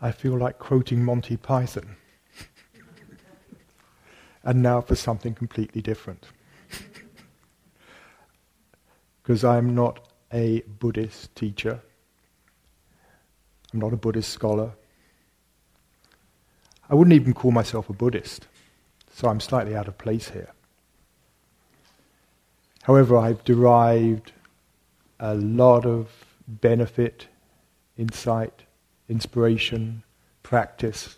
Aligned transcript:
I 0.00 0.12
feel 0.12 0.38
like 0.38 0.58
quoting 0.58 1.04
Monty 1.04 1.36
Python. 1.36 1.96
and 4.44 4.62
now 4.62 4.80
for 4.80 4.94
something 4.94 5.34
completely 5.34 5.82
different. 5.82 6.26
Because 9.22 9.44
I'm 9.44 9.74
not 9.74 10.08
a 10.32 10.62
Buddhist 10.62 11.34
teacher, 11.34 11.80
I'm 13.72 13.80
not 13.80 13.92
a 13.92 13.96
Buddhist 13.96 14.30
scholar. 14.30 14.72
I 16.88 16.94
wouldn't 16.94 17.14
even 17.14 17.34
call 17.34 17.50
myself 17.50 17.90
a 17.90 17.92
Buddhist, 17.92 18.46
so 19.12 19.28
I'm 19.28 19.40
slightly 19.40 19.76
out 19.76 19.88
of 19.88 19.98
place 19.98 20.30
here. 20.30 20.52
However, 22.84 23.18
I've 23.18 23.44
derived 23.44 24.32
a 25.20 25.34
lot 25.34 25.84
of 25.84 26.08
benefit, 26.46 27.26
insight, 27.98 28.62
inspiration, 29.08 30.02
practice 30.42 31.16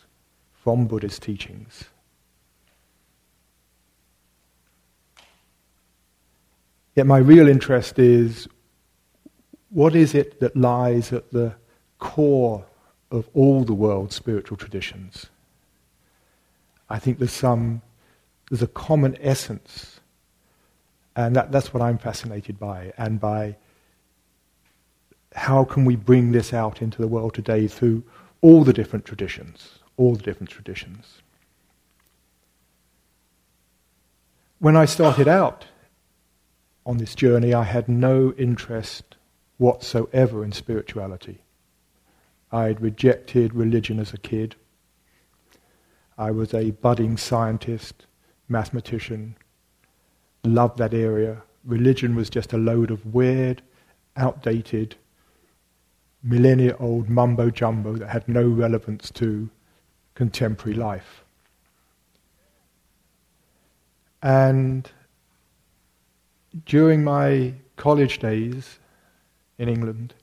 from 0.52 0.87
Buddhist 0.87 1.23
teachings. 1.23 1.84
Yet 6.95 7.06
my 7.06 7.18
real 7.18 7.48
interest 7.48 7.98
is 7.98 8.48
what 9.70 9.95
is 9.95 10.15
it 10.15 10.41
that 10.41 10.56
lies 10.56 11.12
at 11.12 11.30
the 11.30 11.55
core 11.98 12.65
of 13.10 13.29
all 13.34 13.65
the 13.65 13.74
world's 13.74 14.16
spiritual 14.16 14.57
traditions? 14.57 15.27
I 16.88 16.98
think 16.98 17.18
there's 17.18 17.32
some, 17.32 17.82
there's 18.51 18.62
a 18.62 18.66
common 18.66 19.16
essence, 19.20 20.01
and 21.15 21.37
that, 21.37 21.52
that's 21.52 21.73
what 21.73 21.82
I'm 21.82 21.98
fascinated 21.98 22.59
by, 22.59 22.93
and 22.98 23.20
by 23.20 23.57
how 25.34 25.65
can 25.65 25.84
we 25.84 25.97
bring 25.97 26.33
this 26.33 26.52
out 26.52 26.83
into 26.83 27.01
the 27.01 27.09
world 27.09 27.34
today 27.34 27.69
through 27.69 28.02
all 28.41 28.65
the 28.65 28.73
different 28.73 29.05
traditions, 29.05 29.79
all 29.97 30.15
the 30.15 30.23
different 30.23 30.51
traditions. 30.51 31.23
When 34.59 34.77
I 34.77 34.85
started 34.85 35.29
out 35.29 35.66
on 36.85 36.99
this 36.99 37.15
journey, 37.15 37.54
I 37.54 37.65
had 37.65 37.88
no 37.88 38.32
interest 38.37 39.16
whatsoever 39.59 40.45
in 40.45 40.52
spirituality. 40.52 41.43
I 42.52 42.65
had 42.65 42.80
rejected 42.80 43.54
religion 43.54 44.01
as 44.01 44.13
a 44.13 44.19
kid. 44.19 44.57
I 46.19 46.30
was 46.30 46.52
a 46.52 46.73
budding 46.73 47.16
scientist, 47.16 48.07
mathematician, 48.49 49.37
loved 50.45 50.79
that 50.79 50.95
area. 50.95 51.43
Religion 51.65 52.15
was 52.15 52.29
just 52.29 52.52
a 52.52 52.59
load 52.59 52.91
of 52.91 53.15
weird, 53.15 53.63
outdated, 54.16 54.97
millennia 56.23 56.76
old 56.79 57.09
mumbo 57.09 57.51
jumbo 57.51 57.96
that 57.96 58.09
had 58.09 58.29
no 58.29 58.46
relevance 58.46 59.10
to 59.10 59.49
contemporary 60.15 60.76
life. 60.76 61.24
And 64.22 64.91
during 66.66 67.03
my 67.04 67.54
college 67.76 68.19
days 68.19 68.78
in 69.59 69.69
England, 69.69 70.15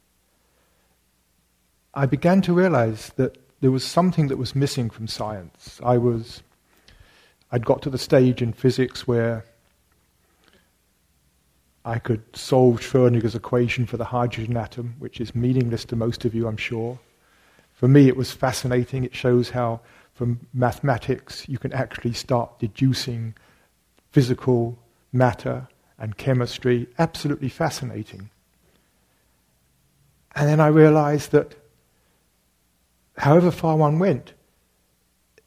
I 1.93 2.05
began 2.05 2.41
to 2.43 2.53
realize 2.53 3.11
that 3.15 3.37
there 3.61 3.71
was 3.71 3.83
something 3.83 4.27
that 4.27 4.37
was 4.37 4.55
missing 4.55 4.89
from 4.91 5.07
science. 5.07 5.79
I 5.83 5.97
was, 5.97 6.43
I'd 7.51 7.65
got 7.65 7.81
to 7.83 7.89
the 7.89 7.97
stage 7.97 8.41
in 8.41 8.53
physics 8.53 9.07
where 9.07 9.45
I 11.87 11.99
could 11.99 12.35
solve 12.35 12.81
Schrodinger's 12.81 13.33
equation 13.33 13.85
for 13.85 13.95
the 13.95 14.03
hydrogen 14.03 14.57
atom, 14.57 14.95
which 14.99 15.21
is 15.21 15.33
meaningless 15.33 15.85
to 15.85 15.95
most 15.95 16.25
of 16.25 16.35
you, 16.35 16.45
I'm 16.45 16.57
sure. 16.57 16.99
For 17.71 17.87
me, 17.87 18.09
it 18.09 18.17
was 18.17 18.33
fascinating. 18.33 19.05
It 19.05 19.15
shows 19.15 19.51
how, 19.51 19.79
from 20.13 20.41
mathematics, 20.53 21.47
you 21.47 21.57
can 21.57 21.71
actually 21.71 22.11
start 22.11 22.59
deducing 22.59 23.35
physical 24.11 24.77
matter 25.13 25.69
and 25.97 26.17
chemistry. 26.17 26.87
Absolutely 26.99 27.47
fascinating. 27.47 28.31
And 30.35 30.49
then 30.49 30.59
I 30.59 30.67
realized 30.67 31.31
that 31.31 31.55
however 33.17 33.49
far 33.49 33.77
one 33.77 33.97
went, 33.97 34.33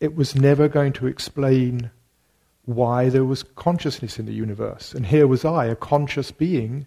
it 0.00 0.16
was 0.16 0.34
never 0.34 0.68
going 0.68 0.94
to 0.94 1.06
explain 1.06 1.90
why 2.64 3.08
there 3.08 3.24
was 3.24 3.42
consciousness 3.42 4.18
in 4.18 4.26
the 4.26 4.32
universe. 4.32 4.92
And 4.94 5.06
here 5.06 5.26
was 5.26 5.44
I, 5.44 5.66
a 5.66 5.76
conscious 5.76 6.30
being, 6.30 6.86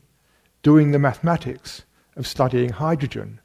doing 0.62 0.92
the 0.92 1.00
mathematics 1.00 1.84
of 2.16 2.28
studying 2.28 2.70
hydrogen, 2.70 3.40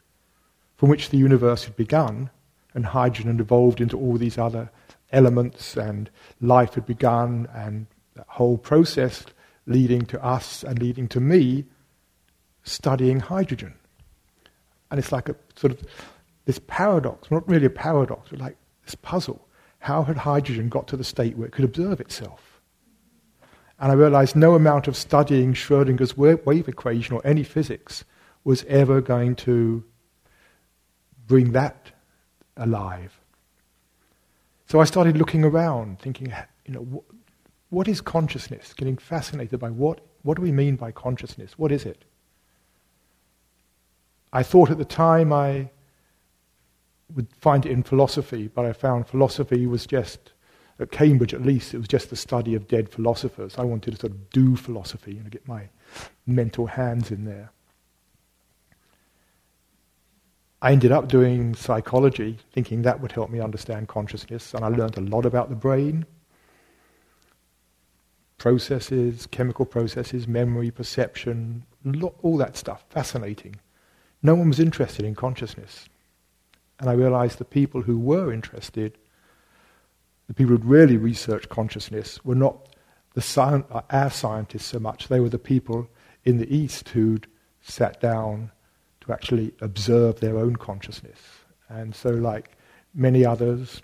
from 0.76 0.88
which 0.88 1.10
the 1.10 1.16
universe 1.16 1.64
had 1.64 1.76
begun, 1.76 2.30
and 2.74 2.86
hydrogen 2.86 3.32
had 3.32 3.40
evolved 3.40 3.80
into 3.80 3.98
all 3.98 4.16
these 4.16 4.38
other 4.38 4.70
elements, 5.10 5.76
and 5.76 6.10
life 6.40 6.74
had 6.74 6.86
begun, 6.86 7.48
and 7.54 7.86
that 8.14 8.26
whole 8.28 8.58
process 8.58 9.24
leading 9.66 10.04
to 10.06 10.22
us 10.24 10.62
and 10.62 10.78
leading 10.78 11.08
to 11.08 11.20
me 11.20 11.64
studying 12.62 13.20
hydrogen. 13.20 13.74
And 14.90 14.98
it's 14.98 15.12
like 15.12 15.28
a 15.28 15.36
sort 15.56 15.72
of 15.72 15.82
this 16.44 16.60
paradox, 16.66 17.30
not 17.30 17.48
really 17.48 17.66
a 17.66 17.70
paradox, 17.70 18.30
but 18.30 18.38
like 18.38 18.56
this 18.84 18.94
puzzle. 18.94 19.47
How 19.80 20.02
had 20.02 20.16
hydrogen 20.16 20.68
got 20.68 20.88
to 20.88 20.96
the 20.96 21.04
state 21.04 21.36
where 21.36 21.46
it 21.46 21.52
could 21.52 21.64
observe 21.64 22.00
itself? 22.00 22.60
And 23.80 23.92
I 23.92 23.94
realized 23.94 24.34
no 24.34 24.54
amount 24.54 24.88
of 24.88 24.96
studying 24.96 25.54
Schrodinger's 25.54 26.16
wave 26.16 26.68
equation 26.68 27.14
or 27.14 27.24
any 27.24 27.44
physics 27.44 28.04
was 28.42 28.64
ever 28.64 29.00
going 29.00 29.36
to 29.36 29.84
bring 31.26 31.52
that 31.52 31.92
alive. 32.56 33.18
So 34.66 34.80
I 34.80 34.84
started 34.84 35.16
looking 35.16 35.44
around, 35.44 36.00
thinking, 36.00 36.32
you 36.66 36.74
know, 36.74 36.80
what, 36.80 37.04
what 37.70 37.88
is 37.88 38.00
consciousness? 38.00 38.74
Getting 38.74 38.96
fascinated 38.96 39.60
by 39.60 39.70
what, 39.70 40.00
what 40.22 40.36
do 40.36 40.42
we 40.42 40.52
mean 40.52 40.76
by 40.76 40.90
consciousness? 40.90 41.58
What 41.58 41.70
is 41.70 41.84
it? 41.84 42.04
I 44.32 44.42
thought 44.42 44.70
at 44.70 44.78
the 44.78 44.84
time 44.84 45.32
I 45.32 45.70
would 47.14 47.28
find 47.40 47.64
it 47.64 47.72
in 47.72 47.82
philosophy, 47.82 48.48
but 48.48 48.64
I 48.64 48.72
found 48.72 49.06
philosophy 49.06 49.66
was 49.66 49.86
just, 49.86 50.32
at 50.78 50.90
Cambridge 50.90 51.34
at 51.34 51.42
least, 51.42 51.74
it 51.74 51.78
was 51.78 51.88
just 51.88 52.10
the 52.10 52.16
study 52.16 52.54
of 52.54 52.68
dead 52.68 52.88
philosophers. 52.88 53.56
I 53.58 53.64
wanted 53.64 53.92
to 53.92 54.00
sort 54.00 54.12
of 54.12 54.30
do 54.30 54.56
philosophy 54.56 55.18
and 55.18 55.30
get 55.30 55.46
my 55.48 55.68
mental 56.26 56.66
hands 56.66 57.10
in 57.10 57.24
there. 57.24 57.50
I 60.60 60.72
ended 60.72 60.90
up 60.90 61.08
doing 61.08 61.54
psychology, 61.54 62.38
thinking 62.52 62.82
that 62.82 63.00
would 63.00 63.12
help 63.12 63.30
me 63.30 63.40
understand 63.40 63.88
consciousness, 63.88 64.54
and 64.54 64.64
I 64.64 64.68
learned 64.68 64.96
a 64.96 65.02
lot 65.02 65.24
about 65.24 65.50
the 65.50 65.54
brain, 65.54 66.04
processes, 68.38 69.26
chemical 69.30 69.64
processes, 69.64 70.26
memory, 70.26 70.70
perception, 70.70 71.64
all 72.22 72.36
that 72.36 72.56
stuff. 72.56 72.84
Fascinating. 72.90 73.56
No 74.22 74.34
one 74.34 74.48
was 74.48 74.60
interested 74.60 75.04
in 75.04 75.14
consciousness. 75.14 75.88
And 76.80 76.88
I 76.88 76.92
realized 76.92 77.38
the 77.38 77.44
people 77.44 77.82
who 77.82 77.98
were 77.98 78.32
interested, 78.32 78.96
the 80.28 80.34
people 80.34 80.52
who'd 80.52 80.64
really 80.64 80.96
researched 80.96 81.48
consciousness, 81.48 82.24
were 82.24 82.34
not 82.34 82.68
the 83.14 83.64
our 83.90 84.10
scientists 84.10 84.66
so 84.66 84.78
much. 84.78 85.08
They 85.08 85.20
were 85.20 85.28
the 85.28 85.38
people 85.38 85.88
in 86.24 86.38
the 86.38 86.54
East 86.54 86.90
who'd 86.90 87.26
sat 87.62 88.00
down 88.00 88.52
to 89.00 89.12
actually 89.12 89.52
observe 89.60 90.20
their 90.20 90.38
own 90.38 90.56
consciousness. 90.56 91.18
And 91.68 91.94
so, 91.94 92.10
like 92.10 92.56
many 92.94 93.24
others, 93.24 93.82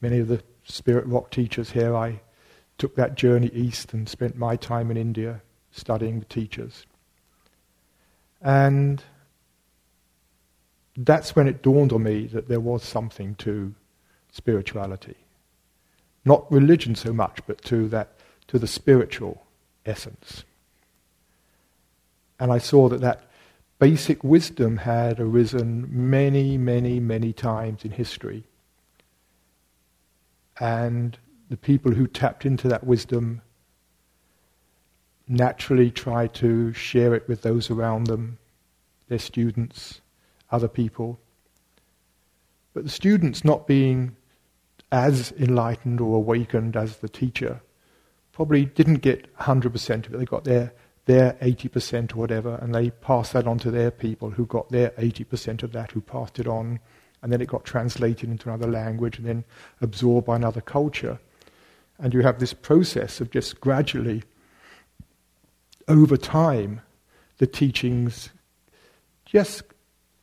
many 0.00 0.18
of 0.18 0.28
the 0.28 0.42
spirit 0.64 1.06
rock 1.06 1.30
teachers 1.30 1.70
here, 1.70 1.94
I 1.94 2.20
took 2.78 2.94
that 2.96 3.14
journey 3.14 3.50
east 3.52 3.92
and 3.92 4.08
spent 4.08 4.36
my 4.36 4.56
time 4.56 4.90
in 4.90 4.96
India 4.96 5.42
studying 5.70 6.18
the 6.18 6.24
teachers. 6.24 6.86
And 8.40 9.04
that's 11.06 11.34
when 11.34 11.48
it 11.48 11.62
dawned 11.62 11.92
on 11.92 12.02
me 12.02 12.26
that 12.26 12.48
there 12.48 12.60
was 12.60 12.82
something 12.82 13.34
to 13.36 13.74
spirituality. 14.32 15.16
Not 16.24 16.50
religion 16.52 16.94
so 16.94 17.12
much, 17.12 17.40
but 17.46 17.62
to 17.64 17.88
that 17.88 18.12
to 18.48 18.58
the 18.58 18.66
spiritual 18.66 19.46
essence. 19.86 20.44
And 22.38 22.52
I 22.52 22.58
saw 22.58 22.88
that 22.88 23.00
that 23.00 23.30
basic 23.78 24.22
wisdom 24.24 24.78
had 24.78 25.20
arisen 25.20 25.86
many, 25.90 26.58
many, 26.58 27.00
many 27.00 27.32
times 27.32 27.84
in 27.84 27.92
history. 27.92 28.44
And 30.58 31.16
the 31.48 31.56
people 31.56 31.92
who 31.92 32.06
tapped 32.06 32.44
into 32.44 32.68
that 32.68 32.84
wisdom 32.84 33.40
naturally 35.28 35.90
tried 35.90 36.34
to 36.34 36.72
share 36.72 37.14
it 37.14 37.26
with 37.28 37.42
those 37.42 37.70
around 37.70 38.08
them, 38.08 38.38
their 39.08 39.18
students, 39.18 40.00
other 40.50 40.68
people. 40.68 41.18
But 42.74 42.84
the 42.84 42.90
students 42.90 43.44
not 43.44 43.66
being 43.66 44.16
as 44.92 45.32
enlightened 45.32 46.00
or 46.00 46.16
awakened 46.16 46.76
as 46.76 46.98
the 46.98 47.08
teacher 47.08 47.60
probably 48.32 48.64
didn't 48.64 48.96
get 48.96 49.34
100% 49.36 50.06
of 50.06 50.14
it. 50.14 50.18
They 50.18 50.24
got 50.24 50.44
their, 50.44 50.72
their 51.06 51.34
80% 51.34 52.14
or 52.14 52.16
whatever, 52.16 52.56
and 52.56 52.74
they 52.74 52.90
passed 52.90 53.32
that 53.32 53.46
on 53.46 53.58
to 53.60 53.70
their 53.70 53.90
people 53.90 54.30
who 54.30 54.46
got 54.46 54.68
their 54.70 54.90
80% 54.90 55.62
of 55.62 55.72
that, 55.72 55.92
who 55.92 56.00
passed 56.00 56.38
it 56.38 56.46
on 56.46 56.80
and 57.22 57.32
then 57.32 57.40
it 57.40 57.48
got 57.48 57.64
translated 57.64 58.30
into 58.30 58.48
another 58.48 58.70
language 58.70 59.18
and 59.18 59.26
then 59.26 59.44
absorbed 59.80 60.26
by 60.26 60.36
another 60.36 60.60
culture. 60.60 61.18
And 61.98 62.14
you 62.14 62.22
have 62.22 62.38
this 62.38 62.54
process 62.54 63.20
of 63.20 63.30
just 63.30 63.60
gradually, 63.60 64.22
over 65.86 66.16
time, 66.16 66.80
the 67.38 67.46
teachings 67.46 68.30
just 69.26 69.62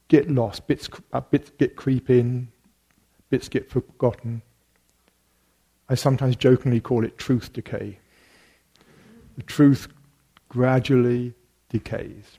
get 0.08 0.30
lost, 0.30 0.68
bits, 0.68 0.90
uh, 1.14 1.22
bits 1.22 1.52
get 1.58 1.76
creep 1.76 2.10
in, 2.10 2.50
bits 3.30 3.50
get 3.50 3.70
forgotten. 3.70 4.42
I 5.90 5.96
sometimes 5.96 6.36
jokingly 6.36 6.82
call 6.82 7.06
it 7.06 7.18
truth 7.18 7.54
decay. 7.54 8.00
The 9.38 9.44
truth 9.44 9.88
gradually 10.50 11.34
decays. 11.70 12.38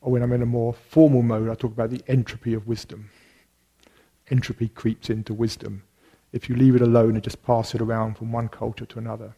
Or 0.00 0.12
when 0.12 0.22
I'm 0.22 0.32
in 0.32 0.42
a 0.42 0.46
more 0.46 0.72
formal 0.72 1.22
mode, 1.22 1.48
I 1.48 1.54
talk 1.54 1.72
about 1.72 1.90
the 1.90 2.02
entropy 2.08 2.54
of 2.54 2.66
wisdom. 2.66 3.10
Entropy 4.30 4.68
creeps 4.68 5.10
into 5.10 5.32
wisdom. 5.32 5.84
If 6.32 6.48
you 6.48 6.56
leave 6.56 6.74
it 6.74 6.82
alone 6.82 7.14
and 7.14 7.22
just 7.22 7.42
pass 7.42 7.74
it 7.74 7.80
around 7.80 8.16
from 8.16 8.32
one 8.32 8.48
culture 8.48 8.86
to 8.86 8.98
another. 8.98 9.34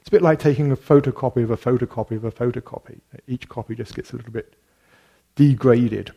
It's 0.00 0.08
a 0.08 0.10
bit 0.10 0.22
like 0.22 0.38
taking 0.38 0.70
a 0.70 0.76
photocopy 0.76 1.42
of 1.42 1.50
a 1.50 1.56
photocopy 1.56 2.16
of 2.16 2.24
a 2.24 2.30
photocopy. 2.30 3.00
Each 3.26 3.48
copy 3.48 3.74
just 3.74 3.96
gets 3.96 4.12
a 4.12 4.16
little 4.16 4.32
bit 4.32 4.54
degraded. 5.34 6.12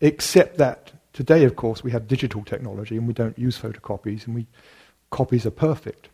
Except 0.00 0.56
that 0.58 0.92
today, 1.12 1.44
of 1.44 1.56
course, 1.56 1.84
we 1.84 1.90
have 1.90 2.08
digital 2.08 2.42
technology 2.42 2.96
and 2.96 3.06
we 3.06 3.12
don't 3.12 3.38
use 3.38 3.58
photocopies 3.58 4.26
and 4.26 4.34
we, 4.34 4.46
copies 5.10 5.44
are 5.44 5.50
perfect. 5.50 6.08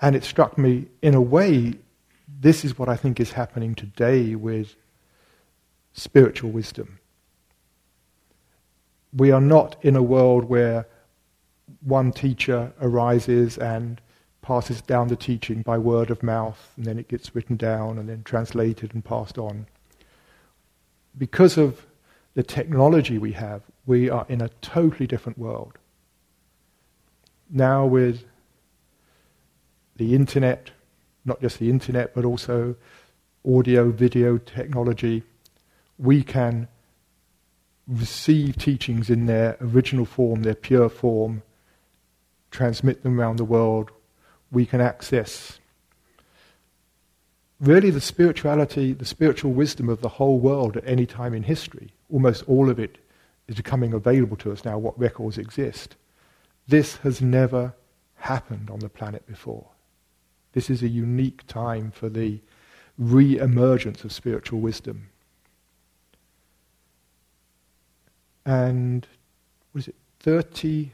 And 0.00 0.16
it 0.16 0.24
struck 0.24 0.56
me, 0.58 0.86
in 1.02 1.14
a 1.14 1.20
way, 1.20 1.74
this 2.40 2.64
is 2.64 2.78
what 2.78 2.88
I 2.88 2.96
think 2.96 3.20
is 3.20 3.32
happening 3.32 3.74
today 3.74 4.34
with 4.34 4.76
spiritual 5.92 6.50
wisdom. 6.50 6.98
We 9.16 9.30
are 9.30 9.40
not 9.40 9.76
in 9.82 9.94
a 9.94 10.02
world 10.02 10.44
where 10.44 10.86
one 11.80 12.12
teacher 12.12 12.72
arises 12.80 13.56
and 13.58 14.00
passes 14.42 14.82
down 14.82 15.08
the 15.08 15.16
teaching 15.16 15.62
by 15.62 15.78
word 15.78 16.10
of 16.10 16.22
mouth, 16.22 16.72
and 16.76 16.84
then 16.84 16.98
it 16.98 17.08
gets 17.08 17.34
written 17.34 17.56
down 17.56 17.98
and 17.98 18.08
then 18.08 18.22
translated 18.24 18.92
and 18.92 19.04
passed 19.04 19.38
on. 19.38 19.66
Because 21.16 21.56
of 21.56 21.86
the 22.34 22.42
technology 22.42 23.18
we 23.18 23.32
have, 23.32 23.62
we 23.86 24.10
are 24.10 24.26
in 24.28 24.40
a 24.40 24.48
totally 24.60 25.06
different 25.06 25.38
world. 25.38 25.78
Now, 27.50 27.86
with 27.86 28.24
the 29.96 30.14
internet, 30.14 30.70
not 31.24 31.40
just 31.40 31.58
the 31.58 31.70
internet, 31.70 32.14
but 32.14 32.24
also 32.24 32.74
audio, 33.46 33.90
video 33.90 34.38
technology, 34.38 35.22
we 35.98 36.22
can 36.22 36.66
receive 37.86 38.56
teachings 38.56 39.10
in 39.10 39.26
their 39.26 39.56
original 39.60 40.04
form, 40.04 40.42
their 40.42 40.54
pure 40.54 40.88
form, 40.88 41.42
transmit 42.50 43.02
them 43.02 43.20
around 43.20 43.36
the 43.36 43.44
world. 43.44 43.90
We 44.50 44.66
can 44.66 44.80
access 44.80 45.60
really 47.66 47.90
the 47.90 48.00
spirituality, 48.00 48.92
the 48.92 49.04
spiritual 49.04 49.52
wisdom 49.52 49.88
of 49.88 50.00
the 50.00 50.08
whole 50.08 50.38
world 50.38 50.76
at 50.76 50.86
any 50.86 51.06
time 51.06 51.34
in 51.34 51.42
history. 51.42 51.92
Almost 52.12 52.44
all 52.46 52.70
of 52.70 52.78
it 52.78 52.98
is 53.48 53.56
becoming 53.56 53.92
available 53.92 54.36
to 54.38 54.52
us 54.52 54.64
now, 54.64 54.78
what 54.78 54.98
records 54.98 55.38
exist. 55.38 55.96
This 56.66 56.96
has 56.98 57.20
never 57.20 57.74
happened 58.16 58.70
on 58.70 58.78
the 58.78 58.88
planet 58.88 59.26
before. 59.26 59.66
This 60.52 60.70
is 60.70 60.82
a 60.82 60.88
unique 60.88 61.46
time 61.46 61.90
for 61.90 62.08
the 62.08 62.40
re 62.96 63.38
emergence 63.38 64.04
of 64.04 64.12
spiritual 64.12 64.60
wisdom. 64.60 65.08
And, 68.46 69.06
what 69.72 69.80
is 69.80 69.88
it, 69.88 69.96
30, 70.20 70.92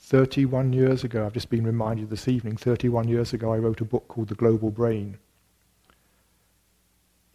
31 0.00 0.72
years 0.72 1.02
ago, 1.02 1.26
I've 1.26 1.32
just 1.32 1.50
been 1.50 1.64
reminded 1.64 2.10
this 2.10 2.28
evening, 2.28 2.56
31 2.56 3.08
years 3.08 3.32
ago, 3.32 3.52
I 3.52 3.58
wrote 3.58 3.80
a 3.80 3.84
book 3.84 4.06
called 4.08 4.28
The 4.28 4.34
Global 4.34 4.70
Brain, 4.70 5.18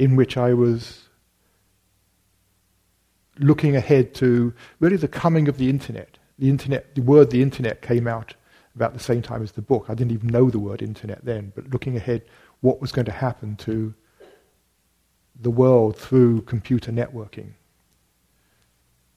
in 0.01 0.15
which 0.15 0.35
I 0.35 0.51
was 0.55 1.09
looking 3.37 3.75
ahead 3.75 4.15
to 4.15 4.51
really 4.79 4.97
the 4.97 5.07
coming 5.07 5.47
of 5.47 5.59
the 5.59 5.69
internet. 5.69 6.17
The 6.39 6.49
internet, 6.49 6.95
the 6.95 7.03
word 7.03 7.29
the 7.29 7.43
internet 7.43 7.83
came 7.83 8.07
out 8.07 8.33
about 8.75 8.93
the 8.95 8.99
same 8.99 9.21
time 9.21 9.43
as 9.43 9.51
the 9.51 9.61
book. 9.61 9.85
I 9.89 9.93
didn't 9.93 10.13
even 10.13 10.29
know 10.29 10.49
the 10.49 10.57
word 10.57 10.81
internet 10.81 11.23
then, 11.23 11.53
but 11.55 11.69
looking 11.69 11.97
ahead, 11.97 12.23
what 12.61 12.81
was 12.81 12.91
going 12.91 13.05
to 13.05 13.11
happen 13.11 13.55
to 13.57 13.93
the 15.39 15.51
world 15.51 15.97
through 15.97 16.41
computer 16.53 16.91
networking. 16.91 17.51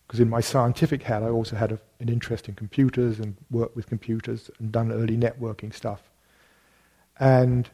Because 0.07 0.21
in 0.21 0.29
my 0.29 0.43
scientific 0.43 1.03
hat, 1.03 1.23
I 1.23 1.31
also 1.31 1.57
had 1.57 1.73
a, 1.73 1.79
an 1.99 2.11
interest 2.11 2.47
in 2.47 2.57
computers 2.57 3.19
and 3.21 3.39
worked 3.51 3.75
with 3.75 3.87
computers 3.87 4.51
and 4.59 4.71
done 4.71 4.93
early 4.93 5.17
networking 5.17 5.73
stuff. 5.73 6.03
And 7.19 7.71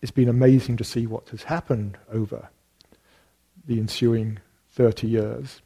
it's 0.00 0.12
been 0.12 0.28
amazing 0.28 0.76
to 0.76 0.84
see 0.84 1.06
what 1.06 1.28
has 1.30 1.44
happened 1.44 1.98
over 2.12 2.48
the 3.66 3.78
ensuing 3.78 4.38
30 4.72 5.08
years. 5.08 5.60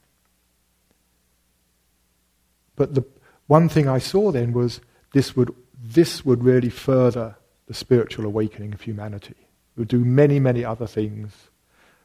But 2.76 2.94
the, 2.94 3.04
one 3.46 3.68
thing 3.68 3.88
I 3.88 3.98
saw 3.98 4.32
then 4.32 4.52
was 4.52 4.80
this 5.12 5.36
would, 5.36 5.54
this 5.80 6.24
would 6.24 6.42
really 6.42 6.70
further 6.70 7.36
the 7.66 7.74
spiritual 7.74 8.24
awakening 8.24 8.72
of 8.72 8.80
humanity. 8.80 9.36
It 9.38 9.78
would 9.78 9.88
do 9.88 10.04
many, 10.04 10.40
many 10.40 10.64
other 10.64 10.86
things, 10.86 11.50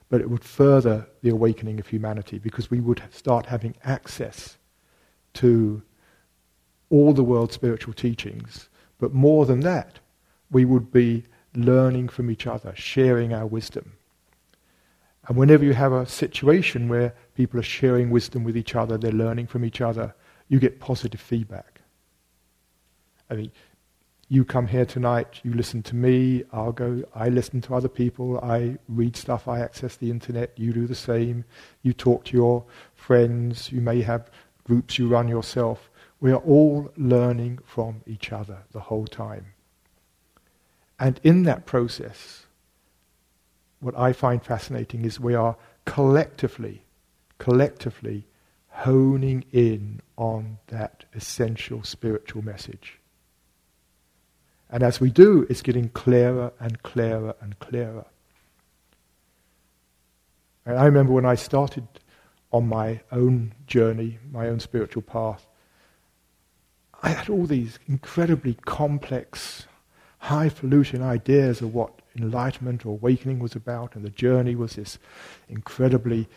but 0.08 0.20
it 0.20 0.30
would 0.30 0.44
further 0.44 1.06
the 1.22 1.30
awakening 1.30 1.80
of 1.80 1.86
humanity 1.86 2.38
because 2.38 2.70
we 2.70 2.80
would 2.80 3.02
start 3.10 3.46
having 3.46 3.74
access 3.84 4.58
to 5.34 5.82
all 6.90 7.12
the 7.12 7.24
world's 7.24 7.54
spiritual 7.54 7.94
teachings. 7.94 8.68
But 8.98 9.12
more 9.12 9.46
than 9.46 9.60
that, 9.60 9.98
we 10.50 10.64
would 10.64 10.90
be 10.90 11.24
learning 11.54 12.08
from 12.08 12.30
each 12.30 12.46
other, 12.46 12.72
sharing 12.76 13.32
our 13.32 13.46
wisdom. 13.46 13.92
And 15.26 15.36
whenever 15.36 15.64
you 15.64 15.74
have 15.74 15.92
a 15.92 16.06
situation 16.06 16.88
where 16.88 17.14
people 17.34 17.60
are 17.60 17.64
sharing 17.64 18.10
wisdom 18.10 18.44
with 18.44 18.56
each 18.56 18.74
other, 18.74 18.96
they're 18.96 19.12
learning 19.12 19.46
from 19.46 19.64
each 19.64 19.80
other, 19.80 20.14
you 20.48 20.58
get 20.58 20.80
positive 20.80 21.20
feedback. 21.20 21.82
I 23.30 23.34
mean, 23.34 23.52
you 24.30 24.44
come 24.44 24.66
here 24.66 24.84
tonight, 24.84 25.40
you 25.42 25.54
listen 25.54 25.82
to 25.84 25.96
me, 25.96 26.44
I'll 26.52 26.72
go, 26.72 27.02
I 27.14 27.28
listen 27.28 27.60
to 27.62 27.74
other 27.74 27.88
people, 27.88 28.38
I 28.40 28.76
read 28.88 29.16
stuff, 29.16 29.48
I 29.48 29.60
access 29.60 29.96
the 29.96 30.10
internet, 30.10 30.52
you 30.56 30.72
do 30.72 30.86
the 30.86 30.94
same, 30.94 31.44
you 31.82 31.92
talk 31.94 32.24
to 32.26 32.36
your 32.36 32.64
friends, 32.94 33.72
you 33.72 33.80
may 33.80 34.02
have 34.02 34.30
groups 34.64 34.98
you 34.98 35.08
run 35.08 35.28
yourself. 35.28 35.90
We 36.20 36.32
are 36.32 36.36
all 36.36 36.90
learning 36.96 37.60
from 37.64 38.02
each 38.06 38.32
other 38.32 38.58
the 38.72 38.80
whole 38.80 39.06
time. 39.06 39.46
And 40.98 41.20
in 41.22 41.44
that 41.44 41.66
process, 41.66 42.46
what 43.80 43.96
I 43.96 44.12
find 44.12 44.42
fascinating 44.42 45.04
is 45.04 45.20
we 45.20 45.34
are 45.34 45.56
collectively, 45.84 46.82
collectively 47.38 48.26
honing 48.68 49.44
in 49.52 50.00
on 50.16 50.58
that 50.68 51.04
essential 51.14 51.82
spiritual 51.82 52.42
message. 52.42 52.98
And 54.70 54.82
as 54.82 55.00
we 55.00 55.10
do, 55.10 55.46
it's 55.48 55.62
getting 55.62 55.88
clearer 55.90 56.52
and 56.60 56.82
clearer 56.82 57.34
and 57.40 57.58
clearer. 57.58 58.04
And 60.66 60.78
I 60.78 60.84
remember 60.84 61.12
when 61.12 61.24
I 61.24 61.36
started 61.36 61.86
on 62.52 62.68
my 62.68 63.00
own 63.10 63.54
journey, 63.66 64.18
my 64.30 64.48
own 64.48 64.60
spiritual 64.60 65.02
path, 65.02 65.46
I 67.02 67.10
had 67.10 67.30
all 67.30 67.46
these 67.46 67.78
incredibly 67.86 68.54
complex, 68.66 69.67
highfalutin 70.18 71.02
ideas 71.02 71.60
of 71.60 71.74
what 71.74 72.00
enlightenment 72.16 72.84
or 72.84 72.90
awakening 72.90 73.38
was 73.38 73.54
about, 73.54 73.94
and 73.94 74.04
the 74.04 74.10
journey 74.10 74.54
was 74.54 74.74
this 74.74 74.98
incredibly 75.48 76.28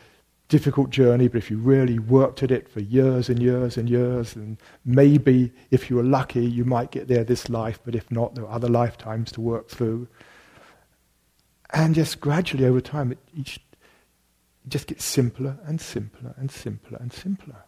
difficult 0.51 0.89
journey, 0.89 1.29
but 1.29 1.37
if 1.37 1.49
you 1.49 1.57
really 1.57 1.97
worked 1.97 2.43
at 2.43 2.51
it 2.51 2.67
for 2.67 2.81
years 2.81 3.29
and 3.29 3.41
years 3.41 3.77
and 3.77 3.89
years, 3.89 4.35
and 4.35 4.57
maybe 4.83 5.51
if 5.71 5.89
you 5.89 5.95
were 5.95 6.03
lucky, 6.03 6.45
you 6.45 6.65
might 6.65 6.91
get 6.91 7.07
there 7.07 7.23
this 7.23 7.49
life, 7.49 7.79
but 7.85 7.95
if 7.95 8.11
not, 8.11 8.35
there 8.35 8.45
are 8.45 8.53
other 8.53 8.67
lifetimes 8.67 9.31
to 9.31 9.39
work 9.39 9.69
through. 9.69 10.07
And 11.69 11.95
just 11.95 12.19
gradually 12.19 12.65
over 12.65 12.81
time, 12.81 13.13
it, 13.13 13.17
each, 13.33 13.55
it 14.65 14.69
just 14.69 14.87
gets 14.87 15.05
simpler 15.05 15.57
and 15.63 15.79
simpler 15.79 16.35
and 16.37 16.51
simpler 16.51 16.97
and 16.99 17.13
simpler. 17.13 17.63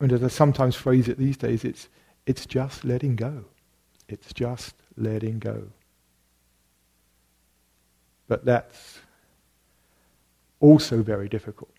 And 0.00 0.10
as 0.10 0.24
I 0.24 0.28
sometimes 0.28 0.74
phrase 0.74 1.06
it 1.08 1.18
these 1.18 1.36
days, 1.36 1.64
it's, 1.64 1.88
it's 2.28 2.44
just 2.44 2.84
letting 2.84 3.16
go. 3.16 3.46
It's 4.06 4.34
just 4.34 4.74
letting 4.98 5.38
go. 5.38 5.62
But 8.28 8.44
that's 8.44 8.98
also 10.60 11.02
very 11.02 11.30
difficult 11.30 11.70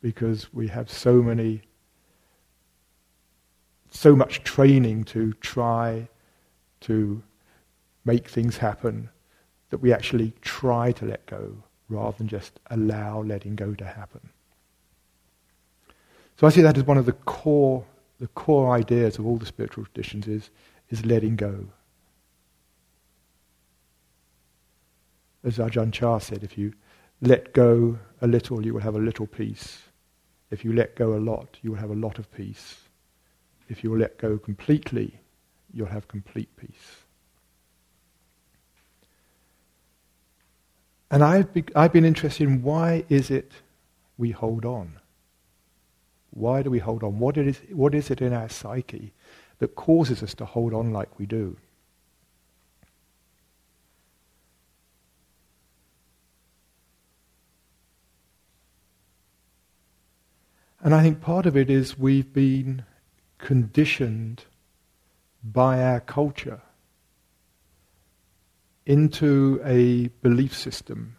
because 0.00 0.54
we 0.54 0.68
have 0.68 0.88
so 0.88 1.20
many, 1.20 1.62
so 3.90 4.14
much 4.14 4.44
training 4.44 5.02
to 5.06 5.32
try 5.40 6.06
to 6.82 7.20
make 8.04 8.28
things 8.28 8.56
happen 8.56 9.08
that 9.70 9.78
we 9.78 9.92
actually 9.92 10.32
try 10.42 10.92
to 10.92 11.06
let 11.06 11.26
go 11.26 11.56
rather 11.88 12.18
than 12.18 12.28
just 12.28 12.60
allow 12.70 13.20
letting 13.20 13.56
go 13.56 13.74
to 13.74 13.84
happen. 13.84 14.28
So 16.36 16.46
I 16.46 16.50
see 16.50 16.62
that 16.62 16.76
as 16.78 16.84
one 16.84 16.98
of 16.98 17.06
the 17.06 17.14
core, 17.14 17.84
the 18.18 18.28
core 18.28 18.74
ideas 18.74 19.18
of 19.18 19.26
all 19.26 19.36
the 19.36 19.46
spiritual 19.46 19.84
traditions 19.84 20.26
is, 20.26 20.50
is 20.90 21.04
letting 21.04 21.36
go. 21.36 21.66
As 25.44 25.58
Ajahn 25.58 25.92
Chah 25.92 26.18
said, 26.18 26.42
if 26.42 26.58
you 26.58 26.72
let 27.20 27.52
go 27.52 27.98
a 28.20 28.26
little, 28.26 28.64
you 28.64 28.74
will 28.74 28.80
have 28.80 28.96
a 28.96 29.00
little 29.00 29.26
peace. 29.26 29.82
If 30.50 30.64
you 30.64 30.72
let 30.72 30.96
go 30.96 31.14
a 31.14 31.20
lot, 31.20 31.58
you 31.62 31.70
will 31.70 31.78
have 31.78 31.90
a 31.90 31.94
lot 31.94 32.18
of 32.18 32.30
peace. 32.32 32.76
If 33.68 33.82
you 33.84 33.96
let 33.96 34.18
go 34.18 34.38
completely, 34.38 35.20
you'll 35.72 35.86
have 35.86 36.08
complete 36.08 36.48
peace. 36.56 37.02
And 41.10 41.22
I've, 41.22 41.52
be, 41.52 41.64
I've 41.74 41.92
been 41.92 42.04
interested 42.04 42.48
in 42.48 42.62
why 42.62 43.04
is 43.08 43.30
it 43.30 43.52
we 44.18 44.30
hold 44.30 44.64
on? 44.64 45.00
Why 46.36 46.62
do 46.62 46.70
we 46.70 46.80
hold 46.80 47.02
on? 47.02 47.18
What, 47.18 47.38
it 47.38 47.46
is, 47.48 47.62
what 47.70 47.94
is 47.94 48.10
it 48.10 48.20
in 48.20 48.34
our 48.34 48.50
psyche 48.50 49.14
that 49.58 49.74
causes 49.74 50.22
us 50.22 50.34
to 50.34 50.44
hold 50.44 50.74
on 50.74 50.92
like 50.92 51.18
we 51.18 51.24
do? 51.24 51.56
And 60.82 60.94
I 60.94 61.02
think 61.02 61.22
part 61.22 61.46
of 61.46 61.56
it 61.56 61.70
is 61.70 61.98
we've 61.98 62.30
been 62.34 62.84
conditioned 63.38 64.44
by 65.42 65.82
our 65.82 66.00
culture 66.00 66.60
into 68.84 69.58
a 69.64 70.08
belief 70.20 70.54
system 70.54 71.16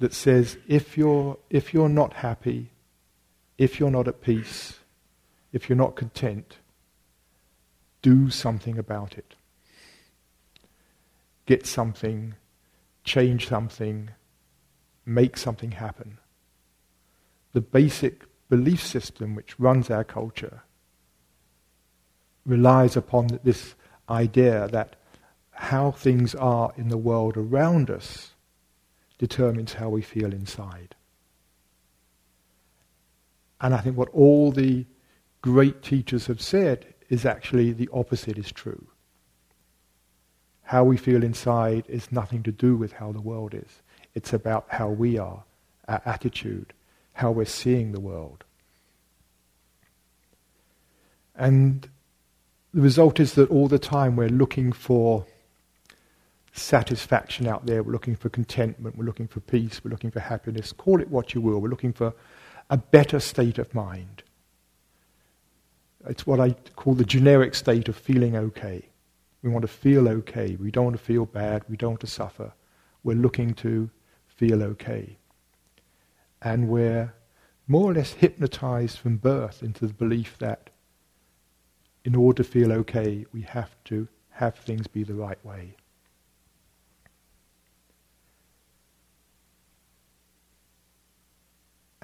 that 0.00 0.12
says 0.12 0.58
if 0.66 0.98
you're, 0.98 1.38
if 1.48 1.72
you're 1.72 1.88
not 1.88 2.14
happy, 2.14 2.71
if 3.58 3.78
you're 3.78 3.90
not 3.90 4.08
at 4.08 4.20
peace, 4.20 4.80
if 5.52 5.68
you're 5.68 5.76
not 5.76 5.96
content, 5.96 6.58
do 8.00 8.30
something 8.30 8.78
about 8.78 9.16
it. 9.16 9.36
Get 11.46 11.66
something, 11.66 12.34
change 13.04 13.48
something, 13.48 14.10
make 15.04 15.36
something 15.36 15.72
happen. 15.72 16.18
The 17.52 17.60
basic 17.60 18.24
belief 18.48 18.84
system 18.84 19.34
which 19.34 19.58
runs 19.58 19.90
our 19.90 20.04
culture 20.04 20.62
relies 22.44 22.96
upon 22.96 23.40
this 23.44 23.74
idea 24.08 24.68
that 24.68 24.96
how 25.52 25.90
things 25.90 26.34
are 26.34 26.72
in 26.76 26.88
the 26.88 26.98
world 26.98 27.36
around 27.36 27.90
us 27.90 28.32
determines 29.18 29.74
how 29.74 29.88
we 29.88 30.02
feel 30.02 30.32
inside. 30.32 30.94
And 33.62 33.74
I 33.74 33.78
think 33.78 33.96
what 33.96 34.08
all 34.10 34.50
the 34.50 34.84
great 35.40 35.82
teachers 35.82 36.26
have 36.26 36.42
said 36.42 36.84
is 37.08 37.24
actually 37.24 37.72
the 37.72 37.88
opposite 37.92 38.36
is 38.36 38.50
true. 38.50 38.86
How 40.64 40.84
we 40.84 40.96
feel 40.96 41.22
inside 41.22 41.84
is 41.88 42.10
nothing 42.10 42.42
to 42.42 42.52
do 42.52 42.76
with 42.76 42.92
how 42.92 43.12
the 43.12 43.20
world 43.20 43.54
is. 43.54 43.82
It's 44.14 44.32
about 44.32 44.66
how 44.68 44.88
we 44.88 45.16
are, 45.16 45.44
our 45.86 46.02
attitude, 46.04 46.72
how 47.12 47.30
we're 47.30 47.44
seeing 47.44 47.92
the 47.92 48.00
world. 48.00 48.44
And 51.36 51.88
the 52.74 52.80
result 52.80 53.20
is 53.20 53.34
that 53.34 53.50
all 53.50 53.68
the 53.68 53.78
time 53.78 54.16
we're 54.16 54.28
looking 54.28 54.72
for 54.72 55.24
satisfaction 56.52 57.46
out 57.46 57.66
there, 57.66 57.82
we're 57.82 57.92
looking 57.92 58.16
for 58.16 58.28
contentment, 58.28 58.96
we're 58.96 59.04
looking 59.04 59.28
for 59.28 59.40
peace, 59.40 59.82
we're 59.84 59.90
looking 59.90 60.10
for 60.10 60.20
happiness, 60.20 60.72
call 60.72 61.00
it 61.00 61.08
what 61.08 61.34
you 61.34 61.40
will, 61.40 61.60
we're 61.60 61.68
looking 61.68 61.92
for 61.92 62.12
a 62.72 62.78
better 62.78 63.20
state 63.20 63.58
of 63.58 63.74
mind. 63.74 64.22
It's 66.06 66.26
what 66.26 66.40
I 66.40 66.52
call 66.74 66.94
the 66.94 67.04
generic 67.04 67.54
state 67.54 67.86
of 67.86 67.94
feeling 67.94 68.34
okay. 68.34 68.88
We 69.42 69.50
want 69.50 69.60
to 69.60 69.68
feel 69.68 70.08
okay. 70.08 70.56
We 70.56 70.70
don't 70.70 70.86
want 70.86 70.96
to 70.96 71.02
feel 71.02 71.26
bad. 71.26 71.64
We 71.68 71.76
don't 71.76 71.90
want 71.90 72.00
to 72.00 72.06
suffer. 72.06 72.54
We're 73.04 73.14
looking 73.14 73.52
to 73.56 73.90
feel 74.26 74.62
okay. 74.62 75.18
And 76.40 76.70
we're 76.70 77.12
more 77.68 77.90
or 77.90 77.94
less 77.94 78.14
hypnotized 78.14 78.98
from 78.98 79.18
birth 79.18 79.62
into 79.62 79.86
the 79.86 79.92
belief 79.92 80.38
that 80.38 80.70
in 82.06 82.14
order 82.14 82.42
to 82.42 82.48
feel 82.48 82.72
okay, 82.72 83.26
we 83.34 83.42
have 83.42 83.76
to 83.84 84.08
have 84.30 84.54
things 84.56 84.86
be 84.86 85.02
the 85.04 85.14
right 85.14 85.44
way. 85.44 85.76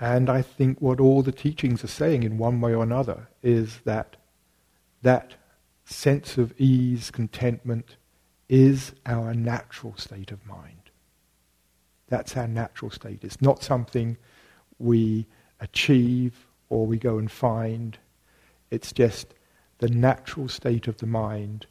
And 0.01 0.31
I 0.31 0.43
think 0.43 0.81
what 0.81 1.01
all 1.01 1.23
the 1.23 1.33
teachings 1.33 1.83
are 1.83 1.89
saying 1.89 2.23
in 2.23 2.39
one 2.39 2.61
way 2.61 2.73
or 2.73 2.83
another 2.85 3.29
is 3.43 3.81
that 3.85 4.17
that 5.03 5.35
sense 5.85 6.39
of 6.39 6.55
ease, 6.59 7.11
contentment, 7.11 7.97
is 8.49 8.93
our 9.07 9.35
natural 9.35 9.97
state 9.97 10.31
of 10.31 10.47
mind. 10.47 10.91
That's 12.09 12.37
our 12.37 12.47
natural 12.47 12.91
state. 12.91 13.25
It's 13.25 13.43
not 13.43 13.63
something 13.63 14.17
we 14.79 15.27
achieve 15.61 16.47
or 16.69 16.87
we 16.87 16.99
go 16.99 17.19
and 17.19 17.31
find. 17.31 17.99
It's 18.71 18.93
just 18.93 19.35
the 19.79 19.89
natural 19.89 20.49
state 20.49 20.87
of 20.87 20.99
the 20.99 21.07
mind 21.07 21.67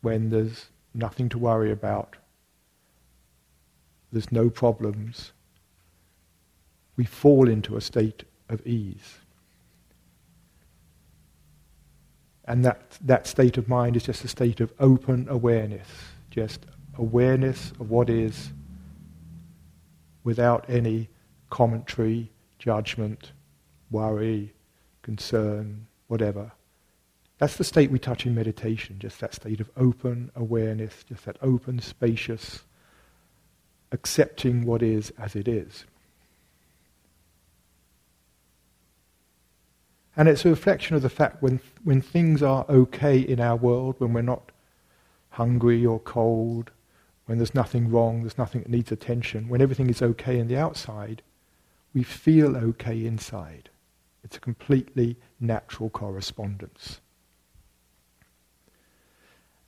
when 0.00 0.30
there's 0.30 0.66
nothing 0.94 1.28
to 1.30 1.38
worry 1.38 1.70
about, 1.70 2.16
there's 4.10 4.32
no 4.32 4.50
problems, 4.50 5.32
we 6.96 7.04
fall 7.04 7.48
into 7.48 7.76
a 7.76 7.80
state 7.80 8.24
of 8.48 8.66
ease. 8.66 9.18
And 12.44 12.64
that, 12.64 12.98
that 13.02 13.26
state 13.26 13.56
of 13.56 13.68
mind 13.68 13.96
is 13.96 14.04
just 14.04 14.24
a 14.24 14.28
state 14.28 14.60
of 14.60 14.72
open 14.80 15.26
awareness, 15.28 15.88
just 16.30 16.66
awareness 16.98 17.70
of 17.80 17.90
what 17.90 18.10
is 18.10 18.52
without 20.24 20.68
any 20.68 21.08
commentary, 21.50 22.30
judgment, 22.58 23.32
worry, 23.90 24.52
concern, 25.02 25.86
whatever. 26.08 26.52
That's 27.38 27.56
the 27.56 27.64
state 27.64 27.90
we 27.90 27.98
touch 27.98 28.26
in 28.26 28.34
meditation, 28.34 28.98
just 28.98 29.20
that 29.20 29.34
state 29.34 29.60
of 29.60 29.70
open 29.76 30.30
awareness, 30.36 31.04
just 31.08 31.24
that 31.24 31.38
open, 31.42 31.80
spacious, 31.80 32.62
accepting 33.90 34.64
what 34.64 34.82
is 34.82 35.12
as 35.18 35.34
it 35.34 35.48
is. 35.48 35.84
And 40.16 40.28
it's 40.28 40.44
a 40.44 40.50
reflection 40.50 40.94
of 40.94 41.02
the 41.02 41.08
fact 41.08 41.42
when, 41.42 41.60
when 41.84 42.02
things 42.02 42.42
are 42.42 42.66
okay 42.68 43.18
in 43.18 43.40
our 43.40 43.56
world, 43.56 43.96
when 43.98 44.12
we're 44.12 44.22
not 44.22 44.52
hungry 45.30 45.86
or 45.86 45.98
cold, 46.00 46.70
when 47.26 47.38
there's 47.38 47.54
nothing 47.54 47.90
wrong, 47.90 48.20
there's 48.20 48.36
nothing 48.36 48.62
that 48.62 48.70
needs 48.70 48.92
attention, 48.92 49.48
when 49.48 49.62
everything 49.62 49.88
is 49.88 50.02
okay 50.02 50.38
in 50.38 50.48
the 50.48 50.56
outside, 50.56 51.22
we 51.94 52.02
feel 52.02 52.56
okay 52.56 53.06
inside. 53.06 53.70
It's 54.24 54.36
a 54.36 54.40
completely 54.40 55.16
natural 55.40 55.88
correspondence. 55.90 57.00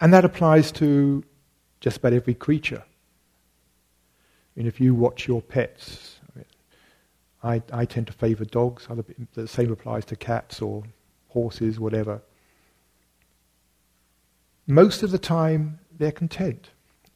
And 0.01 0.13
that 0.13 0.25
applies 0.25 0.71
to 0.73 1.25
just 1.81 1.99
about 1.99 2.13
every 2.13 2.35
creature. 2.35 2.83
Mean, 4.57 4.67
if 4.67 4.81
you 4.81 4.95
watch 4.95 5.27
your 5.27 5.43
pets, 5.43 6.21
I, 7.45 7.63
I 7.73 7.85
tend 7.85 8.07
to 8.07 8.13
favour 8.13 8.47
dogs. 8.47 8.87
Other, 8.89 9.05
the 9.35 9.47
same 9.47 9.71
applies 9.71 10.07
to 10.07 10.17
cats 10.17 10.63
or 10.63 10.83
horses, 11.29 11.79
whatever. 11.79 12.23
Most 14.67 15.03
of 15.03 15.11
the 15.11 15.19
time, 15.19 15.79
they're 15.99 16.11
content. 16.11 16.71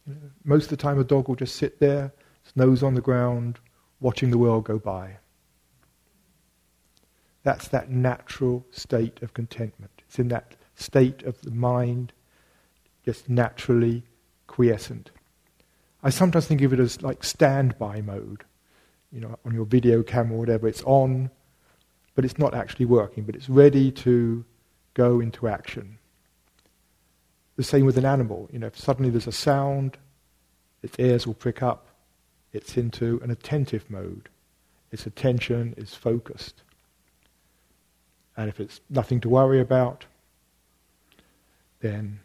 You 0.05 0.13
know, 0.13 0.29
most 0.43 0.65
of 0.65 0.69
the 0.69 0.77
time, 0.77 0.99
a 0.99 1.03
dog 1.03 1.27
will 1.27 1.35
just 1.35 1.55
sit 1.55 1.79
there, 1.79 2.13
its 2.43 2.55
nose 2.55 2.83
on 2.83 2.93
the 2.93 3.01
ground, 3.01 3.59
watching 3.99 4.29
the 4.29 4.37
world 4.37 4.65
go 4.65 4.77
by. 4.77 5.17
That's 7.41 7.67
that 7.69 7.89
natural 7.89 8.65
state 8.69 9.23
of 9.23 9.33
contentment. 9.33 9.91
It's 10.07 10.19
in 10.19 10.27
that 10.27 10.55
state 10.75 11.23
of 11.23 11.41
the 11.41 11.51
mind, 11.51 12.13
just 13.03 13.29
naturally 13.29 14.03
quiescent. 14.45 15.09
I 16.03 16.11
sometimes 16.11 16.45
think 16.45 16.61
of 16.61 16.71
it 16.71 16.79
as 16.79 17.01
like 17.01 17.23
standby 17.23 18.01
mode 18.01 18.43
you 19.11 19.19
know, 19.19 19.37
on 19.45 19.53
your 19.53 19.65
video 19.65 20.03
camera 20.03 20.35
or 20.35 20.39
whatever, 20.39 20.67
it's 20.67 20.83
on, 20.83 21.29
but 22.15 22.25
it's 22.25 22.37
not 22.37 22.53
actually 22.53 22.85
working, 22.85 23.23
but 23.23 23.35
it's 23.35 23.49
ready 23.49 23.91
to 23.91 24.43
go 24.93 25.19
into 25.19 25.47
action. 25.47 25.97
The 27.55 27.63
same 27.63 27.85
with 27.85 27.97
an 27.97 28.05
animal. 28.05 28.49
You 28.51 28.59
know, 28.59 28.67
if 28.67 28.77
suddenly 28.77 29.09
there's 29.09 29.27
a 29.27 29.31
sound, 29.31 29.97
its 30.81 30.97
ears 30.99 31.27
will 31.27 31.33
prick 31.33 31.61
up. 31.61 31.87
It's 32.53 32.77
into 32.77 33.19
an 33.23 33.31
attentive 33.31 33.89
mode. 33.89 34.29
Its 34.91 35.05
attention 35.05 35.73
is 35.77 35.93
focused. 35.93 36.61
And 38.37 38.49
if 38.49 38.59
it's 38.59 38.81
nothing 38.89 39.19
to 39.21 39.29
worry 39.29 39.59
about, 39.59 40.05
then 41.81 42.19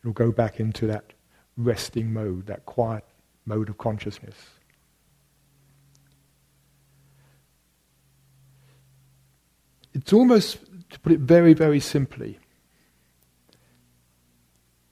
it'll 0.00 0.12
go 0.12 0.32
back 0.32 0.60
into 0.60 0.86
that 0.86 1.12
resting 1.56 2.12
mode, 2.12 2.46
that 2.46 2.64
quiet 2.66 3.04
mode 3.44 3.68
of 3.68 3.78
consciousness. 3.78 4.34
It's 9.98 10.12
almost, 10.12 10.58
to 10.90 11.00
put 11.00 11.10
it 11.10 11.18
very, 11.18 11.54
very 11.54 11.80
simply, 11.80 12.38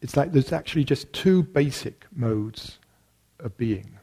it's 0.01 0.17
like 0.17 0.33
there's 0.33 0.53
actually 0.53 0.83
just 0.83 1.13
two 1.13 1.45
basic 1.45 2.05
modes 2.15 2.79
of 3.39 3.57
being. 3.57 3.99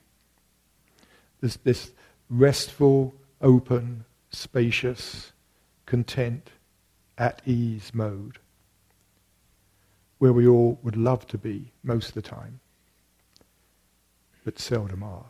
There's 1.41 1.57
this 1.57 1.91
restful, 2.29 3.13
open, 3.41 4.05
spacious, 4.31 5.33
content, 5.85 6.51
at 7.17 7.41
ease 7.45 7.91
mode, 7.93 8.39
where 10.19 10.33
we 10.33 10.47
all 10.47 10.79
would 10.83 10.95
love 10.95 11.27
to 11.27 11.37
be 11.37 11.71
most 11.83 12.09
of 12.09 12.13
the 12.15 12.21
time, 12.21 12.61
but 14.45 14.57
seldom 14.57 15.03
are. 15.03 15.25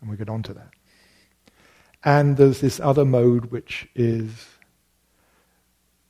And 0.00 0.10
we 0.10 0.16
get 0.16 0.28
on 0.28 0.42
to 0.42 0.54
that. 0.54 0.70
And 2.04 2.36
there's 2.36 2.60
this 2.60 2.80
other 2.80 3.04
mode 3.04 3.46
which 3.46 3.88
is 3.94 4.48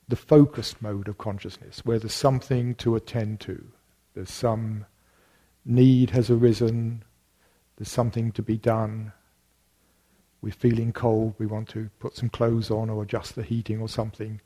the 0.07 0.15
focused 0.15 0.81
mode 0.81 1.07
of 1.07 1.17
consciousness, 1.17 1.81
where 1.85 1.99
there's 1.99 2.13
something 2.13 2.75
to 2.75 2.95
attend 2.95 3.39
to. 3.41 3.63
There's 4.13 4.31
some 4.31 4.85
need 5.65 6.09
has 6.11 6.29
arisen, 6.29 7.03
there's 7.77 7.89
something 7.89 8.31
to 8.33 8.41
be 8.41 8.57
done. 8.57 9.13
We're 10.41 10.51
feeling 10.51 10.91
cold, 10.91 11.35
we 11.37 11.45
want 11.45 11.69
to 11.69 11.89
put 11.99 12.15
some 12.15 12.29
clothes 12.29 12.69
on 12.69 12.89
or 12.89 13.03
adjust 13.03 13.35
the 13.35 13.43
heating 13.43 13.79
or 13.79 13.87
something. 13.87 14.41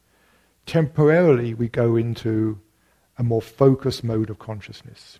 Temporarily, 0.65 1.53
we 1.53 1.69
go 1.69 1.95
into 1.95 2.59
a 3.17 3.23
more 3.23 3.41
focused 3.41 4.03
mode 4.03 4.29
of 4.29 4.37
consciousness. 4.37 5.19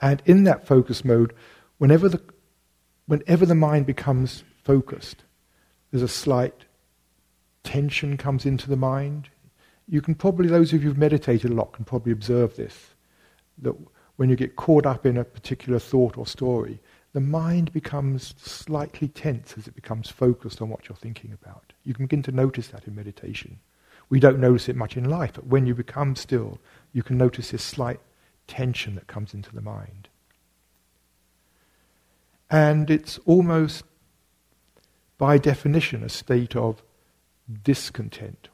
And 0.00 0.22
in 0.24 0.44
that 0.44 0.66
focus 0.66 1.04
mode, 1.04 1.34
whenever 1.78 2.08
the, 2.08 2.22
whenever 3.06 3.46
the 3.46 3.54
mind 3.54 3.86
becomes 3.86 4.44
focused, 4.64 5.24
there's 5.90 6.02
a 6.02 6.08
slight 6.08 6.64
tension 7.62 8.16
comes 8.16 8.46
into 8.46 8.68
the 8.68 8.76
mind. 8.76 9.28
You 9.88 10.00
can 10.00 10.14
probably, 10.14 10.48
those 10.48 10.72
of 10.72 10.82
you 10.82 10.88
who've 10.88 10.98
meditated 10.98 11.50
a 11.50 11.54
lot 11.54 11.72
can 11.72 11.84
probably 11.84 12.12
observe 12.12 12.56
this, 12.56 12.90
that 13.58 13.74
when 14.16 14.28
you 14.28 14.36
get 14.36 14.56
caught 14.56 14.86
up 14.86 15.06
in 15.06 15.16
a 15.16 15.24
particular 15.24 15.78
thought 15.78 16.16
or 16.16 16.26
story, 16.26 16.78
the 17.12 17.20
mind 17.20 17.72
becomes 17.72 18.34
slightly 18.38 19.08
tense 19.08 19.54
as 19.58 19.66
it 19.66 19.74
becomes 19.74 20.08
focused 20.08 20.62
on 20.62 20.68
what 20.68 20.88
you're 20.88 20.96
thinking 20.96 21.32
about. 21.32 21.72
You 21.84 21.94
can 21.94 22.04
begin 22.04 22.22
to 22.24 22.32
notice 22.32 22.68
that 22.68 22.86
in 22.86 22.94
meditation. 22.94 23.58
We 24.08 24.20
don't 24.20 24.38
notice 24.38 24.68
it 24.68 24.76
much 24.76 24.96
in 24.96 25.08
life, 25.08 25.32
but 25.34 25.46
when 25.46 25.66
you 25.66 25.74
become 25.74 26.14
still, 26.16 26.58
you 26.92 27.02
can 27.02 27.18
notice 27.18 27.50
this 27.50 27.64
slight 27.64 28.00
tension 28.46 28.94
that 28.96 29.06
comes 29.06 29.34
into 29.34 29.54
the 29.54 29.60
mind. 29.60 30.08
And 32.50 32.90
it's 32.90 33.18
almost, 33.26 33.84
by 35.18 35.38
definition, 35.38 36.02
a 36.02 36.08
state 36.08 36.56
of 36.56 36.82
discontent. 37.62 38.48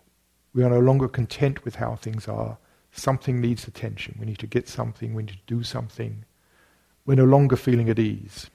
We 0.54 0.62
are 0.62 0.70
no 0.70 0.80
longer 0.80 1.08
content 1.08 1.64
with 1.64 1.76
how 1.76 1.96
things 1.96 2.28
are. 2.28 2.58
Something 2.92 3.40
needs 3.40 3.68
attention. 3.68 4.16
We 4.18 4.26
need 4.26 4.38
to 4.38 4.46
get 4.46 4.68
something, 4.68 5.14
we 5.14 5.24
need 5.24 5.32
to 5.32 5.54
do 5.54 5.62
something. 5.62 6.24
We're 7.04 7.14
no 7.14 7.24
longer 7.24 7.56
feeling 7.56 7.88
at 7.88 7.98
ease. 7.98 8.50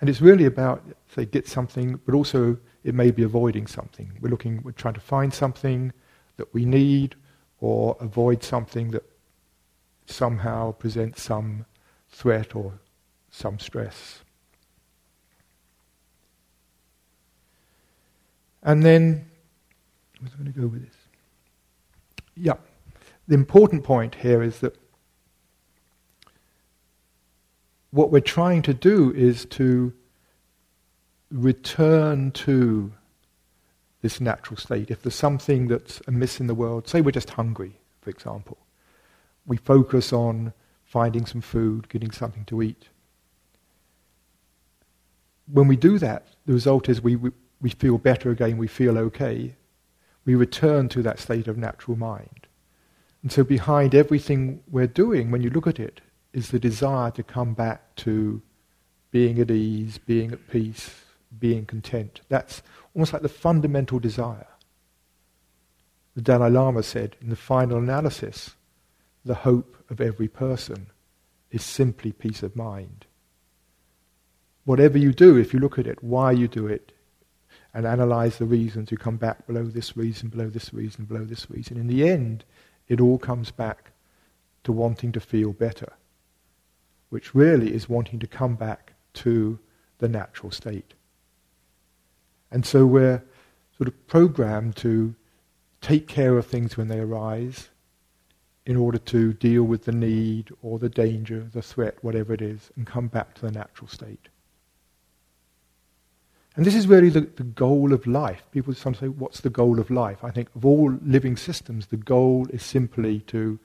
And 0.00 0.08
it's 0.08 0.20
really 0.20 0.46
about, 0.46 0.82
say, 1.14 1.26
get 1.26 1.46
something, 1.46 2.00
but 2.06 2.14
also 2.14 2.56
it 2.84 2.94
may 2.94 3.10
be 3.10 3.22
avoiding 3.22 3.66
something. 3.66 4.12
We're 4.20 4.30
looking, 4.30 4.62
we're 4.62 4.72
trying 4.72 4.94
to 4.94 5.00
find 5.00 5.32
something 5.32 5.92
that 6.36 6.52
we 6.54 6.64
need 6.64 7.16
or 7.60 7.96
avoid 8.00 8.42
something 8.42 8.92
that 8.92 9.04
somehow 10.06 10.72
presents 10.72 11.22
some 11.22 11.66
threat 12.08 12.56
or 12.56 12.80
some 13.30 13.58
stress. 13.58 14.20
And 18.70 18.84
then, 18.84 19.28
where's 20.20 20.32
I 20.32 20.36
going 20.36 20.52
to 20.52 20.60
go 20.60 20.68
with 20.68 20.84
this? 20.84 20.94
Yeah. 22.36 22.54
The 23.26 23.34
important 23.34 23.82
point 23.82 24.14
here 24.14 24.44
is 24.44 24.60
that 24.60 24.78
what 27.90 28.12
we're 28.12 28.20
trying 28.20 28.62
to 28.62 28.72
do 28.72 29.12
is 29.12 29.44
to 29.46 29.92
return 31.32 32.30
to 32.46 32.92
this 34.02 34.20
natural 34.20 34.56
state. 34.56 34.88
If 34.88 35.02
there's 35.02 35.16
something 35.16 35.66
that's 35.66 36.00
amiss 36.06 36.38
in 36.38 36.46
the 36.46 36.54
world, 36.54 36.86
say 36.86 37.00
we're 37.00 37.10
just 37.10 37.30
hungry, 37.30 37.76
for 38.00 38.10
example, 38.10 38.56
we 39.46 39.56
focus 39.56 40.12
on 40.12 40.52
finding 40.84 41.26
some 41.26 41.40
food, 41.40 41.88
getting 41.88 42.12
something 42.12 42.44
to 42.44 42.62
eat. 42.62 42.86
When 45.52 45.66
we 45.66 45.74
do 45.74 45.98
that, 45.98 46.28
the 46.46 46.52
result 46.52 46.88
is 46.88 47.02
we, 47.02 47.16
we, 47.16 47.32
we 47.60 47.70
feel 47.70 47.98
better 47.98 48.30
again, 48.30 48.56
we 48.56 48.66
feel 48.66 48.98
okay. 48.98 49.54
We 50.24 50.34
return 50.34 50.88
to 50.90 51.02
that 51.02 51.18
state 51.18 51.48
of 51.48 51.58
natural 51.58 51.96
mind. 51.96 52.46
And 53.22 53.30
so 53.30 53.44
behind 53.44 53.94
everything 53.94 54.62
we're 54.70 54.86
doing, 54.86 55.30
when 55.30 55.42
you 55.42 55.50
look 55.50 55.66
at 55.66 55.78
it, 55.78 56.00
is 56.32 56.50
the 56.50 56.58
desire 56.58 57.10
to 57.10 57.22
come 57.22 57.54
back 57.54 57.94
to 57.96 58.40
being 59.10 59.38
at 59.40 59.50
ease, 59.50 59.98
being 59.98 60.32
at 60.32 60.48
peace, 60.48 60.94
being 61.38 61.66
content. 61.66 62.20
That's 62.28 62.62
almost 62.94 63.12
like 63.12 63.22
the 63.22 63.28
fundamental 63.28 63.98
desire. 63.98 64.46
The 66.14 66.22
Dalai 66.22 66.50
Lama 66.50 66.82
said 66.82 67.16
in 67.20 67.28
the 67.28 67.36
final 67.36 67.78
analysis, 67.78 68.54
the 69.24 69.34
hope 69.34 69.76
of 69.90 70.00
every 70.00 70.28
person 70.28 70.86
is 71.50 71.64
simply 71.64 72.12
peace 72.12 72.42
of 72.42 72.56
mind. 72.56 73.06
Whatever 74.64 74.98
you 74.98 75.12
do, 75.12 75.36
if 75.36 75.52
you 75.52 75.60
look 75.60 75.78
at 75.78 75.86
it, 75.86 76.02
why 76.02 76.32
you 76.32 76.48
do 76.48 76.66
it, 76.66 76.92
and 77.72 77.86
analyze 77.86 78.38
the 78.38 78.46
reasons, 78.46 78.90
you 78.90 78.96
come 78.96 79.16
back 79.16 79.46
below 79.46 79.64
this 79.64 79.96
reason, 79.96 80.28
below 80.28 80.48
this 80.48 80.74
reason, 80.74 81.04
below 81.04 81.24
this 81.24 81.48
reason. 81.50 81.76
In 81.76 81.86
the 81.86 82.08
end, 82.08 82.44
it 82.88 83.00
all 83.00 83.18
comes 83.18 83.50
back 83.50 83.92
to 84.64 84.72
wanting 84.72 85.12
to 85.12 85.20
feel 85.20 85.52
better, 85.52 85.92
which 87.10 87.34
really 87.34 87.72
is 87.72 87.88
wanting 87.88 88.18
to 88.18 88.26
come 88.26 88.56
back 88.56 88.94
to 89.14 89.58
the 89.98 90.08
natural 90.08 90.50
state. 90.50 90.94
And 92.50 92.66
so 92.66 92.84
we're 92.84 93.22
sort 93.76 93.88
of 93.88 94.06
programmed 94.08 94.76
to 94.76 95.14
take 95.80 96.08
care 96.08 96.36
of 96.36 96.46
things 96.46 96.76
when 96.76 96.88
they 96.88 96.98
arise 96.98 97.68
in 98.66 98.76
order 98.76 98.98
to 98.98 99.32
deal 99.32 99.62
with 99.62 99.84
the 99.84 99.92
need 99.92 100.50
or 100.62 100.78
the 100.78 100.88
danger, 100.88 101.48
the 101.52 101.62
threat, 101.62 101.96
whatever 102.02 102.32
it 102.32 102.42
is, 102.42 102.70
and 102.76 102.86
come 102.86 103.06
back 103.06 103.34
to 103.34 103.42
the 103.42 103.52
natural 103.52 103.88
state. 103.88 104.28
And 106.60 106.66
this 106.66 106.74
is 106.74 106.86
really 106.86 107.08
the, 107.08 107.22
the 107.22 107.42
goal 107.42 107.94
of 107.94 108.06
life. 108.06 108.42
People 108.52 108.74
sometimes 108.74 109.00
say, 109.00 109.08
What's 109.08 109.40
the 109.40 109.48
goal 109.48 109.80
of 109.80 109.88
life? 109.90 110.22
I 110.22 110.30
think 110.30 110.54
of 110.54 110.66
all 110.66 110.92
living 111.02 111.38
systems, 111.38 111.86
the 111.86 111.96
goal 111.96 112.48
is 112.50 112.62
simply 112.62 113.20
to 113.28 113.58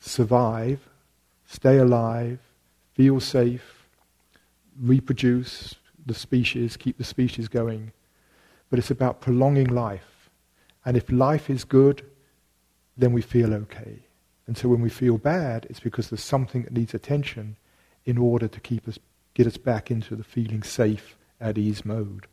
survive, 0.00 0.80
stay 1.46 1.78
alive, 1.78 2.40
feel 2.94 3.20
safe, 3.20 3.86
reproduce 4.80 5.76
the 6.04 6.12
species, 6.12 6.76
keep 6.76 6.98
the 6.98 7.04
species 7.04 7.46
going. 7.46 7.92
But 8.68 8.80
it's 8.80 8.90
about 8.90 9.20
prolonging 9.20 9.68
life. 9.68 10.28
And 10.84 10.96
if 10.96 11.08
life 11.08 11.48
is 11.48 11.62
good, 11.62 12.04
then 12.96 13.12
we 13.12 13.22
feel 13.22 13.54
okay. 13.54 14.00
And 14.48 14.58
so 14.58 14.68
when 14.68 14.80
we 14.80 14.90
feel 14.90 15.18
bad, 15.18 15.68
it's 15.70 15.78
because 15.78 16.10
there's 16.10 16.24
something 16.24 16.64
that 16.64 16.72
needs 16.72 16.94
attention 16.94 17.54
in 18.04 18.18
order 18.18 18.48
to 18.48 18.58
keep 18.58 18.88
us, 18.88 18.98
get 19.34 19.46
us 19.46 19.56
back 19.56 19.88
into 19.88 20.16
the 20.16 20.24
feeling 20.24 20.64
safe 20.64 21.16
at 21.42 21.58
ease 21.58 21.84
mode. 21.84 22.26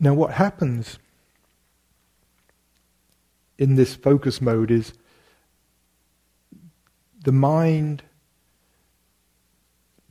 Now, 0.00 0.14
what 0.14 0.32
happens 0.32 0.98
in 3.58 3.74
this 3.74 3.94
focus 3.94 4.40
mode 4.40 4.70
is 4.70 4.94
the 7.22 7.32
mind 7.32 8.02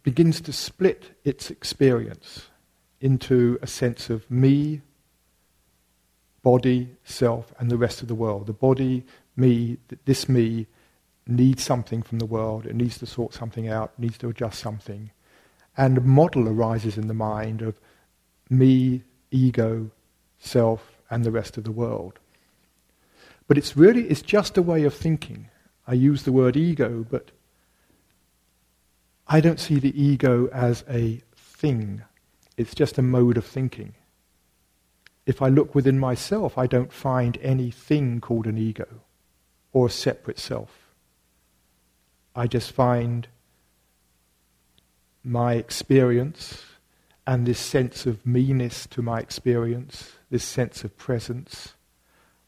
begins 0.03 0.39
to 0.41 0.53
split 0.53 1.17
its 1.23 1.49
experience 1.49 2.49
into 3.01 3.57
a 3.63 3.67
sense 3.67 4.11
of 4.11 4.29
me, 4.29 4.81
body, 6.43 6.95
self, 7.03 7.51
and 7.57 7.71
the 7.71 7.77
rest 7.77 8.03
of 8.03 8.07
the 8.07 8.15
world. 8.15 8.45
The 8.45 8.53
body, 8.53 9.03
me, 9.35 9.77
this 10.05 10.29
me, 10.29 10.67
needs 11.29 11.63
something 11.63 12.01
from 12.01 12.19
the 12.19 12.25
world, 12.25 12.65
it 12.65 12.75
needs 12.75 12.97
to 12.99 13.05
sort 13.05 13.33
something 13.33 13.67
out, 13.67 13.97
needs 13.97 14.17
to 14.19 14.29
adjust 14.29 14.59
something. 14.59 15.11
And 15.77 15.97
a 15.97 16.01
model 16.01 16.47
arises 16.47 16.97
in 16.97 17.07
the 17.07 17.13
mind 17.13 17.61
of 17.61 17.79
me, 18.49 19.03
ego, 19.31 19.91
self, 20.39 20.97
and 21.09 21.23
the 21.23 21.31
rest 21.31 21.57
of 21.57 21.63
the 21.63 21.71
world. 21.71 22.19
But 23.47 23.57
it's 23.57 23.77
really, 23.77 24.07
it's 24.07 24.21
just 24.21 24.57
a 24.57 24.61
way 24.61 24.83
of 24.83 24.93
thinking. 24.93 25.49
I 25.87 25.93
use 25.93 26.23
the 26.23 26.31
word 26.31 26.55
ego, 26.55 27.05
but 27.09 27.31
I 29.27 29.41
don't 29.41 29.59
see 29.59 29.79
the 29.79 29.99
ego 30.01 30.47
as 30.51 30.83
a 30.89 31.21
thing. 31.35 32.03
It's 32.57 32.75
just 32.75 32.97
a 32.97 33.03
mode 33.03 33.37
of 33.37 33.45
thinking. 33.45 33.93
If 35.25 35.41
I 35.41 35.49
look 35.49 35.75
within 35.75 35.99
myself, 35.99 36.57
I 36.57 36.67
don't 36.67 36.91
find 36.91 37.37
anything 37.41 38.21
called 38.21 38.47
an 38.47 38.57
ego 38.57 38.87
or 39.71 39.87
a 39.87 39.91
separate 39.91 40.39
self. 40.39 40.88
I 42.39 42.47
just 42.47 42.71
find 42.71 43.27
my 45.25 45.55
experience 45.55 46.63
and 47.27 47.45
this 47.45 47.59
sense 47.59 48.05
of 48.05 48.25
meanness 48.25 48.87
to 48.87 49.01
my 49.01 49.19
experience, 49.19 50.13
this 50.31 50.45
sense 50.45 50.85
of 50.85 50.97
presence, 50.97 51.73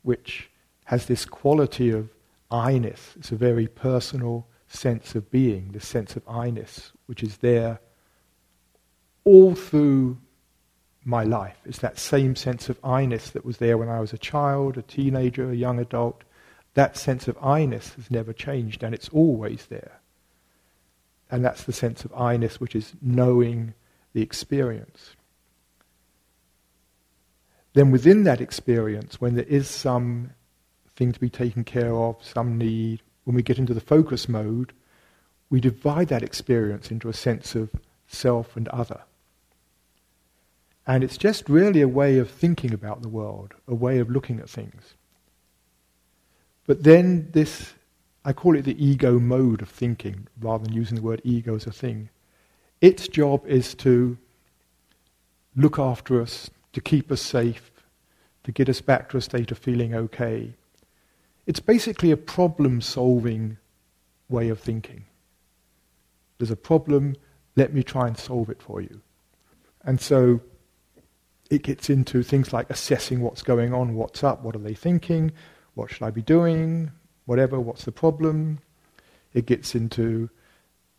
which 0.01 0.49
has 0.85 1.07
this 1.07 1.25
quality 1.25 1.89
of 1.89 2.07
I-ness. 2.49 3.15
It's 3.19 3.33
a 3.33 3.35
very 3.35 3.67
personal 3.67 4.47
sense 4.69 5.13
of 5.13 5.29
being, 5.29 5.73
this 5.73 5.89
sense 5.89 6.15
of 6.15 6.23
I-ness, 6.25 6.93
which 7.07 7.21
is 7.21 7.37
there 7.37 7.81
all 9.25 9.55
through 9.55 10.17
my 11.03 11.25
life. 11.25 11.57
It's 11.65 11.79
that 11.79 11.99
same 11.99 12.37
sense 12.37 12.69
of 12.69 12.79
I-ness 12.81 13.31
that 13.31 13.43
was 13.43 13.57
there 13.57 13.77
when 13.77 13.89
I 13.89 13.99
was 13.99 14.13
a 14.13 14.17
child, 14.17 14.77
a 14.77 14.83
teenager, 14.83 15.51
a 15.51 15.55
young 15.55 15.79
adult. 15.79 16.23
That 16.73 16.97
sense 16.97 17.27
of 17.27 17.37
I-ness 17.41 17.93
has 17.95 18.09
never 18.09 18.33
changed 18.33 18.83
and 18.83 18.95
it's 18.95 19.09
always 19.09 19.65
there. 19.67 19.99
And 21.29 21.43
that's 21.43 21.63
the 21.63 21.73
sense 21.73 22.03
of 22.05 22.13
I-ness 22.13 22.59
which 22.59 22.75
is 22.75 22.93
knowing 23.01 23.73
the 24.13 24.21
experience. 24.21 25.15
Then 27.73 27.91
within 27.91 28.23
that 28.25 28.41
experience, 28.41 29.21
when 29.21 29.35
there 29.35 29.45
is 29.45 29.69
some 29.69 30.31
thing 30.95 31.13
to 31.13 31.19
be 31.19 31.29
taken 31.29 31.63
care 31.63 31.93
of, 31.93 32.17
some 32.21 32.57
need, 32.57 33.01
when 33.23 33.35
we 33.35 33.43
get 33.43 33.57
into 33.57 33.73
the 33.73 33.79
focus 33.79 34.27
mode, 34.27 34.73
we 35.49 35.61
divide 35.61 36.09
that 36.09 36.23
experience 36.23 36.91
into 36.91 37.09
a 37.09 37.13
sense 37.13 37.55
of 37.55 37.69
self 38.07 38.57
and 38.57 38.67
other. 38.69 39.01
And 40.85 41.03
it's 41.03 41.17
just 41.17 41.47
really 41.47 41.81
a 41.81 41.87
way 41.87 42.17
of 42.17 42.29
thinking 42.29 42.73
about 42.73 43.01
the 43.01 43.09
world, 43.09 43.53
a 43.67 43.75
way 43.75 43.99
of 43.99 44.09
looking 44.09 44.39
at 44.39 44.49
things. 44.49 44.95
But 46.71 46.83
then 46.83 47.27
this, 47.33 47.73
I 48.23 48.31
call 48.31 48.55
it 48.55 48.61
the 48.61 48.81
ego 48.81 49.19
mode 49.19 49.61
of 49.61 49.67
thinking, 49.67 50.29
rather 50.39 50.63
than 50.63 50.71
using 50.71 50.95
the 50.95 51.01
word 51.01 51.19
ego 51.25 51.53
as 51.53 51.67
a 51.67 51.71
thing. 51.73 52.07
Its 52.79 53.09
job 53.09 53.45
is 53.45 53.75
to 53.75 54.17
look 55.53 55.77
after 55.77 56.21
us, 56.21 56.49
to 56.71 56.79
keep 56.79 57.11
us 57.11 57.21
safe, 57.21 57.71
to 58.45 58.53
get 58.53 58.69
us 58.69 58.79
back 58.79 59.09
to 59.09 59.17
a 59.17 59.21
state 59.21 59.51
of 59.51 59.57
feeling 59.57 59.93
okay. 59.93 60.53
It's 61.45 61.59
basically 61.59 62.09
a 62.09 62.15
problem 62.15 62.79
solving 62.79 63.57
way 64.29 64.47
of 64.47 64.57
thinking. 64.57 65.03
There's 66.37 66.51
a 66.51 66.55
problem, 66.55 67.17
let 67.57 67.73
me 67.73 67.83
try 67.83 68.07
and 68.07 68.17
solve 68.17 68.49
it 68.49 68.61
for 68.61 68.79
you. 68.79 69.01
And 69.83 69.99
so 69.99 70.39
it 71.49 71.63
gets 71.63 71.89
into 71.89 72.23
things 72.23 72.53
like 72.53 72.69
assessing 72.69 73.19
what's 73.19 73.41
going 73.41 73.73
on, 73.73 73.93
what's 73.95 74.23
up, 74.23 74.41
what 74.41 74.55
are 74.55 74.59
they 74.59 74.73
thinking, 74.73 75.33
what 75.73 75.91
should 75.91 76.03
I 76.03 76.11
be 76.11 76.21
doing, 76.21 76.91
whatever, 77.25 77.59
what's 77.59 77.85
the 77.85 77.91
problem. 77.91 78.59
It 79.33 79.45
gets 79.45 79.75
into 79.75 80.29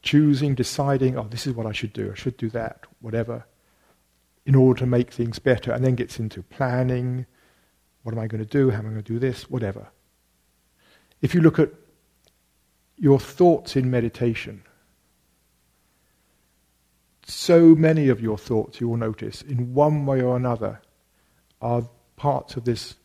choosing, 0.02 0.54
deciding, 0.54 1.16
oh, 1.18 1.28
this 1.28 1.46
is 1.46 1.54
what 1.54 1.66
I 1.66 1.72
should 1.72 1.92
do, 1.92 2.10
I 2.12 2.14
should 2.14 2.36
do 2.36 2.48
that, 2.50 2.86
whatever, 3.00 3.46
in 4.44 4.54
order 4.54 4.80
to 4.80 4.86
make 4.86 5.12
things 5.12 5.38
better, 5.38 5.72
and 5.72 5.84
then 5.84 5.94
gets 5.94 6.18
into 6.18 6.42
planning, 6.42 7.26
what 8.02 8.12
am 8.12 8.18
I 8.18 8.26
going 8.26 8.42
to 8.42 8.48
do, 8.48 8.70
how 8.70 8.78
am 8.78 8.86
I 8.86 8.90
going 8.90 9.02
to 9.02 9.12
do 9.12 9.18
this, 9.18 9.48
whatever. 9.50 9.88
If 11.20 11.34
you 11.34 11.40
look 11.40 11.58
at 11.58 11.70
your 12.96 13.20
thoughts 13.20 13.76
in 13.76 13.90
meditation, 13.90 14.64
so 17.24 17.74
many 17.76 18.08
of 18.08 18.20
your 18.20 18.36
thoughts, 18.36 18.80
you 18.80 18.88
will 18.88 18.96
notice, 18.96 19.42
in 19.42 19.74
one 19.74 20.04
way 20.06 20.20
or 20.20 20.36
another, 20.36 20.80
are 21.60 21.88
parts 22.16 22.56
of 22.56 22.64
this 22.64 22.96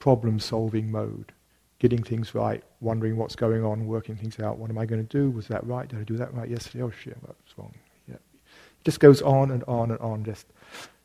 problem 0.00 0.40
solving 0.40 0.90
mode 0.90 1.32
getting 1.80 2.02
things 2.02 2.34
right, 2.34 2.62
wondering 2.80 3.16
what's 3.16 3.34
going 3.34 3.64
on, 3.64 3.86
working 3.86 4.14
things 4.14 4.38
out. 4.38 4.58
What 4.58 4.70
am 4.70 4.78
I 4.78 4.84
going 4.84 5.04
to 5.04 5.18
do? 5.18 5.30
Was 5.30 5.48
that 5.48 5.66
right? 5.66 5.88
Did 5.88 5.98
I 5.98 6.02
do 6.02 6.16
that 6.18 6.32
right 6.34 6.48
yesterday? 6.48 6.84
Oh 6.84 6.90
shit, 6.90 7.16
what's 7.22 7.56
wrong? 7.56 7.74
Yeah. 8.06 8.16
It 8.16 8.84
just 8.84 9.00
goes 9.00 9.22
on 9.22 9.50
and 9.50 9.64
on 9.64 9.90
and 9.90 9.98
on, 10.00 10.22
just 10.22 10.46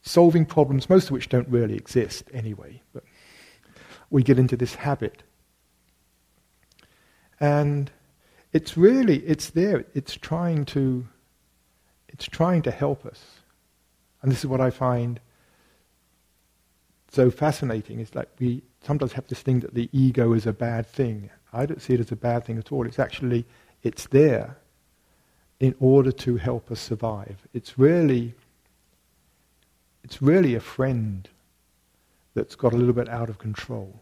solving 0.02 0.46
problems, 0.46 0.90
most 0.90 1.06
of 1.06 1.12
which 1.12 1.30
don't 1.30 1.48
really 1.48 1.76
exist 1.76 2.26
anyway. 2.34 2.82
But 2.94 3.06
we 4.10 4.22
get 4.22 4.38
into 4.38 4.58
this 4.58 4.76
habit. 4.76 5.24
And 7.40 7.90
it's 8.52 8.76
really, 8.76 9.20
it's 9.20 9.52
there, 9.52 9.86
it's 9.94 10.16
trying 10.16 10.66
to, 10.66 11.08
it's 12.10 12.26
trying 12.26 12.62
to 12.64 12.72
help 12.72 13.06
us. 13.06 13.24
And 14.22 14.30
this 14.30 14.40
is 14.40 14.48
what 14.48 14.60
I 14.60 14.72
find 14.72 15.22
so 17.12 17.32
fascinating, 17.32 18.02
is 18.02 18.14
like 18.14 18.28
we 18.40 18.62
sometimes 18.86 19.14
have 19.14 19.28
this 19.28 19.42
thing 19.42 19.62
that 19.62 19.74
the 19.74 19.90
ego 19.92 20.34
is 20.34 20.46
a 20.46 20.54
bad 20.54 20.86
thing. 20.86 21.30
I 21.52 21.66
don't 21.66 21.82
see 21.82 21.96
it 21.96 22.00
as 22.00 22.12
a 22.12 22.16
bad 22.16 22.46
thing 22.46 22.58
at 22.58 22.72
all. 22.72 22.86
It's 22.86 23.00
actually, 23.00 23.46
it's 23.82 24.08
there 24.08 24.58
in 25.60 25.76
order 25.80 26.12
to 26.12 26.38
help 26.38 26.72
us 26.72 26.80
survive. 26.80 27.48
It's 27.54 27.80
really, 27.80 28.36
it's 30.04 30.22
really 30.22 30.54
a 30.54 30.60
friend 30.60 31.28
that's 32.36 32.56
got 32.56 32.74
a 32.74 32.76
little 32.76 32.94
bit 32.94 33.10
out 33.10 33.30
of 33.30 33.38
control. 33.38 34.00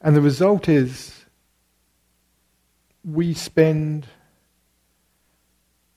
And 0.00 0.16
the 0.16 0.20
result 0.20 0.68
is 0.68 1.24
we 3.04 3.34
spend 3.34 4.06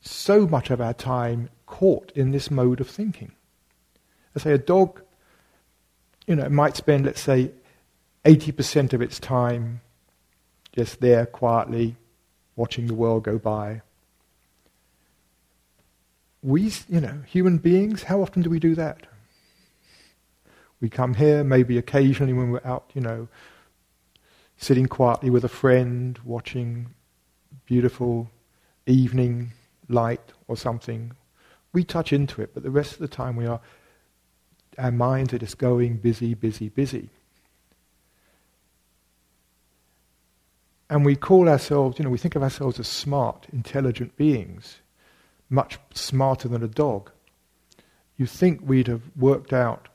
so 0.00 0.46
much 0.46 0.70
of 0.70 0.80
our 0.80 0.94
time 0.94 1.48
caught 1.66 2.12
in 2.14 2.30
this 2.30 2.50
mode 2.50 2.80
of 2.80 2.88
thinking. 2.88 3.32
I 4.34 4.38
say 4.38 4.52
a 4.52 4.58
dog, 4.58 5.02
you 6.26 6.36
know, 6.36 6.48
might 6.48 6.76
spend, 6.76 7.06
let's 7.06 7.20
say, 7.20 7.50
80% 8.24 8.92
of 8.92 9.02
its 9.02 9.18
time 9.18 9.80
just 10.72 11.00
there 11.00 11.26
quietly 11.26 11.96
watching 12.56 12.86
the 12.86 12.94
world 12.94 13.24
go 13.24 13.38
by. 13.38 13.82
We, 16.42 16.72
you 16.88 17.00
know, 17.00 17.22
human 17.26 17.58
beings, 17.58 18.04
how 18.04 18.22
often 18.22 18.42
do 18.42 18.50
we 18.50 18.60
do 18.60 18.74
that? 18.74 19.06
We 20.80 20.88
come 20.88 21.14
here, 21.14 21.44
maybe 21.44 21.76
occasionally 21.76 22.32
when 22.32 22.50
we're 22.50 22.64
out, 22.64 22.90
you 22.94 23.00
know, 23.00 23.28
sitting 24.56 24.86
quietly 24.86 25.30
with 25.30 25.44
a 25.44 25.48
friend, 25.48 26.18
watching 26.24 26.94
beautiful 27.66 28.30
evening 28.86 29.52
light 29.88 30.32
or 30.48 30.56
something. 30.56 31.12
We 31.72 31.84
touch 31.84 32.12
into 32.12 32.40
it, 32.40 32.54
but 32.54 32.62
the 32.62 32.70
rest 32.70 32.92
of 32.92 32.98
the 32.98 33.08
time 33.08 33.36
we 33.36 33.46
are 33.46 33.60
our 34.78 34.90
minds 34.92 35.32
are 35.32 35.38
just 35.38 35.58
going 35.58 35.96
busy, 35.96 36.34
busy, 36.34 36.68
busy. 36.68 37.08
And 40.88 41.04
we 41.04 41.14
call 41.14 41.48
ourselves, 41.48 41.98
you 41.98 42.04
know, 42.04 42.10
we 42.10 42.18
think 42.18 42.34
of 42.34 42.42
ourselves 42.42 42.80
as 42.80 42.88
smart, 42.88 43.46
intelligent 43.52 44.16
beings, 44.16 44.80
much 45.48 45.78
smarter 45.94 46.48
than 46.48 46.64
a 46.64 46.68
dog. 46.68 47.10
You 48.16 48.26
think 48.26 48.60
we'd 48.62 48.88
have 48.88 49.02
worked 49.16 49.52
out 49.52 49.88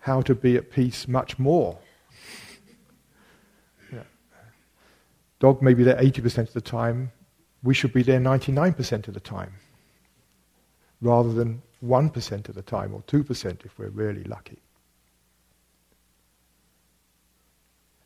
how 0.00 0.20
to 0.22 0.34
be 0.34 0.56
at 0.56 0.70
peace 0.70 1.08
much 1.08 1.38
more. 1.38 1.78
Dog 5.40 5.62
may 5.62 5.74
be 5.74 5.84
there 5.84 5.96
80% 5.96 6.38
of 6.38 6.52
the 6.52 6.60
time, 6.60 7.12
we 7.62 7.74
should 7.74 7.92
be 7.92 8.02
there 8.02 8.20
99% 8.20 9.08
of 9.08 9.14
the 9.14 9.20
time, 9.20 9.54
rather 11.00 11.32
than 11.32 11.62
1% 11.84 12.48
of 12.48 12.54
the 12.54 12.62
time, 12.62 12.94
or 12.94 13.02
2% 13.02 13.64
if 13.64 13.78
we're 13.78 13.88
really 13.88 14.24
lucky. 14.24 14.60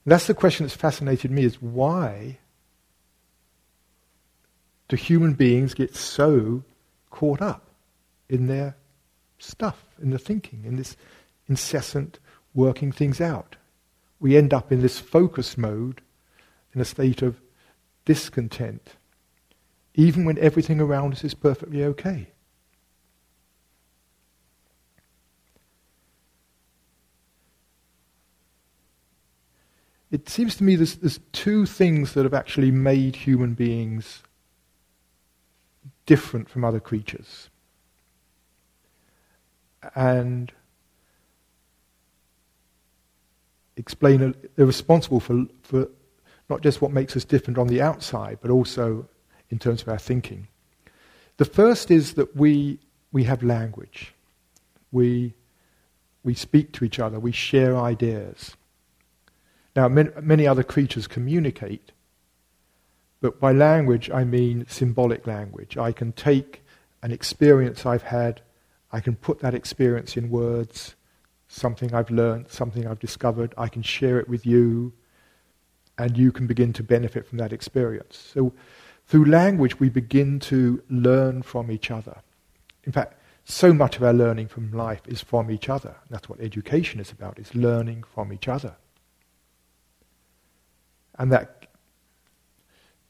And 0.04 0.12
that's 0.12 0.26
the 0.26 0.34
question 0.34 0.64
that's 0.64 0.76
fascinated 0.76 1.30
me 1.30 1.44
is 1.44 1.62
why 1.62 2.38
do 4.88 4.96
human 4.96 5.32
beings 5.32 5.72
get 5.72 5.96
so 5.96 6.62
caught 7.10 7.40
up 7.40 7.70
in 8.28 8.46
their 8.46 8.76
stuff, 9.38 9.82
in 10.00 10.10
the 10.10 10.18
thinking, 10.18 10.64
in 10.64 10.76
this 10.76 10.96
incessant 11.48 12.18
working 12.54 12.92
things 12.92 13.20
out? 13.20 13.56
We 14.20 14.36
end 14.36 14.52
up 14.52 14.70
in 14.70 14.82
this 14.82 15.00
focus 15.00 15.56
mode, 15.56 16.02
in 16.74 16.80
a 16.80 16.84
state 16.84 17.22
of 17.22 17.40
discontent, 18.04 18.96
even 19.94 20.24
when 20.24 20.38
everything 20.38 20.80
around 20.80 21.14
us 21.14 21.24
is 21.24 21.34
perfectly 21.34 21.82
okay. 21.84 22.28
It 30.14 30.28
seems 30.28 30.54
to 30.54 30.62
me 30.62 30.76
there's, 30.76 30.94
there's 30.94 31.18
two 31.32 31.66
things 31.66 32.12
that 32.12 32.22
have 32.22 32.34
actually 32.34 32.70
made 32.70 33.16
human 33.16 33.54
beings 33.54 34.22
different 36.06 36.48
from 36.48 36.64
other 36.64 36.78
creatures. 36.78 37.50
And 39.96 40.52
explain, 43.76 44.36
they're 44.54 44.66
responsible 44.66 45.18
for, 45.18 45.46
for 45.64 45.88
not 46.48 46.62
just 46.62 46.80
what 46.80 46.92
makes 46.92 47.16
us 47.16 47.24
different 47.24 47.58
on 47.58 47.66
the 47.66 47.82
outside, 47.82 48.38
but 48.40 48.52
also 48.52 49.08
in 49.50 49.58
terms 49.58 49.82
of 49.82 49.88
our 49.88 49.98
thinking. 49.98 50.46
The 51.38 51.44
first 51.44 51.90
is 51.90 52.14
that 52.14 52.36
we, 52.36 52.78
we 53.10 53.24
have 53.24 53.42
language. 53.42 54.14
We, 54.92 55.34
we 56.22 56.34
speak 56.34 56.70
to 56.74 56.84
each 56.84 57.00
other, 57.00 57.18
we 57.18 57.32
share 57.32 57.76
ideas. 57.76 58.56
Now, 59.76 59.88
many, 59.88 60.46
other 60.46 60.62
creatures 60.62 61.08
communicate, 61.08 61.90
but 63.20 63.40
by 63.40 63.52
language 63.52 64.08
I 64.10 64.22
mean 64.22 64.66
symbolic 64.68 65.26
language. 65.26 65.76
I 65.76 65.90
can 65.90 66.12
take 66.12 66.62
an 67.02 67.10
experience 67.10 67.84
I've 67.84 68.02
had, 68.02 68.40
I 68.92 69.00
can 69.00 69.16
put 69.16 69.40
that 69.40 69.54
experience 69.54 70.16
in 70.16 70.30
words, 70.30 70.94
something 71.48 71.92
I've 71.92 72.10
learned, 72.10 72.50
something 72.50 72.86
I've 72.86 73.00
discovered, 73.00 73.52
I 73.58 73.68
can 73.68 73.82
share 73.82 74.20
it 74.20 74.28
with 74.28 74.46
you, 74.46 74.92
and 75.98 76.16
you 76.16 76.30
can 76.30 76.46
begin 76.46 76.72
to 76.74 76.82
benefit 76.82 77.26
from 77.26 77.38
that 77.38 77.52
experience. 77.52 78.30
So, 78.32 78.52
through 79.06 79.26
language, 79.26 79.78
we 79.80 79.88
begin 79.90 80.38
to 80.40 80.82
learn 80.88 81.42
from 81.42 81.70
each 81.70 81.90
other. 81.90 82.22
In 82.84 82.92
fact, 82.92 83.20
so 83.44 83.72
much 83.72 83.96
of 83.96 84.02
our 84.02 84.14
learning 84.14 84.48
from 84.48 84.72
life 84.72 85.02
is 85.06 85.20
from 85.20 85.50
each 85.50 85.68
other. 85.68 85.94
That's 86.08 86.28
what 86.28 86.40
education 86.40 87.00
is 87.00 87.12
about, 87.12 87.38
is 87.38 87.54
learning 87.54 88.04
from 88.04 88.32
each 88.32 88.48
other. 88.48 88.76
And 91.18 91.32
that 91.32 91.66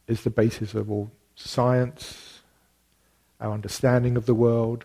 is 0.06 0.22
the 0.22 0.30
basis 0.30 0.74
of 0.74 0.90
all 0.90 1.10
science, 1.34 2.40
our 3.40 3.52
understanding 3.52 4.16
of 4.16 4.26
the 4.26 4.34
world. 4.34 4.84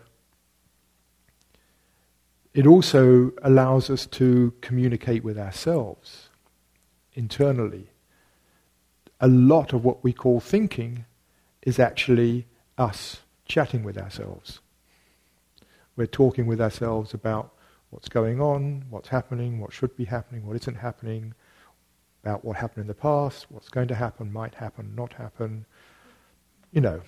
It 2.52 2.66
also 2.66 3.32
allows 3.42 3.90
us 3.90 4.06
to 4.06 4.52
communicate 4.60 5.22
with 5.22 5.38
ourselves 5.38 6.28
internally. 7.14 7.90
A 9.20 9.28
lot 9.28 9.72
of 9.72 9.84
what 9.84 10.02
we 10.02 10.12
call 10.12 10.40
thinking 10.40 11.04
is 11.62 11.78
actually 11.78 12.46
us 12.78 13.20
chatting 13.44 13.84
with 13.84 13.98
ourselves. 13.98 14.60
We're 15.94 16.06
talking 16.06 16.46
with 16.46 16.60
ourselves 16.60 17.12
about 17.12 17.52
what's 17.90 18.08
going 18.08 18.40
on, 18.40 18.84
what's 18.88 19.08
happening, 19.08 19.60
what 19.60 19.72
should 19.72 19.96
be 19.96 20.06
happening, 20.06 20.46
what 20.46 20.56
isn't 20.56 20.76
happening, 20.76 21.34
about 22.22 22.44
what 22.44 22.56
happened 22.56 22.82
in 22.82 22.88
the 22.88 22.94
past, 22.94 23.46
what's 23.50 23.68
going 23.68 23.88
to 23.88 23.94
happen, 23.94 24.32
might 24.32 24.54
happen, 24.54 24.94
not 24.94 25.12
happen. 25.14 25.64
You 26.72 26.80
know, 26.80 27.00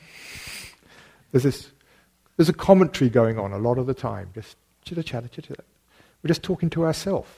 there's 1.30 1.44
this, 1.44 1.70
there's 2.36 2.48
a 2.48 2.54
commentary 2.54 3.10
going 3.10 3.38
on 3.38 3.52
a 3.52 3.58
lot 3.58 3.78
of 3.78 3.86
the 3.86 3.94
time, 3.94 4.30
just 4.34 4.56
chitter 4.84 5.02
chatter, 5.02 5.28
chitter. 5.28 5.54
We're 6.22 6.28
just 6.28 6.42
talking 6.42 6.70
to 6.70 6.84
ourselves. 6.84 7.28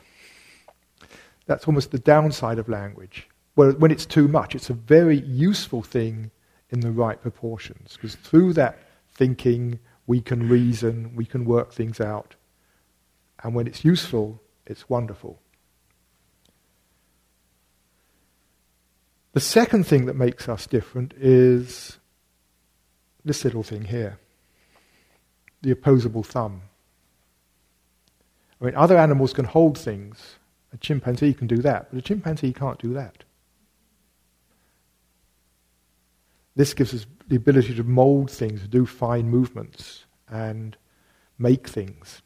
That's 1.46 1.66
almost 1.66 1.90
the 1.90 1.98
downside 1.98 2.58
of 2.58 2.68
language. 2.68 3.28
Well, 3.56 3.72
when 3.72 3.90
it's 3.90 4.06
too 4.06 4.28
much, 4.28 4.54
it's 4.54 4.70
a 4.70 4.74
very 4.74 5.20
useful 5.20 5.82
thing 5.82 6.30
in 6.70 6.80
the 6.80 6.90
right 6.90 7.20
proportions, 7.20 7.94
because 7.94 8.14
through 8.16 8.54
that 8.54 8.78
thinking, 9.12 9.78
we 10.06 10.20
can 10.20 10.48
reason, 10.48 11.14
we 11.14 11.24
can 11.24 11.44
work 11.44 11.72
things 11.72 12.00
out. 12.00 12.34
And 13.42 13.54
when 13.54 13.66
it's 13.66 13.84
useful, 13.84 14.40
it's 14.66 14.88
wonderful. 14.88 15.40
The 19.34 19.40
second 19.40 19.84
thing 19.84 20.06
that 20.06 20.14
makes 20.14 20.48
us 20.48 20.66
different 20.66 21.12
is 21.18 21.98
this 23.24 23.44
little 23.44 23.64
thing 23.64 23.84
here 23.84 24.18
the 25.60 25.70
opposable 25.70 26.22
thumb. 26.22 26.60
I 28.60 28.66
mean, 28.66 28.74
other 28.76 28.98
animals 28.98 29.32
can 29.32 29.46
hold 29.46 29.78
things. 29.78 30.36
A 30.74 30.76
chimpanzee 30.76 31.32
can 31.32 31.46
do 31.46 31.56
that, 31.58 31.88
but 31.90 31.98
a 31.98 32.02
chimpanzee 32.02 32.52
can't 32.52 32.78
do 32.78 32.92
that. 32.92 33.24
This 36.54 36.74
gives 36.74 36.92
us 36.92 37.06
the 37.26 37.36
ability 37.36 37.74
to 37.76 37.82
mold 37.82 38.30
things, 38.30 38.60
to 38.60 38.68
do 38.68 38.84
fine 38.84 39.30
movements, 39.30 40.04
and 40.28 40.76
make 41.38 41.66
things. 41.66 42.20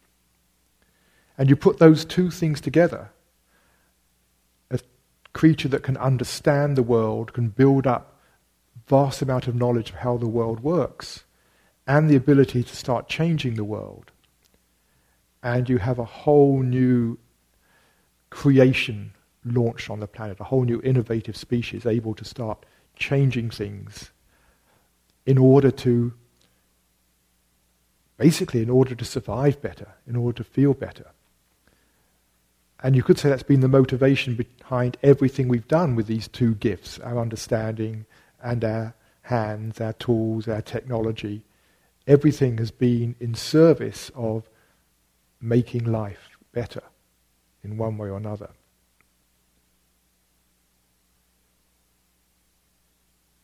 And 1.39 1.49
you 1.49 1.55
put 1.55 1.79
those 1.79 2.05
two 2.05 2.31
things 2.31 2.61
together, 2.61 3.11
creature 5.39 5.69
that 5.69 5.85
can 5.85 5.97
understand 5.99 6.77
the 6.77 6.83
world, 6.83 7.33
can 7.33 7.49
build 7.49 7.87
up 7.87 8.19
vast 8.89 9.23
amount 9.23 9.47
of 9.47 9.55
knowledge 9.55 9.91
of 9.91 9.97
how 9.97 10.17
the 10.17 10.27
world 10.27 10.59
works, 10.59 11.23
and 11.87 12.11
the 12.11 12.17
ability 12.17 12.65
to 12.65 12.75
start 12.75 13.09
changing 13.09 13.55
the 13.55 13.63
world. 13.63 14.11
And 15.41 15.69
you 15.69 15.79
have 15.79 16.01
a 16.01 16.05
whole 16.05 16.63
new 16.65 17.19
creation 18.31 19.13
launched 19.45 19.89
on 19.89 20.01
the 20.01 20.09
planet, 20.09 20.41
a 20.41 20.45
whole 20.51 20.65
new 20.65 20.81
innovative 20.83 21.37
species 21.37 21.87
able 21.87 22.17
to 22.17 22.25
start 22.25 22.67
changing 22.97 23.51
things 23.51 24.11
in 25.25 25.39
order 25.39 25.71
to, 25.71 26.15
basically, 28.17 28.61
in 28.61 28.71
order 28.71 28.97
to 28.97 29.05
survive 29.05 29.63
better, 29.63 29.95
in 30.05 30.17
order 30.17 30.39
to 30.39 30.43
feel 30.43 30.75
better. 30.75 31.07
And 32.83 32.95
you 32.95 33.03
could 33.03 33.19
say 33.19 33.29
that's 33.29 33.43
been 33.43 33.61
the 33.61 33.69
motivation 33.69 34.37
behind 34.37 34.97
everything 35.03 35.49
we've 35.49 35.67
done 35.67 35.97
with 35.97 36.07
these 36.07 36.29
two 36.29 36.55
gifts 36.55 36.99
our 37.01 37.19
understanding 37.19 38.07
and 38.43 38.65
our 38.65 38.95
hands, 39.23 39.81
our 39.81 39.93
tools, 39.95 40.47
our 40.47 40.63
technology. 40.63 41.43
Everything 42.07 42.59
has 42.59 42.71
been 42.71 43.17
in 43.21 43.35
service 43.35 44.11
of 44.15 44.49
making 45.41 45.85
life 45.85 46.31
better 46.53 46.83
in 47.65 47.77
one 47.77 47.99
way 47.99 48.09
or 48.09 48.17
another. 48.17 48.51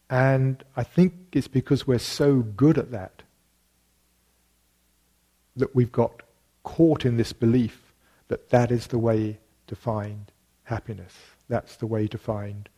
And 0.09 0.63
I 0.77 0.85
think 0.85 1.15
it's 1.33 1.49
because 1.49 1.87
we're 1.87 1.99
so 1.99 2.37
good 2.37 2.79
at 2.79 2.93
that 2.93 3.23
that 5.57 5.75
we've 5.75 5.93
got 5.93 6.23
caught 6.63 7.05
in 7.05 7.17
this 7.17 7.33
belief 7.33 7.84
that 8.29 8.51
that 8.51 8.71
is 8.71 8.87
the 8.87 8.99
way 8.99 9.39
to 9.67 9.77
find 9.77 10.31
happiness. 10.65 11.15
That's 11.49 11.77
the 11.77 11.87
way 11.87 12.07
to 12.09 12.19
find 12.19 12.69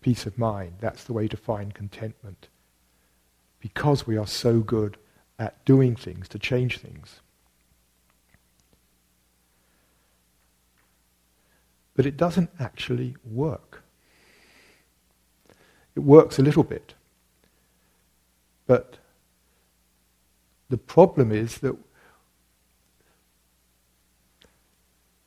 peace 0.00 0.26
of 0.26 0.38
mind. 0.38 0.74
That's 0.80 1.04
the 1.04 1.12
way 1.12 1.28
to 1.28 1.36
find 1.36 1.74
contentment. 1.74 2.48
Because 3.60 4.06
we 4.06 4.16
are 4.16 4.26
so 4.26 4.60
good 4.60 4.96
at 5.38 5.64
doing 5.64 5.96
things 5.96 6.28
to 6.28 6.38
change 6.38 6.78
things. 6.78 7.20
But 11.94 12.06
it 12.06 12.16
doesn't 12.16 12.50
actually 12.58 13.16
work. 13.24 13.82
It 15.94 16.00
works 16.00 16.38
a 16.38 16.42
little 16.42 16.64
bit. 16.64 16.94
But 18.66 18.98
the 20.68 20.78
problem 20.78 21.30
is 21.30 21.58
that 21.58 21.76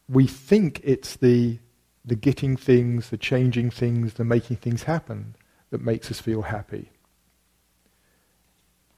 we 0.10 0.28
think 0.28 0.82
it's 0.84 1.16
the, 1.18 1.60
the 2.06 2.16
getting 2.16 2.56
things, 2.56 3.10
the 3.10 3.18
changing 3.18 3.70
things, 3.70 4.14
the 4.14 4.24
making 4.24 4.58
things 4.58 4.84
happen 4.84 5.36
that 5.70 5.82
makes 5.82 6.10
us 6.10 6.20
feel 6.20 6.44
happy. 6.44 6.92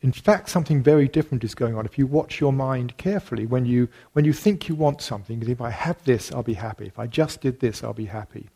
In 0.02 0.13
fact, 0.13 0.48
something 0.50 0.82
very 0.82 1.10
different 1.10 1.43
is 1.43 1.54
going 1.54 1.76
on. 1.76 1.86
If 1.86 1.98
you 1.98 2.08
watch 2.08 2.39
your 2.39 2.54
mind 2.54 2.95
carefully, 2.98 3.45
when 3.45 3.65
you, 3.65 3.89
when 4.13 4.24
you 4.24 4.32
think 4.32 4.69
you 4.69 4.76
want 4.76 5.02
something, 5.02 5.43
if 5.50 5.60
I 5.60 5.72
have 5.72 6.02
this, 6.06 6.32
I'll 6.32 6.43
be 6.43 6.54
happy. 6.54 6.88
If 6.88 7.00
I 7.00 7.08
just 7.08 7.41
did 7.41 7.60
this, 7.60 7.84
I'll 7.84 7.93
be 7.93 8.06
happy. 8.06 8.48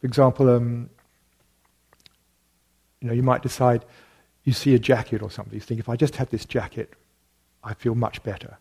For 0.00 0.06
example, 0.06 0.48
um, 0.48 0.88
you 3.00 3.08
know, 3.08 3.14
you 3.14 3.22
might 3.22 3.42
decide, 3.42 3.84
you 4.44 4.54
see 4.54 4.74
a 4.74 4.78
jacket 4.78 5.20
or 5.20 5.30
something, 5.30 5.54
you 5.54 5.60
think, 5.60 5.80
if 5.80 5.90
I 5.90 5.96
just 5.96 6.16
had 6.16 6.30
this 6.30 6.46
jacket, 6.46 6.94
I 7.62 7.74
feel 7.74 7.94
much 7.94 8.22
better. 8.22 8.56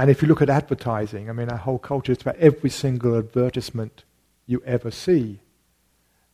And 0.00 0.08
if 0.08 0.22
you 0.22 0.28
look 0.28 0.40
at 0.40 0.48
advertising, 0.48 1.28
I 1.28 1.34
mean, 1.34 1.50
our 1.50 1.58
whole 1.58 1.78
culture 1.78 2.12
is 2.12 2.22
about 2.22 2.36
every 2.36 2.70
single 2.70 3.18
advertisement 3.18 4.04
you 4.46 4.62
ever 4.64 4.90
see 4.90 5.40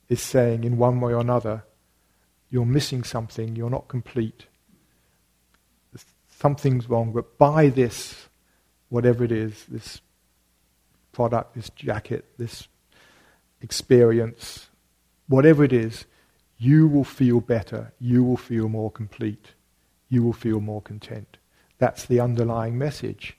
is 0.09 0.23
saying 0.23 0.63
in 0.63 0.77
one 0.77 1.01
way 1.01 1.13
or 1.13 1.19
another, 1.19 1.65
you're 2.49 2.65
missing 2.65 3.03
something, 3.03 3.57
you're 3.57 3.69
not 3.69 3.89
complete, 3.89 4.47
something's 6.29 6.89
wrong, 6.89 7.11
but 7.11 7.39
buy 7.39 7.69
this, 7.69 8.29
whatever 8.89 9.25
it 9.25 9.33
is, 9.33 9.65
this 9.67 10.01
product, 11.11 11.57
this 11.57 11.69
jacket, 11.71 12.25
this 12.39 12.69
experience, 13.63 14.69
whatever 15.27 15.65
it 15.65 15.73
is, 15.73 16.05
you 16.57 16.87
will 16.87 17.03
feel 17.03 17.41
better, 17.41 17.93
you 17.99 18.23
will 18.23 18.37
feel 18.37 18.69
more 18.69 18.93
complete, 18.93 19.55
you 20.09 20.23
will 20.23 20.33
feel 20.33 20.61
more 20.61 20.83
content. 20.83 21.37
That's 21.79 22.05
the 22.05 22.21
underlying 22.21 22.79
message 22.79 23.37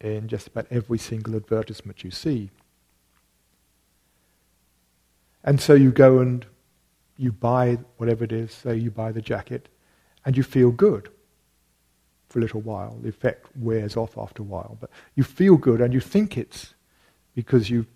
in 0.00 0.28
just 0.28 0.46
about 0.48 0.66
every 0.70 0.98
single 0.98 1.36
advertisement 1.36 2.04
you 2.04 2.10
see. 2.10 2.50
And 5.44 5.60
so 5.60 5.74
you 5.74 5.90
go 5.90 6.18
and 6.18 6.46
you 7.16 7.32
buy 7.32 7.78
whatever 7.96 8.24
it 8.24 8.32
is, 8.32 8.52
say 8.52 8.76
you 8.76 8.90
buy 8.90 9.12
the 9.12 9.22
jacket, 9.22 9.68
and 10.24 10.36
you 10.36 10.42
feel 10.42 10.70
good 10.70 11.10
for 12.28 12.38
a 12.38 12.42
little 12.42 12.60
while. 12.60 12.96
The 13.02 13.08
effect 13.08 13.46
wears 13.56 13.96
off 13.96 14.16
after 14.16 14.42
a 14.42 14.46
while, 14.46 14.76
but 14.80 14.90
you 15.14 15.24
feel 15.24 15.56
good 15.56 15.80
and 15.80 15.92
you 15.92 16.00
think 16.00 16.36
it's 16.38 16.74
because 17.34 17.70
you 17.70 17.86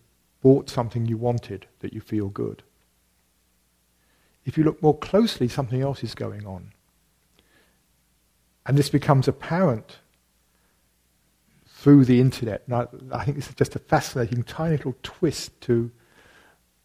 bought 0.43 0.69
something 0.69 1.07
you 1.07 1.17
wanted 1.17 1.67
that 1.81 1.93
you 1.93 2.01
feel 2.01 2.29
good. 2.29 2.63
if 4.45 4.59
you 4.59 4.65
look 4.65 4.83
more 4.83 4.97
closely, 4.99 5.49
something 5.49 5.81
else 5.81 6.03
is 6.05 6.15
going 6.15 6.47
on. 6.47 6.73
And 8.67 8.77
this 8.77 8.91
becomes 8.91 9.29
apparent 9.29 9.99
through 11.85 12.03
the 12.07 12.19
internet. 12.19 12.63
And 12.67 12.75
I, 13.13 13.25
think 13.27 13.37
this 13.37 13.51
is 13.51 13.55
just 13.57 13.77
a 13.77 13.79
fascinating 13.79 14.43
tiny 14.43 14.79
little 14.79 14.97
twist 15.03 15.61
to 15.63 15.91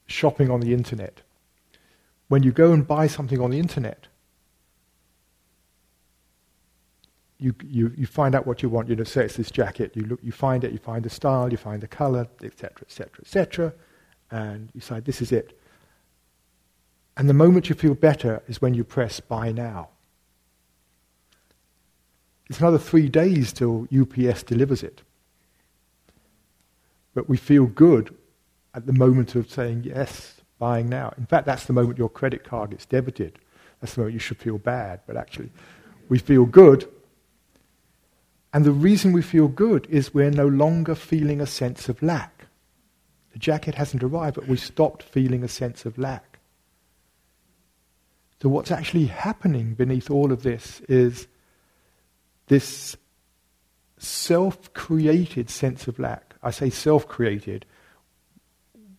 shopping 0.08 0.52
on 0.52 0.60
the 0.60 0.74
internet. 0.74 1.22
When 2.28 2.44
you 2.44 2.52
go 2.52 2.74
and 2.74 2.86
buy 2.86 3.08
something 3.08 3.40
on 3.40 3.52
the 3.52 3.60
internet, 3.60 4.08
you, 7.38 7.56
you, 7.64 7.94
you 7.96 8.08
find 8.08 8.36
out 8.36 8.46
what 8.46 8.62
you 8.62 8.68
want. 8.68 8.90
You 8.90 8.98
know, 8.98 9.06
say 9.06 9.24
it's 9.24 9.38
this 9.38 9.50
jacket. 9.50 9.94
You 9.96 10.04
look, 10.04 10.20
you 10.22 10.34
find 10.34 10.66
it. 10.66 10.74
You 10.74 10.80
find 10.80 11.02
the 11.06 11.10
style. 11.10 11.50
You 11.50 11.56
find 11.56 11.82
the 11.82 11.88
color, 11.88 12.28
etc., 12.44 12.82
etc., 12.82 13.22
etc., 13.22 13.74
and 14.32 14.70
you 14.74 14.82
decide 14.82 15.06
this 15.06 15.22
is 15.22 15.32
it. 15.32 15.58
And 17.16 17.30
the 17.30 17.34
moment 17.34 17.70
you 17.70 17.76
feel 17.76 17.96
better 17.96 18.44
is 18.50 18.62
when 18.62 18.74
you 18.74 18.84
press 18.84 19.22
buy 19.22 19.54
now. 19.54 19.92
It's 22.50 22.60
another 22.60 22.80
three 22.80 23.10
days 23.10 23.54
till 23.54 23.88
UPS 23.96 24.44
delivers 24.44 24.82
it. 24.84 25.04
But 27.14 27.30
we 27.30 27.38
feel 27.38 27.68
good 27.68 28.16
at 28.74 28.86
the 28.86 28.94
moment 28.94 29.36
of 29.36 29.50
saying 29.50 29.84
yes, 29.84 30.42
buying 30.58 30.90
now. 30.90 31.14
In 31.18 31.26
fact, 31.26 31.46
that's 31.46 31.66
the 31.66 31.74
moment 31.74 31.98
your 31.98 32.10
credit 32.10 32.44
card 32.44 32.72
gets 32.72 32.86
debited. 32.86 33.40
That's 33.80 33.94
the 33.94 34.02
moment 34.02 34.14
you 34.14 34.20
should 34.20 34.38
feel 34.38 34.58
bad. 34.58 35.02
But 35.06 35.18
actually, 35.18 35.52
we 36.10 36.18
feel 36.18 36.46
good. 36.46 36.88
And 38.52 38.66
the 38.66 38.72
reason 38.72 39.12
we 39.12 39.22
feel 39.22 39.48
good 39.48 39.86
is 39.90 40.14
we're 40.14 40.32
no 40.32 40.48
longer 40.48 40.96
feeling 40.96 41.40
a 41.40 41.46
sense 41.46 41.88
of 41.88 42.02
lack. 42.02 42.48
The 43.32 43.40
jacket 43.40 43.76
hasn't 43.76 44.04
arrived, 44.04 44.36
but 44.36 44.48
we 44.48 44.58
stopped 44.58 45.04
feeling 45.04 45.44
a 45.44 45.48
sense 45.48 45.86
of 45.86 46.00
lack. 46.00 46.40
So, 48.42 48.50
what's 48.50 48.72
actually 48.72 49.06
happening 49.06 49.76
beneath 49.76 50.10
all 50.10 50.32
of 50.32 50.44
this 50.44 50.82
is 50.90 51.28
this 52.50 52.98
self 53.98 54.74
created 54.74 55.50
sense 55.50 55.88
of 55.88 55.98
lack. 55.98 56.36
I 56.44 56.52
say 56.52 56.70
self 56.70 57.08
created, 57.08 57.66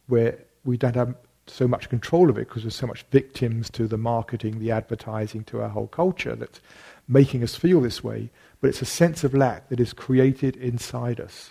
where 0.07 0.39
we 0.65 0.77
don't 0.77 0.97
have 0.97 1.15
so 1.47 1.69
much 1.69 1.89
control 1.89 2.31
of 2.31 2.39
it 2.39 2.49
because 2.49 2.65
we're 2.65 2.71
so 2.71 2.87
much 2.87 3.05
victims 3.11 3.71
to 3.71 3.87
the 3.87 3.99
marketing, 3.99 4.59
the 4.59 4.71
advertising, 4.71 5.45
to 5.45 5.61
our 5.61 5.69
whole 5.69 5.89
culture 5.89 6.35
that's 6.35 6.61
making 7.07 7.43
us 7.43 7.55
feel 7.55 7.81
this 7.81 8.03
way. 8.03 8.31
But 8.61 8.69
it's 8.69 8.83
a 8.83 8.87
sense 8.87 9.25
of 9.25 9.35
lack 9.35 9.69
that 9.69 9.81
is 9.81 9.93
created 9.93 10.57
inside 10.57 11.21
us. 11.21 11.51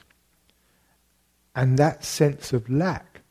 And 1.55 1.77
that 1.77 2.03
sense 2.03 2.53
of 2.53 2.69
lack 2.69 3.21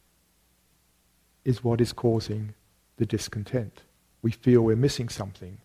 is 1.44 1.64
what 1.64 1.80
is 1.80 1.92
causing 1.92 2.54
the 2.96 3.06
discontent 3.06 3.82
we 4.22 4.30
feel 4.30 4.62
we're 4.62 4.76
missing 4.76 5.08
something. 5.08 5.58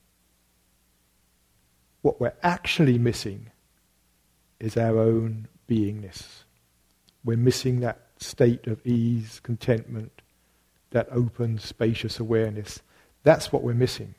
What 2.03 2.19
we're 2.19 2.35
actually 2.43 2.97
missing 2.99 3.49
is 4.59 4.75
our 4.75 4.99
own 4.99 5.47
beingness. 5.69 6.43
We're 7.23 7.37
missing 7.37 7.79
that 7.79 8.01
state 8.17 8.67
of 8.67 8.85
ease, 8.85 9.39
contentment, 9.41 10.11
that 10.91 11.07
open, 11.11 11.59
spacious 11.59 12.19
awareness. 12.19 12.81
That's 13.23 13.53
what 13.53 13.63
we're 13.63 13.73
missing. 13.73 14.15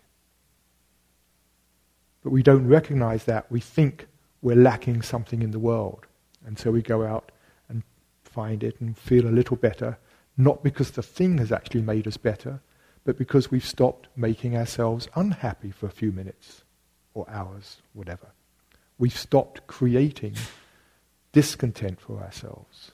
But 2.22 2.30
we 2.30 2.42
don't 2.42 2.66
recognize 2.66 3.24
that. 3.24 3.52
We 3.52 3.60
think 3.60 4.06
we're 4.40 4.56
lacking 4.56 5.02
something 5.02 5.42
in 5.42 5.50
the 5.50 5.58
world. 5.58 6.06
And 6.46 6.58
so 6.58 6.70
we 6.70 6.80
go 6.80 7.04
out 7.04 7.32
and 7.68 7.82
find 8.22 8.64
it 8.64 8.80
and 8.80 8.96
feel 8.96 9.26
a 9.26 9.28
little 9.28 9.58
better, 9.58 9.98
not 10.38 10.64
because 10.64 10.92
the 10.92 11.02
thing 11.02 11.36
has 11.36 11.52
actually 11.52 11.82
made 11.82 12.08
us 12.08 12.16
better, 12.16 12.62
but 13.04 13.18
because 13.18 13.50
we've 13.50 13.66
stopped 13.66 14.08
making 14.16 14.56
ourselves 14.56 15.06
unhappy 15.14 15.70
for 15.70 15.84
a 15.84 15.90
few 15.90 16.12
minutes 16.12 16.63
or 17.14 17.28
hours, 17.30 17.78
whatever. 17.92 18.28
We've 18.98 19.16
stopped 19.16 19.66
creating 19.66 20.34
discontent 21.32 22.00
for 22.00 22.20
ourselves. 22.20 22.92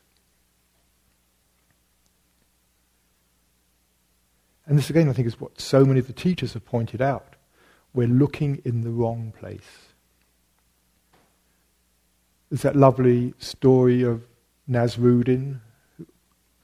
And 4.66 4.78
this 4.78 4.88
again, 4.88 5.08
I 5.08 5.12
think, 5.12 5.26
is 5.26 5.40
what 5.40 5.60
so 5.60 5.84
many 5.84 5.98
of 5.98 6.06
the 6.06 6.12
teachers 6.12 6.52
have 6.52 6.64
pointed 6.64 7.02
out. 7.02 7.34
We're 7.92 8.06
looking 8.06 8.62
in 8.64 8.82
the 8.82 8.90
wrong 8.90 9.32
place. 9.36 9.88
There's 12.48 12.62
that 12.62 12.76
lovely 12.76 13.34
story 13.38 14.02
of 14.02 14.22
Nasruddin, 14.68 15.60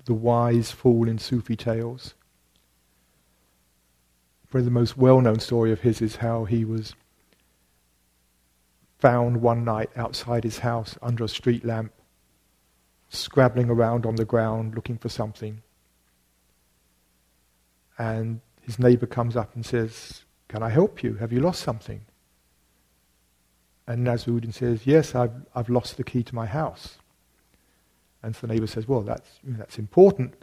the 0.04 0.14
wise 0.14 0.70
fool 0.70 1.08
in 1.08 1.18
Sufi 1.18 1.56
tales 1.56 2.14
Probably 4.50 4.64
the 4.64 4.70
most 4.70 4.96
well 4.96 5.20
known 5.20 5.40
story 5.40 5.72
of 5.72 5.80
his 5.80 6.00
is 6.00 6.16
how 6.16 6.44
he 6.44 6.64
was 6.64 6.94
found 9.06 9.40
one 9.40 9.64
night 9.64 9.88
outside 9.94 10.42
his 10.42 10.58
house 10.58 10.98
under 11.00 11.22
a 11.22 11.28
street 11.28 11.64
lamp, 11.64 11.92
scrabbling 13.08 13.70
around 13.70 14.04
on 14.04 14.16
the 14.16 14.24
ground 14.24 14.74
looking 14.74 14.98
for 14.98 15.08
something. 15.08 15.62
And 17.98 18.40
his 18.62 18.80
neighbor 18.80 19.06
comes 19.06 19.36
up 19.36 19.54
and 19.54 19.64
says, 19.64 20.24
Can 20.48 20.60
I 20.60 20.70
help 20.70 21.04
you? 21.04 21.14
Have 21.14 21.32
you 21.32 21.38
lost 21.38 21.62
something? 21.62 22.00
And 23.86 24.04
Nasruddin 24.04 24.52
says, 24.52 24.88
Yes, 24.88 25.14
I've, 25.14 25.36
I've 25.54 25.68
lost 25.68 25.98
the 25.98 26.02
key 26.02 26.24
to 26.24 26.34
my 26.34 26.46
house. 26.46 26.98
And 28.24 28.34
so 28.34 28.48
the 28.48 28.54
neighbor 28.54 28.66
says, 28.66 28.88
Well, 28.88 29.02
that's, 29.02 29.38
that's 29.44 29.78
important 29.78 30.34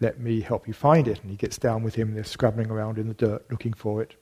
let 0.00 0.18
me 0.18 0.40
help 0.40 0.66
you 0.66 0.74
find 0.74 1.06
it. 1.06 1.20
And 1.22 1.30
he 1.30 1.36
gets 1.36 1.56
down 1.56 1.84
with 1.84 1.94
him, 1.94 2.08
and 2.08 2.16
they're 2.16 2.24
scrabbling 2.24 2.68
around 2.68 2.98
in 2.98 3.06
the 3.06 3.14
dirt 3.14 3.48
looking 3.48 3.72
for 3.72 4.02
it. 4.02 4.16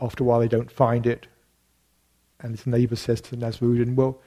After 0.00 0.24
a 0.24 0.26
while, 0.26 0.40
they 0.40 0.48
don't 0.48 0.68
find 0.68 1.06
it. 1.06 1.28
And 2.42 2.56
his 2.56 2.66
neighbor 2.66 2.96
says 2.96 3.20
to 3.22 3.36
Nasruddin, 3.36 3.94
Well, 3.94 4.20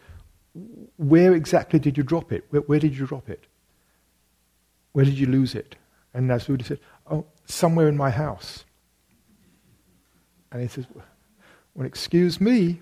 where 0.97 1.33
exactly 1.33 1.79
did 1.79 1.97
you 1.97 2.03
drop 2.03 2.31
it? 2.31 2.45
Where, 2.49 2.61
where, 2.61 2.79
did 2.79 2.97
you 2.97 3.05
drop 3.05 3.29
it? 3.29 3.45
Where 4.93 5.03
did 5.03 5.19
you 5.19 5.27
lose 5.27 5.53
it? 5.53 5.75
And 6.13 6.29
Nasruddin 6.29 6.65
said, 6.65 6.79
Oh, 7.11 7.25
somewhere 7.45 7.89
in 7.89 7.97
my 7.97 8.09
house. 8.09 8.63
And 10.51 10.61
he 10.61 10.69
says, 10.69 10.85
Well, 11.75 11.85
excuse 11.85 12.39
me, 12.39 12.79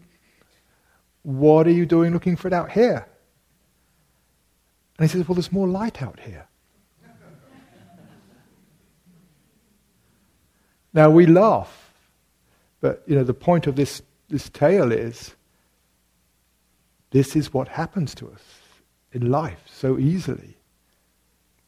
what 1.24 1.65
are 1.65 1.72
you 1.72 1.88
doing 1.88 2.13
looking 2.13 2.36
for 2.36 2.48
it 2.48 2.54
out 2.54 2.72
here? 2.72 3.08
And 5.00 5.10
he 5.10 5.12
says, 5.12 5.28
Well, 5.28 5.34
there's 5.34 5.52
more 5.52 5.67
light 5.67 6.02
out 6.04 6.19
here. 6.19 6.48
Now 10.93 11.10
we 11.10 11.26
laugh, 11.26 11.91
but 12.80 13.02
you 13.08 13.15
know 13.15 13.24
the 13.24 13.34
point 13.34 13.65
of 13.65 13.76
this, 13.76 14.04
this 14.34 14.50
tale 14.50 14.91
is 14.91 15.36
this 17.12 17.36
is 17.36 17.54
what 17.54 17.67
happens 17.67 18.15
to 18.15 18.28
us 18.32 18.41
in 19.12 19.30
life 19.30 19.62
so 19.67 20.00
easily. 20.00 20.58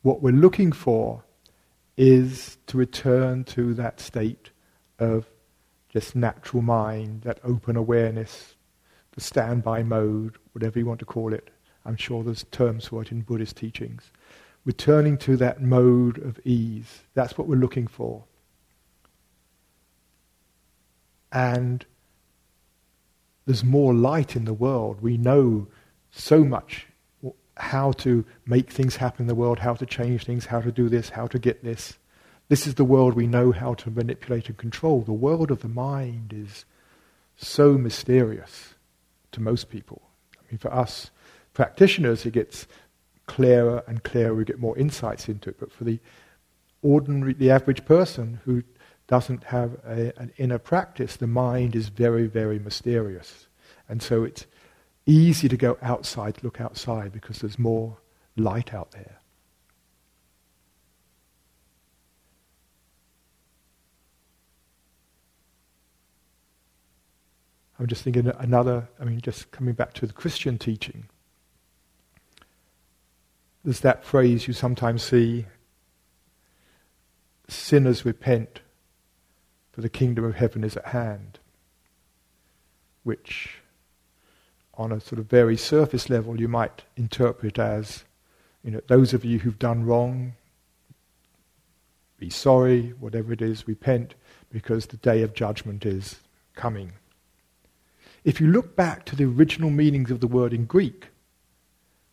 What 0.01 0.23
we're 0.23 0.33
looking 0.33 0.71
for 0.71 1.23
is 1.95 2.57
to 2.65 2.75
return 2.75 3.43
to 3.43 3.75
that 3.75 3.99
state 3.99 4.49
of 4.97 5.27
just 5.89 6.15
natural 6.15 6.63
mind, 6.63 7.21
that 7.21 7.39
open 7.43 7.75
awareness, 7.75 8.55
the 9.11 9.21
standby 9.21 9.83
mode, 9.83 10.35
whatever 10.53 10.79
you 10.79 10.87
want 10.87 10.99
to 11.01 11.05
call 11.05 11.35
it. 11.35 11.51
I'm 11.85 11.95
sure 11.95 12.23
there's 12.23 12.45
terms 12.45 12.87
for 12.87 13.03
it 13.03 13.11
in 13.11 13.21
Buddhist 13.21 13.57
teachings. 13.57 14.11
Returning 14.65 15.19
to 15.19 15.37
that 15.37 15.61
mode 15.61 16.17
of 16.17 16.39
ease. 16.43 17.03
That's 17.13 17.37
what 17.37 17.47
we're 17.47 17.57
looking 17.57 17.85
for 17.85 18.23
and 21.35 21.85
there's 23.45 23.63
more 23.63 23.93
light 23.93 24.35
in 24.35 24.45
the 24.45 24.53
world. 24.53 25.01
We 25.01 25.17
know 25.17 25.67
so 26.11 26.43
much 26.43 26.87
how 27.57 27.91
to 27.93 28.25
make 28.45 28.71
things 28.71 28.97
happen 28.97 29.23
in 29.23 29.27
the 29.27 29.35
world, 29.35 29.59
how 29.59 29.73
to 29.75 29.85
change 29.85 30.25
things, 30.25 30.47
how 30.47 30.61
to 30.61 30.71
do 30.71 30.89
this, 30.89 31.09
how 31.09 31.27
to 31.27 31.39
get 31.39 31.63
this. 31.63 31.97
This 32.49 32.67
is 32.67 32.75
the 32.75 32.83
world 32.83 33.13
we 33.13 33.27
know 33.27 33.51
how 33.51 33.73
to 33.75 33.89
manipulate 33.89 34.49
and 34.49 34.57
control. 34.57 35.01
The 35.01 35.13
world 35.13 35.51
of 35.51 35.61
the 35.61 35.69
mind 35.69 36.33
is 36.35 36.65
so 37.37 37.73
mysterious 37.73 38.75
to 39.31 39.41
most 39.41 39.69
people. 39.69 40.01
I 40.37 40.51
mean, 40.51 40.57
for 40.57 40.73
us 40.73 41.11
practitioners, 41.53 42.25
it 42.25 42.33
gets 42.33 42.67
clearer 43.25 43.83
and 43.87 44.03
clearer. 44.03 44.35
We 44.35 44.45
get 44.45 44.59
more 44.59 44.77
insights 44.77 45.27
into 45.27 45.49
it. 45.49 45.59
But 45.59 45.71
for 45.71 45.83
the 45.85 45.99
ordinary, 46.81 47.33
the 47.33 47.51
average 47.51 47.85
person 47.85 48.39
who 48.45 48.63
doesn't 49.07 49.45
have 49.45 49.73
a, 49.85 50.11
an 50.19 50.31
inner 50.37 50.57
practice, 50.57 51.15
the 51.15 51.27
mind 51.27 51.75
is 51.75 51.89
very, 51.89 52.27
very 52.27 52.59
mysterious. 52.59 53.47
And 53.87 54.01
so 54.01 54.23
it's 54.23 54.47
easy 55.05 55.47
to 55.47 55.57
go 55.57 55.77
outside, 55.81 56.43
look 56.43 56.59
outside, 56.59 57.11
because 57.11 57.39
there's 57.39 57.59
more 57.59 57.97
light 58.35 58.73
out 58.73 58.91
there. 58.91 59.19
I'm 67.77 67.87
just 67.87 68.03
thinking 68.03 68.31
another, 68.39 68.87
I 68.99 69.03
mean, 69.03 69.19
just 69.21 69.51
coming 69.51 69.73
back 69.73 69.93
to 69.95 70.07
the 70.07 70.13
Christian 70.13 70.57
teaching. 70.57 71.09
There's 73.63 73.81
that 73.81 74.05
phrase 74.05 74.47
you 74.47 74.53
sometimes 74.53 75.03
see 75.03 75.45
sinners 77.47 78.05
repent, 78.05 78.61
for 79.75 79.81
the 79.81 79.89
kingdom 79.89 80.23
of 80.23 80.35
heaven 80.35 80.63
is 80.63 80.77
at 80.77 80.85
hand, 80.85 81.37
which 83.03 83.57
on 84.75 84.93
a 84.93 85.01
sort 85.01 85.19
of 85.19 85.25
very 85.25 85.57
surface 85.57 86.09
level 86.09 86.39
you 86.39 86.47
might 86.47 86.83
interpret 86.95 87.59
as, 87.59 88.05
you 88.63 88.71
know, 88.71 88.79
those 88.87 89.13
of 89.13 89.25
you 89.25 89.39
who've 89.39 89.59
done 89.59 89.85
wrong, 89.85 90.31
be 92.17 92.29
sorry, 92.29 92.93
whatever 93.01 93.33
it 93.33 93.41
is, 93.41 93.67
repent, 93.67 94.15
because 94.49 94.85
the 94.85 94.97
day 94.97 95.21
of 95.23 95.33
judgment 95.33 95.85
is 95.85 96.21
coming. 96.55 96.93
If 98.23 98.39
you 98.39 98.47
look 98.47 98.77
back 98.77 99.03
to 99.07 99.15
the 99.17 99.25
original 99.25 99.71
meanings 99.71 100.09
of 100.09 100.21
the 100.21 100.27
word 100.27 100.53
in 100.53 100.63
Greek, 100.63 101.07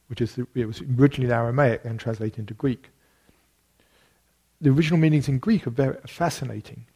which 0.08 0.20
is 0.20 0.34
the, 0.34 0.48
it 0.56 0.66
was 0.66 0.82
originally 0.98 1.30
in 1.30 1.38
Aramaic 1.38 1.84
and 1.84 2.00
translated 2.00 2.40
into 2.40 2.54
Greek, 2.54 2.90
the 4.60 4.70
original 4.70 4.98
meanings 4.98 5.28
in 5.28 5.38
Greek 5.38 5.64
are 5.64 5.70
very 5.70 5.96
fascinating. 6.08 6.86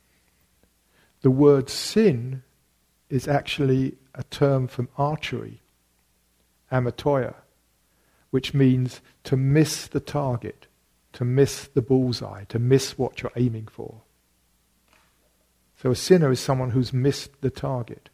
The 1.23 1.31
word 1.31 1.69
sin 1.71 2.43
is 3.09 3.29
actually 3.29 3.97
a 4.15 4.23
term 4.25 4.67
from 4.69 4.89
archery, 4.97 5.63
hamartia, 6.71 7.35
which 8.31 8.55
means 8.55 9.01
to 9.25 9.37
miss 9.37 9.87
the 9.87 10.01
target, 10.01 10.67
to 11.13 11.25
miss 11.25 11.69
the 11.69 11.83
bullseye, 11.83 12.45
to 12.45 12.59
miss 12.59 12.99
what 12.99 13.23
you're 13.23 13.33
aiming 13.37 13.69
for. 13.69 14.03
So 15.77 15.91
a 15.91 15.97
sinner 15.97 16.31
is 16.31 16.41
someone 16.41 16.71
who's 16.71 16.93
missed 16.93 17.41
the 17.41 17.51
target. 17.51 18.09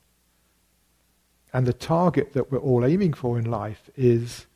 And 1.53 1.67
the 1.67 1.73
target 1.73 2.33
that 2.33 2.51
we're 2.51 2.59
all 2.59 2.85
aiming 2.85 3.13
for 3.13 3.39
in 3.39 3.51
life 3.51 3.91
is 3.97 4.47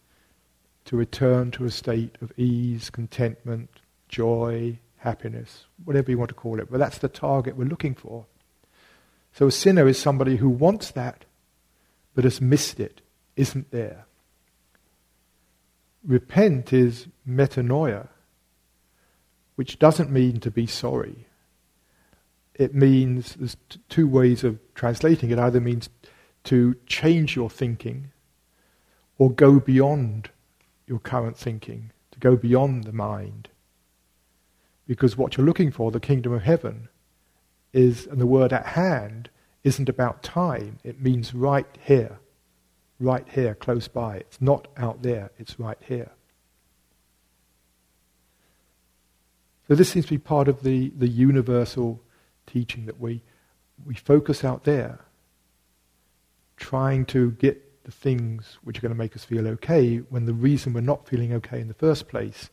to 0.86 0.96
return 0.96 1.50
to 1.52 1.64
a 1.64 1.70
state 1.70 2.16
of 2.20 2.32
ease, 2.38 2.90
contentment, 2.90 3.68
joy, 4.08 4.78
happiness, 4.98 5.66
whatever 5.84 6.10
you 6.10 6.18
want 6.18 6.30
to 6.30 6.34
call 6.34 6.58
it. 6.58 6.70
But 6.70 6.78
that's 6.78 6.98
the 6.98 7.08
target 7.08 7.56
we're 7.56 7.64
looking 7.64 7.94
for. 7.94 8.26
So 9.36 9.48
a 9.48 9.52
sinner 9.52 9.86
is 9.86 9.98
somebody 9.98 10.36
who 10.36 10.48
wants 10.48 10.90
that, 10.92 11.26
but 12.14 12.24
has 12.24 12.40
missed 12.40 12.80
it, 12.80 13.02
isn't 13.36 13.70
there. 13.70 14.06
Repent 16.02 16.72
is 16.72 17.06
metanoia, 17.28 18.08
which 19.56 19.78
doesn't 19.78 20.10
mean 20.10 20.40
to 20.40 20.50
be 20.50 20.66
sorry. 20.66 21.26
It 22.54 22.74
means, 22.74 23.34
there's 23.34 23.58
t- 23.68 23.78
two 23.90 24.08
ways 24.08 24.42
of 24.42 24.58
translating 24.74 25.30
it. 25.30 25.38
Either 25.38 25.60
means 25.60 25.90
to 26.44 26.74
change 26.86 27.36
your 27.36 27.50
thinking 27.50 28.12
or 29.18 29.30
go 29.30 29.60
beyond 29.60 30.30
your 30.86 30.98
current 30.98 31.36
thinking, 31.36 31.90
to 32.12 32.18
go 32.20 32.36
beyond 32.36 32.84
the 32.84 32.92
mind. 32.92 33.50
Because 34.86 35.18
what 35.18 35.36
you're 35.36 35.44
looking 35.44 35.70
for, 35.70 35.90
the 35.90 36.00
kingdom 36.00 36.32
of 36.32 36.42
heaven, 36.42 36.88
is, 37.76 38.06
and 38.06 38.20
the 38.20 38.26
word 38.26 38.52
at 38.52 38.66
hand, 38.66 39.28
isn't 39.62 39.88
about 39.88 40.22
time. 40.22 40.78
It 40.82 41.00
means 41.00 41.34
right 41.34 41.66
here, 41.80 42.18
right 42.98 43.26
here, 43.28 43.54
close 43.54 43.86
by. 43.86 44.16
It's 44.16 44.40
not 44.40 44.68
out 44.76 45.02
there, 45.02 45.30
it's 45.38 45.60
right 45.60 45.78
here. 45.86 46.10
So 49.68 49.74
this 49.74 49.90
seems 49.90 50.06
to 50.06 50.12
be 50.12 50.18
part 50.18 50.48
of 50.48 50.62
the, 50.62 50.92
the 50.96 51.08
universal 51.08 52.00
teaching 52.46 52.86
that 52.86 53.00
we, 53.00 53.22
we 53.84 53.94
focus 53.94 54.44
out 54.44 54.64
there 54.64 55.00
trying 56.56 57.04
to 57.06 57.32
get 57.32 57.84
the 57.84 57.90
things 57.90 58.58
which 58.62 58.78
are 58.78 58.80
going 58.80 58.92
to 58.92 58.98
make 58.98 59.14
us 59.14 59.24
feel 59.24 59.46
okay 59.46 59.98
when 60.08 60.24
the 60.24 60.32
reason 60.32 60.72
we're 60.72 60.80
not 60.80 61.06
feeling 61.06 61.32
okay 61.34 61.60
in 61.60 61.68
the 61.68 61.74
first 61.74 62.08
place 62.08 62.48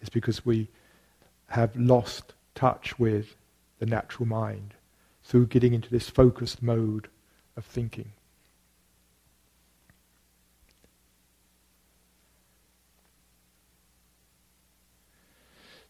is 0.00 0.08
because 0.08 0.46
we 0.46 0.68
have 1.48 1.74
lost 1.76 2.32
touch 2.54 2.98
with 2.98 3.36
the 3.82 3.86
natural 3.86 4.28
mind 4.28 4.74
through 5.24 5.44
getting 5.44 5.74
into 5.74 5.90
this 5.90 6.08
focused 6.08 6.62
mode 6.62 7.08
of 7.56 7.64
thinking. 7.64 8.12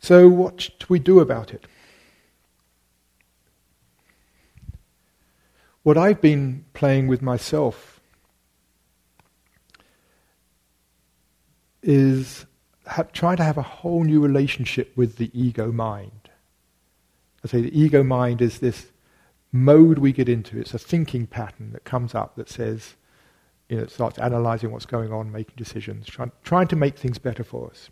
So, 0.01 0.27
what 0.27 0.71
do 0.79 0.87
we 0.89 0.99
do 0.99 1.21
about 1.21 1.53
it? 1.53 1.67
What 5.83 5.99
I've 5.99 6.23
been 6.23 6.65
playing 6.73 7.09
with 7.09 7.21
myself 7.21 8.01
is 11.83 12.47
trying 13.13 13.37
to 13.37 13.45
have 13.45 13.59
a 13.59 13.63
whole 13.63 14.05
new 14.05 14.21
relationship 14.23 14.97
with 14.97 15.17
the 15.17 15.31
ego 15.39 15.71
mind. 15.71 16.22
I 17.45 17.49
say 17.49 17.61
the 17.61 17.79
ego 17.79 18.03
mind 18.03 18.41
is 18.41 18.59
this 18.59 18.93
mode 19.53 19.99
we 19.99 20.13
get 20.13 20.29
into. 20.29 20.59
It's 20.59 20.75
a 20.75 20.79
thinking 20.79 21.27
pattern 21.27 21.73
that 21.73 21.85
comes 21.85 22.15
up 22.15 22.37
that 22.37 22.49
says, 22.49 22.95
you 23.69 23.77
know, 23.77 23.83
it 23.83 23.91
starts 23.91 24.19
analyzing 24.19 24.71
what's 24.71 24.87
going 24.87 25.13
on, 25.13 25.33
making 25.33 25.55
decisions, 25.57 26.07
try- 26.07 26.31
trying 26.43 26.69
to 26.69 26.77
make 26.77 26.99
things 26.99 27.19
better 27.19 27.45
for 27.45 27.71
us. 27.71 27.91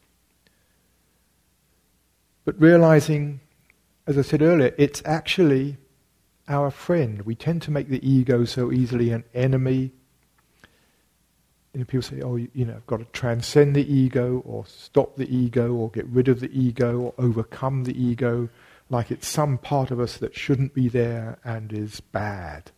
But 2.44 2.60
realizing, 2.60 3.40
as 4.06 4.16
I 4.16 4.22
said 4.22 4.42
earlier, 4.42 4.74
it's 4.78 5.02
actually 5.04 5.76
our 6.48 6.70
friend. 6.70 7.22
We 7.22 7.34
tend 7.34 7.62
to 7.62 7.70
make 7.70 7.88
the 7.88 8.06
ego 8.08 8.44
so 8.44 8.72
easily 8.72 9.10
an 9.10 9.24
enemy. 9.34 9.92
You 11.72 11.80
know, 11.80 11.84
people 11.84 12.02
say, 12.02 12.20
oh, 12.20 12.36
you, 12.36 12.48
you 12.52 12.64
know, 12.64 12.74
I've 12.74 12.86
got 12.86 12.98
to 12.98 13.04
transcend 13.06 13.76
the 13.76 13.92
ego, 13.92 14.42
or 14.44 14.66
stop 14.66 15.16
the 15.16 15.32
ego, 15.34 15.72
or 15.72 15.90
get 15.90 16.06
rid 16.06 16.28
of 16.28 16.40
the 16.40 16.50
ego, 16.50 16.98
or 16.98 17.14
overcome 17.18 17.84
the 17.84 18.02
ego, 18.02 18.48
like 18.90 19.10
it's 19.10 19.28
some 19.28 19.56
part 19.56 19.90
of 19.90 20.00
us 20.00 20.16
that 20.18 20.34
shouldn't 20.34 20.74
be 20.74 20.88
there 20.88 21.38
and 21.44 21.72
is 21.72 22.00
bad. 22.00 22.72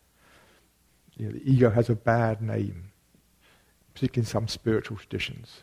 You 1.17 1.27
know, 1.27 1.33
the 1.33 1.51
ego 1.51 1.71
has 1.71 1.89
a 1.89 1.97
bad 1.97 2.43
name, 2.43 2.93
particularly 3.95 4.27
in 4.27 4.31
some 4.31 4.47
spiritual 4.47 4.99
traditions. 4.99 5.63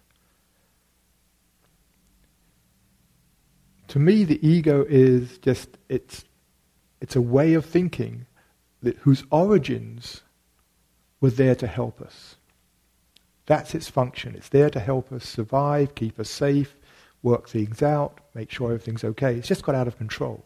To 3.89 3.99
me, 3.99 4.23
the 4.23 4.45
ego 4.45 4.85
is 4.87 5.37
just, 5.37 5.77
it's 5.87 6.25
it's 7.01 7.15
a 7.15 7.21
way 7.21 7.53
of 7.53 7.65
thinking 7.65 8.25
that, 8.83 8.97
whose 8.97 9.23
origins 9.31 10.21
were 11.21 11.29
there 11.29 11.55
to 11.55 11.67
help 11.67 12.01
us. 12.01 12.35
That's 13.45 13.73
its 13.73 13.89
function. 13.89 14.35
It's 14.35 14.49
there 14.49 14.69
to 14.69 14.79
help 14.79 15.11
us 15.11 15.25
survive, 15.25 15.95
keep 15.95 16.19
us 16.19 16.29
safe, 16.29 16.75
work 17.21 17.49
things 17.49 17.81
out, 17.81 18.19
make 18.33 18.49
sure 18.51 18.71
everything's 18.71 19.03
okay. 19.03 19.35
It's 19.35 19.47
just 19.47 19.63
got 19.63 19.75
out 19.75 19.87
of 19.87 19.97
control. 19.97 20.45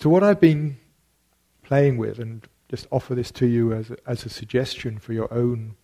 So, 0.00 0.08
what 0.08 0.22
I've 0.22 0.40
been 0.40 0.76
playing 1.62 1.96
with, 1.96 2.18
and 2.18 2.46
just 2.68 2.86
offer 2.90 3.14
this 3.14 3.30
to 3.32 3.46
you 3.46 3.72
as 3.72 3.90
a, 3.90 3.96
as 4.06 4.24
a 4.24 4.28
suggestion 4.28 4.98
for 4.98 5.12
your 5.12 5.32
own 5.32 5.74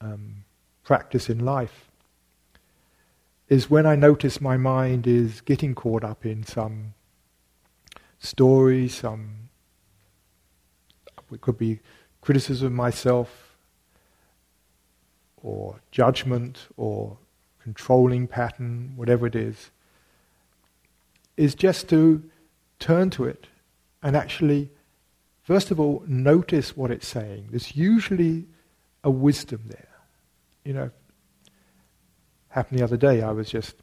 um, 0.00 0.44
practice 0.84 1.28
in 1.28 1.44
life, 1.44 1.90
is 3.48 3.68
when 3.68 3.84
I 3.84 3.96
notice 3.96 4.40
my 4.40 4.56
mind 4.56 5.06
is 5.06 5.42
getting 5.42 5.74
caught 5.74 6.04
up 6.04 6.24
in 6.24 6.44
some 6.44 6.94
story, 8.18 8.88
some, 8.88 9.50
it 11.30 11.40
could 11.40 11.58
be 11.58 11.80
criticism 12.22 12.68
of 12.68 12.72
myself, 12.72 13.41
or 15.42 15.80
judgment, 15.90 16.68
or 16.76 17.18
controlling 17.62 18.26
pattern, 18.26 18.92
whatever 18.96 19.26
it 19.26 19.34
is, 19.34 19.70
is 21.36 21.54
just 21.54 21.88
to 21.88 22.22
turn 22.78 23.10
to 23.10 23.24
it 23.24 23.46
and 24.02 24.16
actually, 24.16 24.70
first 25.42 25.70
of 25.70 25.78
all, 25.78 26.02
notice 26.06 26.76
what 26.76 26.90
it's 26.90 27.06
saying. 27.06 27.48
There's 27.50 27.76
usually 27.76 28.46
a 29.04 29.10
wisdom 29.10 29.62
there. 29.68 29.88
You 30.64 30.72
know, 30.74 30.90
happened 32.48 32.80
the 32.80 32.84
other 32.84 32.96
day. 32.96 33.22
I 33.22 33.30
was 33.30 33.48
just, 33.48 33.74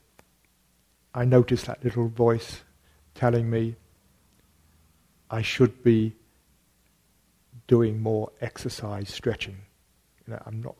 I 1.13 1.25
noticed 1.25 1.65
that 1.65 1.83
little 1.83 2.07
voice 2.09 2.61
telling 3.15 3.49
me 3.49 3.75
I 5.31 5.41
should 5.41 5.83
be 5.83 6.15
doing 7.67 8.01
more 8.01 8.31
exercise, 8.41 9.09
stretching. 9.09 9.57
You 10.27 10.33
know, 10.33 10.43
I'm 10.45 10.61
not. 10.61 10.75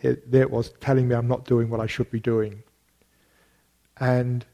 There 0.00 0.42
it 0.42 0.50
was 0.50 0.72
telling 0.80 1.08
me 1.08 1.14
I'm 1.14 1.28
not 1.28 1.44
doing 1.44 1.70
what 1.70 1.80
I 1.80 1.86
should 1.86 2.10
be 2.10 2.20
doing. 2.20 2.62
And 3.98 4.44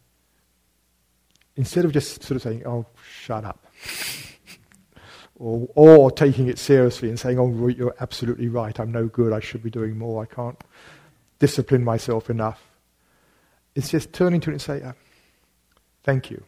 instead 1.54 1.84
of 1.84 1.92
just 1.92 2.22
sort 2.22 2.36
of 2.36 2.42
saying, 2.42 2.66
"Oh, 2.66 2.86
shut 3.08 3.44
up," 3.44 3.66
or 5.36 5.68
or 5.74 6.10
taking 6.10 6.48
it 6.48 6.58
seriously 6.58 7.08
and 7.08 7.18
saying, 7.18 7.38
"Oh, 7.38 7.68
you're 7.68 7.94
absolutely 8.00 8.48
right. 8.48 8.78
I'm 8.78 8.92
no 8.92 9.06
good. 9.06 9.32
I 9.32 9.40
should 9.40 9.62
be 9.62 9.70
doing 9.70 9.96
more. 9.98 10.22
I 10.22 10.26
can't 10.26 10.62
discipline 11.38 11.84
myself 11.84 12.28
enough." 12.30 12.62
It's 13.76 13.90
just 13.90 14.14
turning 14.14 14.40
to 14.40 14.50
it 14.50 14.54
and 14.54 14.62
say, 14.62 14.82
uh, 14.82 14.92
Thank 16.02 16.30
you. 16.30 16.42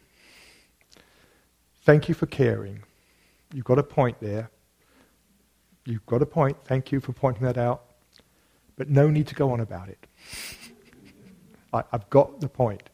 Thank 1.82 2.08
you 2.08 2.14
for 2.14 2.26
caring. 2.26 2.84
You've 3.52 3.64
got 3.64 3.78
a 3.78 3.82
point 3.82 4.16
there. 4.20 4.50
You've 5.84 6.06
got 6.06 6.22
a 6.22 6.26
point. 6.26 6.56
Thank 6.64 6.92
you 6.92 7.00
for 7.00 7.12
pointing 7.12 7.42
that 7.42 7.58
out. 7.58 7.82
But 8.78 8.88
no 8.88 9.10
need 9.10 9.26
to 9.26 9.34
go 9.34 9.50
on 9.50 9.60
about 9.60 9.90
it. 9.90 10.06
I, 11.74 11.82
I've 11.92 12.08
got 12.08 12.40
the 12.40 12.48
point. 12.48 12.88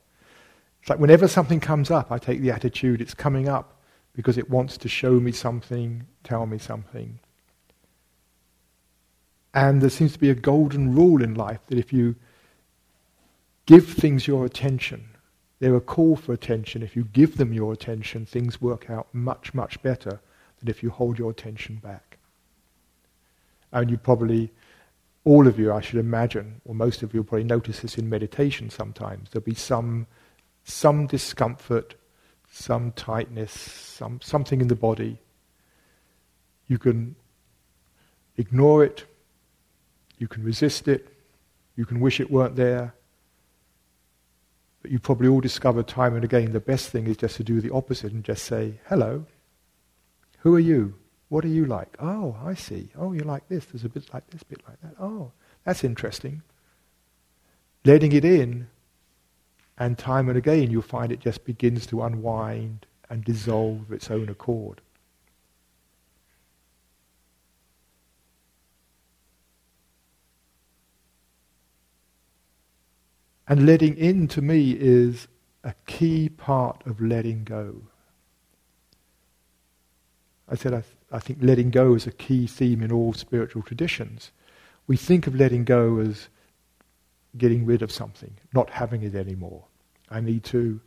It's 0.80 0.91
like 0.91 0.99
whenever 0.99 1.28
something 1.28 1.61
comes 1.61 1.91
up, 1.91 2.11
I 2.11 2.18
take 2.18 2.41
the 2.41 2.51
attitude 2.51 3.01
it's 3.01 3.14
coming 3.14 3.49
up 3.49 3.80
because 4.14 4.37
it 4.37 4.51
wants 4.51 4.76
to 4.78 4.89
show 4.89 5.12
me 5.12 5.30
something, 5.30 6.07
tell 6.24 6.47
me 6.47 6.59
something. 6.59 7.20
And 9.53 9.80
there 9.80 9.91
seems 9.91 10.12
to 10.14 10.18
be 10.18 10.30
a 10.30 10.35
golden 10.35 10.95
rule 10.95 11.22
in 11.22 11.35
life 11.35 11.61
that 11.68 11.78
if 11.78 11.93
you 11.93 12.16
give 13.66 13.89
things 13.89 14.26
your 14.26 14.45
attention, 14.45 15.09
they're 15.61 15.76
a 15.76 15.80
call 15.80 16.16
for 16.16 16.32
attention. 16.32 16.82
If 16.82 16.97
you 16.97 17.05
give 17.05 17.37
them 17.37 17.53
your 17.53 17.72
attention, 17.72 18.26
things 18.26 18.61
work 18.61 18.91
out 18.91 19.07
much, 19.12 19.55
much 19.55 19.80
better 19.82 20.20
than 20.59 20.68
if 20.68 20.82
you 20.82 20.91
hold 20.91 21.18
your 21.18 21.30
attention 21.30 21.76
back. 21.76 22.18
And 23.72 23.91
you 23.91 23.97
probably, 23.97 24.53
all 25.25 25.47
of 25.47 25.59
you, 25.59 25.72
I 25.72 25.81
should 25.81 25.99
imagine, 25.99 26.61
or 26.66 26.75
most 26.75 27.03
of 27.03 27.14
you 27.14 27.20
will 27.20 27.27
probably 27.27 27.45
notice 27.45 27.81
this 27.81 27.97
in 27.97 28.09
meditation 28.09 28.68
sometimes. 28.68 29.31
There'll 29.31 29.45
be 29.45 29.55
some, 29.55 30.07
some 30.64 31.07
discomfort, 31.07 31.95
some 32.51 32.93
tightness, 32.93 33.53
some, 33.53 34.20
something 34.22 34.61
in 34.61 34.68
the 34.68 34.77
body. 34.77 35.18
You 36.68 36.79
can 36.79 37.16
ignore 38.37 38.85
it, 38.85 39.07
you 40.18 40.29
can 40.29 40.45
resist 40.45 40.89
it, 40.89 41.09
you 41.75 41.87
can 41.87 42.01
wish 42.01 42.20
it 42.20 42.31
weren't 42.31 42.57
there. 42.57 42.95
But 44.83 44.91
you 44.91 44.99
probably 44.99 45.29
all 45.29 45.41
discovered 45.41 45.89
time 45.89 46.14
and 46.14 46.25
again 46.25 46.53
the 46.53 46.61
best 46.61 46.91
thing 46.91 47.07
is 47.07 47.16
just 47.16 47.37
to 47.37 47.45
do 47.45 47.62
the 47.62 47.72
opposite 47.72 48.12
and 48.12 48.22
just 48.22 48.45
say, 48.45 48.75
hello, 48.89 49.25
who 50.41 50.55
are 50.55 50.61
you? 50.61 50.95
What 51.35 51.45
are 51.45 51.49
you 51.49 51.64
like? 51.66 51.97
Oh, 51.99 52.37
I 52.45 52.55
see. 52.55 52.91
Oh, 52.97 53.12
you're 53.12 53.24
like 53.24 53.49
this. 53.49 53.64
There's 53.64 53.85
a 53.85 53.89
bit 53.89 54.09
like 54.14 54.24
this, 54.30 54.45
bit 54.45 54.62
like 54.68 54.80
that. 54.82 54.95
Oh, 55.01 55.32
that's 55.64 55.82
interesting. 55.82 56.43
Letting 57.85 58.12
it 58.12 58.24
in, 58.24 58.68
and 59.76 59.99
time 59.99 60.28
and 60.28 60.39
again 60.39 60.70
you'll 60.70 60.82
find 60.82 61.11
it 61.11 61.18
just 61.18 61.45
begins 61.45 61.87
to 61.87 62.05
unwind 62.05 62.87
and 63.11 63.24
dissolve 63.24 63.80
of 63.80 63.93
its 63.93 64.12
own 64.12 64.28
accord. 64.28 64.80
And 73.49 73.66
letting 73.66 73.97
in 73.97 74.28
to 74.28 74.41
me 74.41 74.76
is 74.78 75.26
a 75.64 75.74
key 75.89 76.28
part 76.28 76.87
of 76.87 77.01
letting 77.01 77.43
go. 77.43 77.82
I 80.49 80.55
said 80.55 80.74
I, 80.74 80.85
I 81.14 81.20
think 81.20 81.38
letting 81.40 81.70
go 81.70 81.94
is 81.94 82.08
a 82.08 82.10
key 82.10 82.48
theme 82.48 82.82
in 82.82 82.90
all 82.90 83.12
spiritual 83.12 83.62
traditions. 83.62 84.32
We 84.88 84.96
think 84.96 85.28
of 85.28 85.34
letting 85.36 85.64
go 85.64 86.00
as 86.00 86.28
getting 87.38 87.64
rid 87.64 87.82
of 87.82 87.92
something, 87.92 88.36
not 88.52 88.70
having 88.70 89.02
it 89.02 89.14
anymore. 89.14 89.64
I 90.10 90.20
need 90.20 90.42
to 90.44 90.80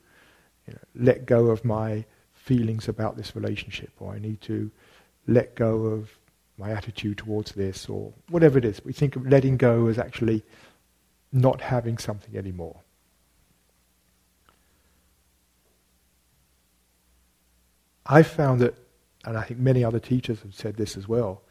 you 0.68 0.74
know, 0.74 0.80
let 0.96 1.26
go 1.26 1.48
of 1.48 1.64
my 1.64 2.04
feelings 2.34 2.90
about 2.90 3.16
this 3.16 3.38
relationship, 3.38 3.92
or 4.00 4.14
I 4.14 4.20
need 4.20 4.42
to 4.42 4.70
let 5.28 5.56
go 5.56 5.86
of 5.86 6.18
my 6.58 6.72
attitude 6.72 7.20
towards 7.20 7.54
this, 7.54 7.88
or 7.88 8.12
whatever 8.30 8.58
it 8.58 8.66
is. 8.66 8.84
We 8.84 8.92
think 8.92 9.16
of 9.16 9.26
letting 9.26 9.56
go 9.56 9.88
as 9.88 9.98
actually 9.98 10.44
not 11.32 11.62
having 11.62 11.98
something 11.98 12.36
anymore. 12.36 12.82
I 18.06 18.24
found 18.24 18.60
that, 18.60 18.76
and 19.26 19.38
I 19.38 19.44
think 19.44 19.60
many 19.60 19.84
other 19.84 20.00
teachers 20.00 20.42
have 20.42 20.56
said 20.56 20.78
this 20.78 20.98
as 20.98 21.08
well, 21.08 21.42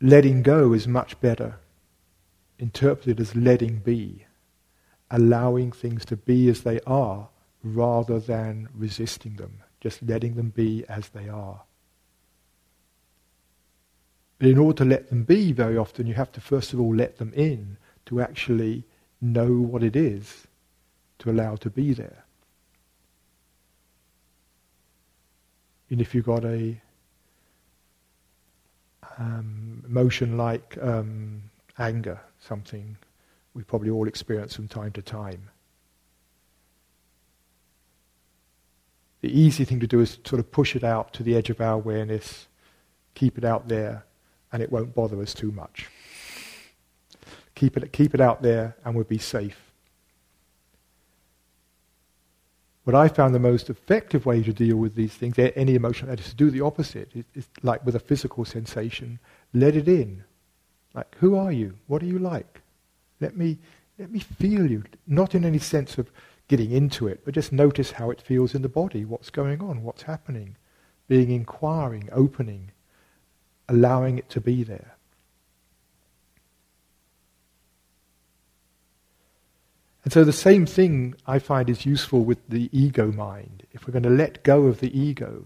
letting 0.00 0.42
go 0.42 0.72
is 0.72 0.88
much 0.88 1.20
better 1.20 1.56
interpreted 2.58 3.20
as 3.20 3.36
letting 3.36 3.78
be, 3.78 4.26
allowing 5.10 5.72
things 5.72 6.04
to 6.06 6.16
be 6.16 6.48
as 6.48 6.62
they 6.62 6.80
are 6.86 7.28
rather 7.62 8.18
than 8.18 8.68
resisting 8.74 9.36
them, 9.36 9.60
just 9.80 10.02
letting 10.02 10.34
them 10.34 10.50
be 10.50 10.84
as 10.88 11.10
they 11.10 11.28
are. 11.28 11.62
But 14.38 14.48
in 14.48 14.58
order 14.58 14.78
to 14.78 14.84
let 14.84 15.08
them 15.08 15.24
be, 15.24 15.52
very 15.52 15.76
often 15.76 16.06
you 16.06 16.14
have 16.14 16.32
to 16.32 16.40
first 16.40 16.72
of 16.72 16.80
all 16.80 16.94
let 16.94 17.18
them 17.18 17.32
in 17.34 17.76
to 18.06 18.20
actually 18.20 18.84
know 19.20 19.52
what 19.52 19.82
it 19.82 19.96
is 19.96 20.46
to 21.18 21.30
allow 21.30 21.56
to 21.56 21.70
be 21.70 21.92
there. 21.92 22.24
And 25.90 26.00
if 26.00 26.14
you've 26.14 26.26
got 26.26 26.44
a 26.44 26.80
um, 29.18 29.82
emotion 29.86 30.36
like 30.36 30.76
um, 30.80 31.42
anger, 31.78 32.20
something 32.40 32.96
we 33.54 33.62
probably 33.62 33.90
all 33.90 34.06
experience 34.06 34.54
from 34.54 34.68
time 34.68 34.92
to 34.92 35.02
time, 35.02 35.50
the 39.20 39.36
easy 39.36 39.64
thing 39.64 39.80
to 39.80 39.86
do 39.86 40.00
is 40.00 40.18
sort 40.24 40.38
of 40.38 40.50
push 40.50 40.76
it 40.76 40.84
out 40.84 41.12
to 41.14 41.22
the 41.22 41.34
edge 41.34 41.50
of 41.50 41.60
our 41.60 41.74
awareness, 41.74 42.46
keep 43.14 43.36
it 43.36 43.44
out 43.44 43.68
there, 43.68 44.04
and 44.52 44.62
it 44.62 44.70
won't 44.70 44.94
bother 44.94 45.20
us 45.20 45.34
too 45.34 45.50
much. 45.50 45.88
Keep 47.54 47.76
it, 47.76 47.92
keep 47.92 48.14
it 48.14 48.20
out 48.20 48.42
there 48.42 48.76
and 48.84 48.94
we'll 48.94 49.04
be 49.04 49.18
safe. 49.18 49.67
What 52.88 52.94
I 52.94 53.08
found 53.08 53.34
the 53.34 53.38
most 53.38 53.68
effective 53.68 54.24
way 54.24 54.42
to 54.42 54.50
deal 54.50 54.78
with 54.78 54.94
these 54.94 55.12
things, 55.12 55.38
any 55.38 55.74
emotion, 55.74 56.08
is 56.08 56.30
to 56.30 56.34
do 56.34 56.50
the 56.50 56.62
opposite. 56.62 57.12
It's 57.34 57.46
like 57.62 57.84
with 57.84 57.94
a 57.94 58.00
physical 58.00 58.46
sensation, 58.46 59.18
let 59.52 59.76
it 59.76 59.88
in. 59.88 60.24
Like, 60.94 61.14
who 61.20 61.36
are 61.36 61.52
you? 61.52 61.74
What 61.86 62.02
are 62.02 62.06
you 62.06 62.18
like? 62.18 62.62
Let 63.20 63.36
me, 63.36 63.58
let 63.98 64.10
me 64.10 64.20
feel 64.20 64.70
you. 64.70 64.84
Not 65.06 65.34
in 65.34 65.44
any 65.44 65.58
sense 65.58 65.98
of 65.98 66.10
getting 66.48 66.70
into 66.70 67.08
it, 67.08 67.26
but 67.26 67.34
just 67.34 67.52
notice 67.52 67.90
how 67.90 68.10
it 68.10 68.22
feels 68.22 68.54
in 68.54 68.62
the 68.62 68.70
body, 68.70 69.04
what's 69.04 69.28
going 69.28 69.60
on, 69.60 69.82
what's 69.82 70.04
happening. 70.04 70.56
Being 71.08 71.30
inquiring, 71.30 72.08
opening, 72.10 72.70
allowing 73.68 74.16
it 74.16 74.30
to 74.30 74.40
be 74.40 74.62
there. 74.62 74.96
And 80.04 80.12
so 80.12 80.24
the 80.24 80.32
same 80.32 80.64
thing 80.64 81.14
I 81.26 81.38
find 81.38 81.68
is 81.68 81.84
useful 81.84 82.24
with 82.24 82.38
the 82.48 82.70
ego 82.72 83.12
mind. 83.12 83.64
If 83.72 83.86
we're 83.86 83.92
going 83.92 84.04
to 84.04 84.10
let 84.10 84.42
go 84.42 84.66
of 84.66 84.80
the 84.80 84.98
ego, 84.98 85.44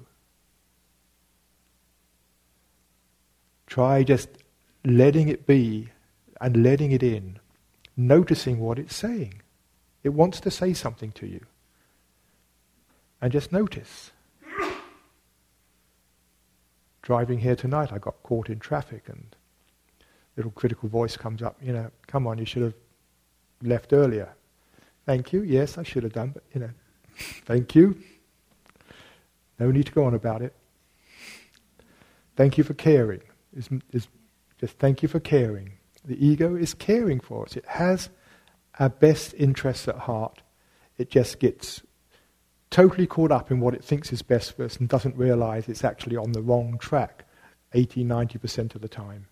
try 3.66 4.02
just 4.02 4.28
letting 4.84 5.28
it 5.28 5.46
be 5.46 5.88
and 6.40 6.62
letting 6.62 6.92
it 6.92 7.02
in, 7.02 7.38
noticing 7.96 8.58
what 8.58 8.78
it's 8.78 8.94
saying. 8.94 9.40
It 10.02 10.10
wants 10.10 10.40
to 10.40 10.50
say 10.50 10.74
something 10.74 11.12
to 11.12 11.26
you. 11.26 11.46
And 13.20 13.32
just 13.32 13.52
notice. 13.52 14.10
Driving 17.02 17.38
here 17.38 17.56
tonight, 17.56 17.92
I 17.92 17.98
got 17.98 18.22
caught 18.22 18.48
in 18.48 18.58
traffic 18.58 19.04
and 19.08 19.34
little 20.36 20.52
critical 20.52 20.88
voice 20.88 21.16
comes 21.16 21.42
up, 21.42 21.56
you 21.62 21.72
know, 21.72 21.90
come 22.06 22.26
on, 22.26 22.38
you 22.38 22.44
should 22.44 22.62
have 22.62 22.74
left 23.62 23.92
earlier. 23.92 24.34
Thank 25.06 25.32
you. 25.32 25.42
Yes, 25.42 25.78
I 25.78 25.82
should 25.82 26.04
have 26.04 26.12
done, 26.12 26.30
but 26.30 26.44
you 26.54 26.60
know, 26.60 26.70
thank 27.44 27.74
you. 27.74 27.96
No 29.58 29.70
need 29.70 29.86
to 29.86 29.92
go 29.92 30.04
on 30.04 30.14
about 30.14 30.42
it. 30.42 30.54
Thank 32.36 32.56
you 32.56 32.64
for 32.64 32.74
caring. 32.74 33.20
It's, 33.56 33.68
it's 33.90 34.08
just 34.58 34.78
thank 34.78 35.02
you 35.02 35.08
for 35.08 35.20
caring. 35.20 35.72
The 36.04 36.24
ego 36.24 36.54
is 36.54 36.74
caring 36.74 37.20
for 37.20 37.44
us. 37.44 37.56
It 37.56 37.66
has 37.66 38.10
our 38.78 38.88
best 38.88 39.34
interests 39.34 39.86
at 39.88 39.98
heart. 39.98 40.42
It 40.98 41.10
just 41.10 41.38
gets 41.38 41.82
totally 42.70 43.06
caught 43.06 43.30
up 43.30 43.50
in 43.50 43.60
what 43.60 43.74
it 43.74 43.84
thinks 43.84 44.12
is 44.12 44.22
best 44.22 44.56
for 44.56 44.64
us 44.64 44.76
and 44.76 44.88
doesn't 44.88 45.16
realize 45.16 45.68
it's 45.68 45.84
actually 45.84 46.16
on 46.16 46.32
the 46.32 46.40
wrong 46.40 46.78
track 46.78 47.26
80, 47.74 48.04
90% 48.04 48.74
of 48.74 48.80
the 48.80 48.88
time. 48.88 49.26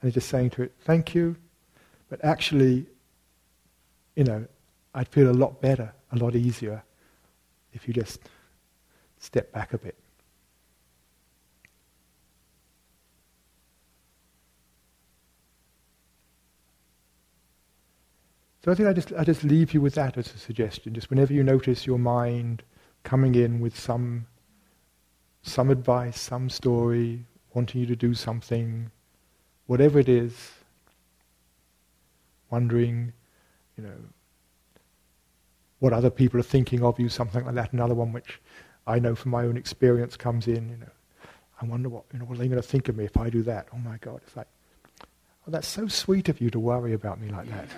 And 0.00 0.08
it's 0.08 0.14
just 0.14 0.28
saying 0.28 0.50
to 0.50 0.62
it, 0.62 0.74
thank 0.80 1.14
you, 1.14 1.36
but 2.08 2.22
actually 2.24 2.86
you 4.18 4.24
know, 4.24 4.44
I'd 4.94 5.06
feel 5.06 5.30
a 5.30 5.32
lot 5.32 5.60
better, 5.60 5.92
a 6.10 6.16
lot 6.16 6.34
easier 6.34 6.82
if 7.72 7.86
you 7.86 7.94
just 7.94 8.18
step 9.20 9.52
back 9.52 9.72
a 9.72 9.78
bit. 9.78 9.94
So 18.64 18.72
I 18.72 18.74
think 18.74 18.88
I 18.88 18.92
just 18.92 19.12
I 19.12 19.22
just 19.22 19.44
leave 19.44 19.72
you 19.72 19.80
with 19.80 19.94
that 19.94 20.18
as 20.18 20.34
a 20.34 20.38
suggestion. 20.38 20.94
Just 20.94 21.10
whenever 21.10 21.32
you 21.32 21.44
notice 21.44 21.86
your 21.86 22.00
mind 22.00 22.64
coming 23.04 23.36
in 23.36 23.60
with 23.60 23.78
some 23.78 24.26
some 25.42 25.70
advice, 25.70 26.20
some 26.20 26.50
story, 26.50 27.24
wanting 27.54 27.82
you 27.82 27.86
to 27.86 27.94
do 27.94 28.14
something, 28.14 28.90
whatever 29.66 30.00
it 30.00 30.08
is, 30.08 30.54
wondering, 32.50 33.12
you 33.78 33.84
know, 33.84 33.94
what 35.78 35.92
other 35.92 36.10
people 36.10 36.40
are 36.40 36.44
thinking 36.44 36.82
of 36.82 36.98
you, 36.98 37.08
something 37.08 37.44
like 37.44 37.54
that. 37.54 37.72
Another 37.72 37.94
one 37.94 38.12
which 38.12 38.40
I 38.86 38.98
know 38.98 39.14
from 39.14 39.30
my 39.30 39.44
own 39.44 39.56
experience 39.56 40.16
comes 40.16 40.48
in, 40.48 40.68
you 40.68 40.76
know, 40.76 40.90
I 41.62 41.64
wonder 41.64 41.88
what, 41.88 42.04
you 42.12 42.18
know, 42.18 42.24
what 42.24 42.36
are 42.36 42.38
they 42.38 42.48
going 42.48 42.60
to 42.60 42.66
think 42.66 42.88
of 42.88 42.96
me 42.96 43.04
if 43.04 43.16
I 43.16 43.30
do 43.30 43.42
that? 43.44 43.68
Oh 43.72 43.78
my 43.78 43.96
God, 43.98 44.20
it's 44.26 44.36
like, 44.36 44.48
oh, 45.00 45.50
that's 45.50 45.68
so 45.68 45.86
sweet 45.88 46.28
of 46.28 46.40
you 46.40 46.50
to 46.50 46.58
worry 46.58 46.92
about 46.92 47.20
me 47.20 47.30
like 47.30 47.48
that. 47.50 47.68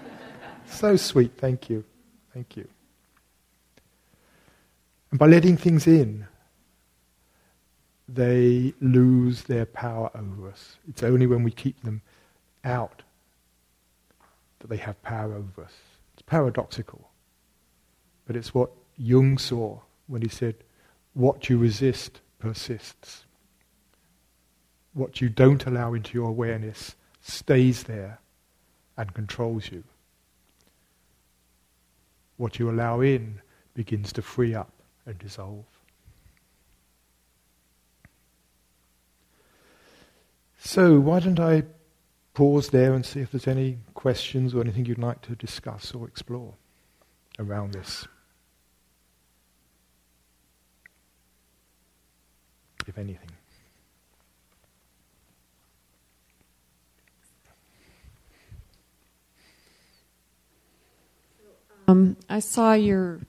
so 0.66 0.96
sweet, 0.96 1.32
thank 1.36 1.68
you. 1.68 1.84
Thank 2.32 2.56
you. 2.56 2.66
And 5.10 5.18
by 5.18 5.26
letting 5.26 5.56
things 5.56 5.86
in, 5.86 6.26
they 8.08 8.74
lose 8.80 9.44
their 9.44 9.66
power 9.66 10.10
over 10.14 10.50
us. 10.50 10.76
It's 10.88 11.02
only 11.02 11.26
when 11.26 11.42
we 11.42 11.50
keep 11.50 11.82
them 11.82 12.02
out 12.64 13.02
that 14.64 14.70
they 14.70 14.82
have 14.82 15.02
power 15.02 15.34
over 15.34 15.64
us. 15.64 15.74
It's 16.14 16.22
paradoxical. 16.22 17.10
But 18.26 18.34
it's 18.34 18.54
what 18.54 18.70
Jung 18.96 19.36
saw 19.36 19.80
when 20.06 20.22
he 20.22 20.28
said, 20.28 20.54
What 21.12 21.50
you 21.50 21.58
resist 21.58 22.22
persists. 22.38 23.26
What 24.94 25.20
you 25.20 25.28
don't 25.28 25.66
allow 25.66 25.92
into 25.92 26.14
your 26.14 26.30
awareness 26.30 26.96
stays 27.20 27.82
there 27.82 28.20
and 28.96 29.12
controls 29.12 29.70
you. 29.70 29.84
What 32.38 32.58
you 32.58 32.70
allow 32.70 33.02
in 33.02 33.42
begins 33.74 34.14
to 34.14 34.22
free 34.22 34.54
up 34.54 34.72
and 35.04 35.18
dissolve. 35.18 35.66
So, 40.58 40.98
why 41.00 41.20
don't 41.20 41.38
I 41.38 41.64
pause 42.34 42.68
there 42.68 42.92
and 42.94 43.06
see 43.06 43.20
if 43.20 43.30
there's 43.30 43.46
any 43.46 43.78
questions 43.94 44.54
or 44.54 44.60
anything 44.60 44.84
you'd 44.84 44.98
like 44.98 45.22
to 45.22 45.36
discuss 45.36 45.94
or 45.94 46.06
explore 46.06 46.54
around 47.38 47.72
this? 47.72 48.06
If 52.86 52.98
anything. 52.98 53.30
Um, 61.86 62.16
I 62.28 62.40
saw 62.40 62.72
your 62.72 63.20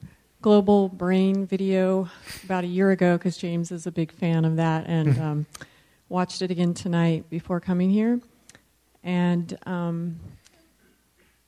global 0.42 0.90
brain 0.90 1.46
video 1.46 2.10
about 2.44 2.64
a 2.64 2.68
year 2.68 2.92
ago 2.92 3.18
because 3.18 3.38
James 3.38 3.72
is 3.72 3.86
a 3.86 3.92
big 3.92 4.12
fan 4.12 4.46
of 4.46 4.56
that, 4.58 4.86
and 4.88 5.20
um, 5.22 5.46
watched 6.10 6.42
it 6.42 6.52
again 6.52 6.74
tonight 6.74 7.30
before 7.30 7.60
coming 7.60 7.90
here. 7.90 8.20
And 9.06 9.58
um, 9.66 10.20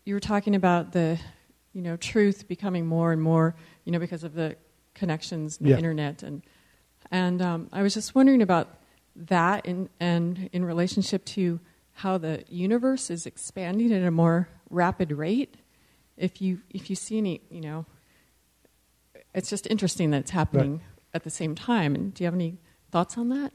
you 0.06 0.14
were 0.14 0.22
talking 0.22 0.56
about 0.56 0.94
the, 0.94 1.20
you 1.74 1.82
know, 1.82 1.98
truth 1.98 2.48
becoming 2.48 2.86
more 2.86 3.12
and 3.12 3.22
more, 3.22 3.56
you 3.84 3.92
know, 3.92 4.00
because 4.00 4.24
of 4.24 4.34
the 4.34 4.56
connections, 4.94 5.58
the 5.58 5.70
yeah. 5.70 5.78
internet, 5.78 6.24
and 6.24 6.44
and 7.12 7.42
um, 7.42 7.70
I 7.74 7.82
was 7.82 7.94
just 7.94 8.16
wondering 8.16 8.42
about 8.42 8.70
that, 9.16 9.66
in, 9.66 9.90
and 10.00 10.50
in 10.54 10.64
relationship 10.66 11.26
to 11.26 11.60
how 11.94 12.18
the 12.18 12.44
universe 12.48 13.10
is 13.10 13.26
expanding 13.26 13.92
at 13.92 14.04
a 14.04 14.12
more 14.12 14.50
rapid 14.70 15.12
rate 15.12 15.56
if 16.18 16.42
you 16.42 16.60
if 16.70 16.90
you 16.90 16.96
see 16.96 17.18
any, 17.18 17.42
you 17.50 17.62
know, 17.62 17.86
it's 19.34 19.50
just 19.50 19.68
interesting 19.68 20.12
that 20.12 20.20
it's 20.20 20.32
happening 20.32 20.74
right. 20.74 20.82
at 21.14 21.24
the 21.24 21.30
same 21.30 21.56
time. 21.56 21.96
And 21.96 22.14
do 22.14 22.24
you 22.24 22.26
have 22.26 22.34
any 22.34 22.58
thoughts 22.92 23.18
on 23.18 23.30
that? 23.30 23.52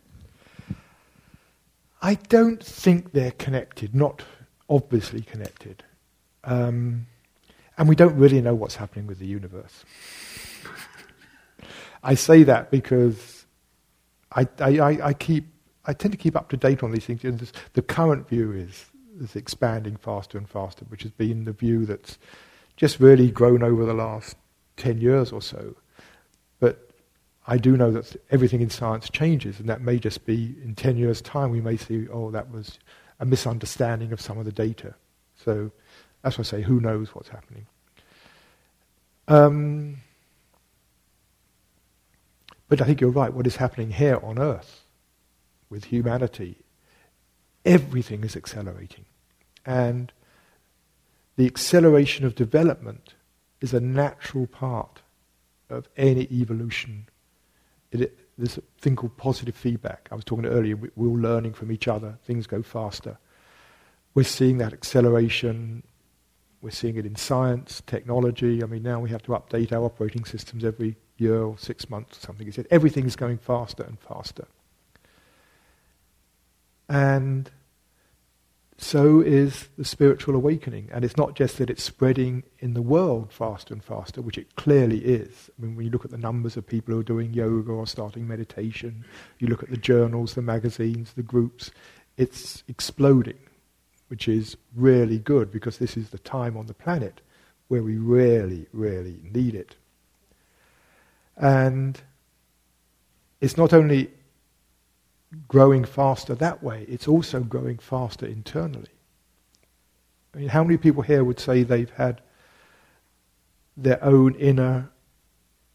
I 2.03 2.15
don't 2.15 2.63
think 2.63 3.13
they're 3.13 3.31
connected, 3.31 3.95
not 3.95 4.23
obviously 4.69 5.23
connected. 5.23 5.85
Um, 6.43 7.07
and 7.79 7.89
we 7.89 7.95
don't 7.95 8.17
really 8.17 8.41
know 8.41 8.55
what's 8.55 8.75
happening 8.75 9.07
with 9.07 9.21
the 9.21 9.27
universe. 9.27 9.85
I 12.03 12.15
say 12.17 12.43
that 12.43 12.73
because 12.73 13.47
I, 14.35 14.49
I, 14.59 14.99
I, 15.03 15.13
keep, 15.13 15.47
I 15.85 15.93
tend 15.93 16.11
to 16.11 16.19
keep 16.19 16.37
up 16.37 16.49
to 16.51 16.57
date 16.57 16.83
on 16.83 16.91
these 16.91 17.07
things. 17.07 17.53
the 17.75 17.83
current 17.83 18.29
view 18.29 18.53
is, 18.53 18.87
is 19.21 19.37
expanding 19.37 19.97
faster 19.97 20.37
and 20.37 20.49
faster, 20.49 20.85
which 20.89 21.05
has 21.05 21.13
been 21.13 21.45
the 21.45 21.53
view 21.53 21.87
that's 21.87 22.19
just 22.77 22.99
really 22.99 23.31
grown 23.31 23.63
over 23.63 23.85
the 23.85 23.95
last 23.95 24.37
10 24.79 25.01
years 25.01 25.31
or 25.31 25.41
so. 25.41 25.77
But 26.59 26.91
I 27.47 27.59
do 27.59 27.77
know 27.77 27.91
that 27.91 28.17
everything 28.31 28.61
in 28.61 28.71
science 28.71 29.11
changes, 29.11 29.59
and 29.59 29.69
that 29.69 29.81
may 29.81 29.99
just 29.99 30.25
be 30.25 30.55
in 30.63 30.75
10 30.75 30.97
years' 30.97 31.21
time 31.21 31.51
we 31.51 31.61
may 31.61 31.77
see, 31.77 32.07
oh, 32.09 32.31
that 32.31 32.51
was 32.51 32.79
a 33.19 33.25
misunderstanding 33.25 34.13
of 34.13 34.21
some 34.21 34.39
of 34.39 34.45
the 34.45 34.53
data. 34.53 34.95
So 35.37 35.71
that's 36.23 36.39
why 36.39 36.43
I 36.43 36.45
say, 36.45 36.63
who 36.63 36.81
knows 36.81 37.15
what's 37.15 37.29
happening. 37.29 37.67
Um, 39.27 39.97
but 42.69 42.81
I 42.81 42.85
think 42.85 43.01
you're 43.01 43.11
right. 43.11 43.33
What 43.33 43.47
is 43.47 43.57
happening 43.57 43.91
here 43.91 44.21
on 44.23 44.39
Earth 44.39 44.85
with 45.69 45.85
humanity, 45.85 46.59
everything 47.65 48.25
is 48.25 48.37
accelerating. 48.37 49.05
And 49.67 50.13
the 51.37 51.47
acceleration 51.47 52.25
of 52.25 52.35
development 52.35 53.15
is 53.61 53.73
a 53.73 53.81
natural 53.81 54.47
part 54.47 55.01
of 55.71 55.89
any 55.97 56.29
evolution. 56.31 57.09
It, 57.93 58.19
a 58.43 58.49
thing 58.81 58.97
called 58.97 59.17
positive 59.17 59.55
feedback. 59.55 60.09
I 60.11 60.15
was 60.15 60.25
talking 60.25 60.47
earlier, 60.47 60.77
we, 60.77 60.89
we're 60.97 61.09
all 61.09 61.19
learning 61.19 61.53
from 61.53 61.71
each 61.71 61.87
other, 61.87 62.19
things 62.25 62.47
go 62.47 62.63
faster. 62.63 63.19
We're 64.15 64.25
seeing 64.25 64.59
that 64.59 64.73
acceleration. 64.73 65.85
We're 66.61 66.71
seeing 66.71 66.97
it 66.97 67.07
in 67.07 67.17
science, 67.17 67.83
technology. 67.87 68.63
I 68.63 68.67
mean, 68.67 68.83
now 68.83 69.01
we 69.01 69.11
have 69.11 69.23
to 69.23 69.33
update 69.33 69.73
our 69.73 69.85
operating 69.85 70.25
systems 70.25 70.65
every 70.65 70.97
year 71.17 71.43
or 71.43 71.59
six 71.59 71.89
months 71.91 72.19
or 72.19 72.21
something. 72.21 72.53
Everything 72.71 73.05
is 73.05 73.17
going 73.17 73.39
faster 73.39 73.83
and 73.83 73.99
faster. 73.99 74.47
And 76.89 77.51
so 78.83 79.21
is 79.21 79.69
the 79.79 79.85
spiritual 79.85 80.35
awakening. 80.35 80.89
And 80.93 81.05
it's 81.05 81.17
not 81.17 81.37
just 81.37 81.59
that 81.59 81.71
it's 81.71 81.83
spreading 81.83 82.43
in 82.59 82.75
the 82.75 82.83
world 82.83 83.33
faster 83.33 83.73
and 83.73 83.83
faster, 83.83 84.21
which 84.21 84.37
it 84.37 84.57
clearly 84.57 84.99
is. 84.99 85.51
I 85.57 85.63
mean, 85.63 85.77
when 85.77 85.87
you 85.87 85.93
look 85.93 86.05
at 86.05 86.11
the 86.11 86.19
numbers 86.19 86.57
of 86.57 86.67
people 86.67 86.93
who 86.93 87.01
are 87.01 87.05
doing 87.05 87.33
yoga 87.33 87.71
or 87.71 87.87
starting 87.87 88.27
meditation, 88.27 89.05
you 89.39 89.47
look 89.47 89.63
at 89.63 89.71
the 89.71 89.77
journals, 89.77 90.35
the 90.35 90.43
magazines, 90.43 91.13
the 91.13 91.23
groups, 91.23 91.71
it's 92.17 92.65
exploding, 92.67 93.39
which 94.09 94.27
is 94.27 94.57
really 94.75 95.19
good 95.19 95.53
because 95.53 95.79
this 95.79 95.97
is 95.97 96.11
the 96.11 96.19
time 96.19 96.57
on 96.57 96.67
the 96.67 96.75
planet 96.75 97.21
where 97.69 97.83
we 97.83 97.97
really, 97.97 98.67
really 98.73 99.21
need 99.23 99.55
it. 99.55 99.77
And 101.37 102.01
it's 103.41 103.57
not 103.57 103.73
only 103.73 104.11
growing 105.49 105.85
faster 105.85 106.35
that 106.35 106.63
way, 106.63 106.85
it's 106.89 107.09
also 107.09 107.41
growing 107.41 107.79
faster 107.79 108.27
internally. 108.27 108.91
I 110.35 110.39
mean, 110.39 110.49
how 110.49 110.63
many 110.63 110.77
people 110.77 111.03
here 111.03 111.25
would 111.25 111.41
say 111.41 111.63
they've 111.63 111.91
had 111.91 112.21
their 113.77 114.03
own 114.05 114.35
inner 114.35 114.91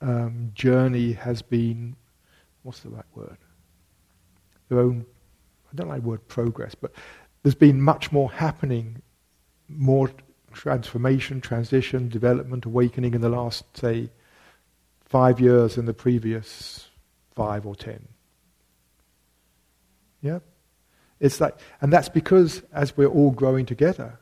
um, 0.01 0.51
journey 0.53 1.13
has 1.13 1.41
been, 1.41 1.95
what's 2.63 2.81
the 2.81 2.89
right 2.89 3.05
word? 3.15 3.37
Their 4.69 4.79
own, 4.79 5.05
I 5.71 5.75
don't 5.75 5.87
like 5.87 6.01
the 6.01 6.07
word 6.07 6.27
progress, 6.27 6.75
but 6.75 6.91
there's 7.43 7.55
been 7.55 7.81
much 7.81 8.11
more 8.11 8.31
happening, 8.31 9.01
more 9.69 10.11
transformation, 10.53 11.41
transition, 11.41 12.09
development, 12.09 12.65
awakening 12.65 13.13
in 13.13 13.21
the 13.21 13.29
last, 13.29 13.65
say, 13.77 14.09
five 15.05 15.39
years 15.39 15.75
than 15.75 15.85
the 15.85 15.93
previous 15.93 16.89
five 17.35 17.65
or 17.65 17.75
ten. 17.75 18.07
Yeah? 20.21 20.39
It's 21.19 21.41
like, 21.41 21.57
and 21.81 21.91
that's 21.91 22.09
because 22.09 22.61
as 22.71 22.95
we're 22.95 23.07
all 23.07 23.31
growing 23.31 23.65
together, 23.65 24.19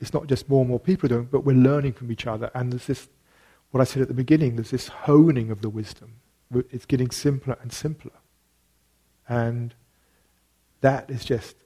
it's 0.00 0.12
not 0.12 0.26
just 0.26 0.48
more 0.48 0.60
and 0.60 0.68
more 0.68 0.80
people 0.80 1.08
doing, 1.08 1.28
but 1.30 1.44
we're 1.44 1.56
learning 1.56 1.92
from 1.92 2.10
each 2.10 2.26
other. 2.26 2.50
And 2.54 2.72
there's 2.72 2.86
this, 2.86 3.08
what 3.70 3.80
I 3.80 3.84
said 3.84 4.02
at 4.02 4.08
the 4.08 4.14
beginning, 4.14 4.56
there's 4.56 4.70
this 4.70 4.88
honing 4.88 5.50
of 5.50 5.60
the 5.60 5.70
wisdom. 5.70 6.16
It's 6.70 6.86
getting 6.86 7.10
simpler 7.10 7.56
and 7.62 7.72
simpler. 7.72 8.12
And 9.28 9.74
that 10.80 11.10
is 11.10 11.24
just 11.24 11.56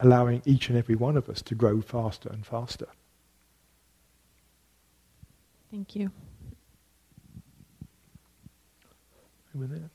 allowing 0.00 0.42
each 0.44 0.68
and 0.68 0.78
every 0.78 0.94
one 0.94 1.16
of 1.16 1.28
us 1.28 1.42
to 1.42 1.54
grow 1.54 1.80
faster 1.80 2.28
and 2.28 2.46
faster. 2.46 2.86
Thank 5.70 5.96
you. 5.96 6.10
Over 9.54 9.66
there. 9.66 9.90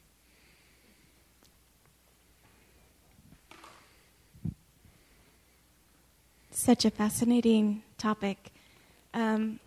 Such 6.53 6.85
a 6.85 6.91
fascinating 6.91 7.81
topic. 7.97 8.51
Um, 9.13 9.59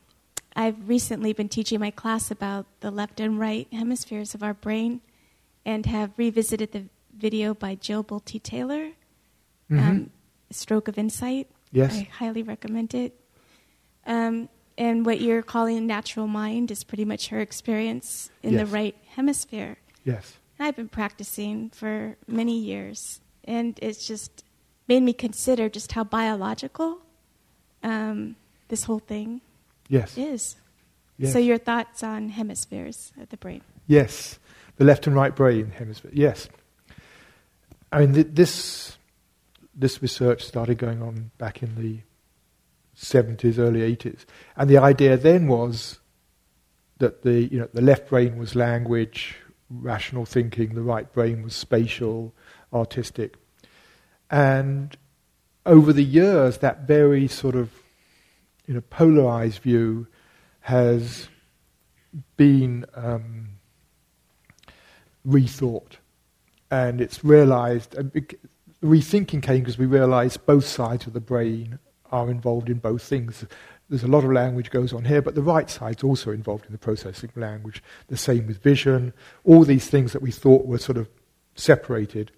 I've 0.54 0.88
recently 0.88 1.32
been 1.32 1.48
teaching 1.48 1.80
my 1.80 1.90
class 1.90 2.30
about 2.30 2.66
the 2.80 2.90
left 2.90 3.20
and 3.20 3.38
right 3.38 3.66
hemispheres 3.72 4.34
of 4.34 4.42
our 4.42 4.54
brain 4.54 5.00
and 5.64 5.84
have 5.86 6.12
revisited 6.16 6.72
the 6.72 6.84
video 7.14 7.54
by 7.54 7.74
Jill 7.74 8.04
Bolte 8.04 8.40
Taylor, 8.42 8.92
mm-hmm. 9.70 9.78
um, 9.78 10.10
Stroke 10.50 10.86
of 10.88 10.96
Insight. 10.96 11.48
Yes. 11.72 11.92
I 11.96 12.08
highly 12.10 12.42
recommend 12.42 12.94
it. 12.94 13.18
Um, 14.06 14.48
and 14.78 15.04
what 15.04 15.20
you're 15.20 15.42
calling 15.42 15.86
natural 15.86 16.28
mind 16.28 16.70
is 16.70 16.84
pretty 16.84 17.04
much 17.04 17.28
her 17.28 17.40
experience 17.40 18.30
in 18.42 18.52
yes. 18.52 18.60
the 18.60 18.66
right 18.66 18.94
hemisphere. 19.14 19.76
Yes. 20.04 20.36
I've 20.60 20.76
been 20.76 20.88
practicing 20.88 21.70
for 21.70 22.16
many 22.28 22.58
years, 22.58 23.20
and 23.44 23.78
it's 23.82 24.06
just 24.06 24.44
made 24.88 25.02
me 25.02 25.12
consider 25.12 25.68
just 25.68 25.92
how 25.92 26.04
biological 26.04 26.98
um, 27.82 28.36
this 28.68 28.84
whole 28.84 28.98
thing 28.98 29.40
yes. 29.88 30.16
is. 30.16 30.56
Yes. 31.18 31.32
So 31.32 31.38
your 31.38 31.58
thoughts 31.58 32.02
on 32.02 32.28
hemispheres 32.28 33.12
of 33.20 33.30
the 33.30 33.36
brain? 33.36 33.62
Yes, 33.86 34.38
the 34.76 34.84
left 34.84 35.06
and 35.06 35.16
right 35.16 35.34
brain 35.34 35.70
hemisphere. 35.70 36.10
Yes, 36.12 36.48
I 37.90 38.00
mean 38.00 38.12
th- 38.12 38.28
this 38.32 38.98
this 39.74 40.02
research 40.02 40.44
started 40.44 40.78
going 40.78 41.02
on 41.02 41.30
back 41.38 41.62
in 41.62 41.74
the 41.76 42.00
seventies, 42.94 43.58
early 43.58 43.82
eighties, 43.82 44.26
and 44.56 44.68
the 44.68 44.76
idea 44.76 45.16
then 45.16 45.48
was 45.48 46.00
that 46.98 47.22
the 47.22 47.44
you 47.50 47.58
know 47.58 47.68
the 47.72 47.80
left 47.82 48.08
brain 48.08 48.36
was 48.36 48.54
language, 48.54 49.36
rational 49.70 50.26
thinking, 50.26 50.74
the 50.74 50.82
right 50.82 51.10
brain 51.12 51.42
was 51.42 51.54
spatial, 51.54 52.34
artistic, 52.72 53.36
and 54.30 54.96
over 55.64 55.92
the 55.92 56.04
years 56.04 56.58
that 56.58 56.86
very 56.86 57.26
sort 57.28 57.54
of 57.54 57.70
you 58.66 58.74
know 58.74 58.80
polarized 58.90 59.60
view 59.62 60.06
has 60.60 61.28
been 62.36 62.84
um, 62.94 63.48
rethought, 65.26 65.96
and 66.70 67.00
it's 67.00 67.24
realised. 67.24 67.96
Uh, 67.96 68.20
rethinking 68.82 69.42
came 69.42 69.60
because 69.60 69.78
we 69.78 69.86
realised 69.86 70.44
both 70.46 70.66
sides 70.66 71.06
of 71.06 71.12
the 71.12 71.20
brain 71.20 71.78
are 72.12 72.30
involved 72.30 72.68
in 72.68 72.78
both 72.78 73.02
things. 73.02 73.44
There's 73.88 74.02
a 74.02 74.08
lot 74.08 74.24
of 74.24 74.32
language 74.32 74.70
goes 74.70 74.92
on 74.92 75.04
here, 75.04 75.22
but 75.22 75.34
the 75.34 75.42
right 75.42 75.70
side's 75.70 76.02
also 76.02 76.32
involved 76.32 76.66
in 76.66 76.72
the 76.72 76.78
processing 76.78 77.30
of 77.30 77.36
language. 77.36 77.82
The 78.08 78.16
same 78.16 78.46
with 78.46 78.62
vision. 78.62 79.12
All 79.44 79.64
these 79.64 79.88
things 79.88 80.12
that 80.12 80.22
we 80.22 80.30
thought 80.30 80.66
were 80.66 80.78
sort 80.78 80.98
of 80.98 81.08
separated. 81.54 82.32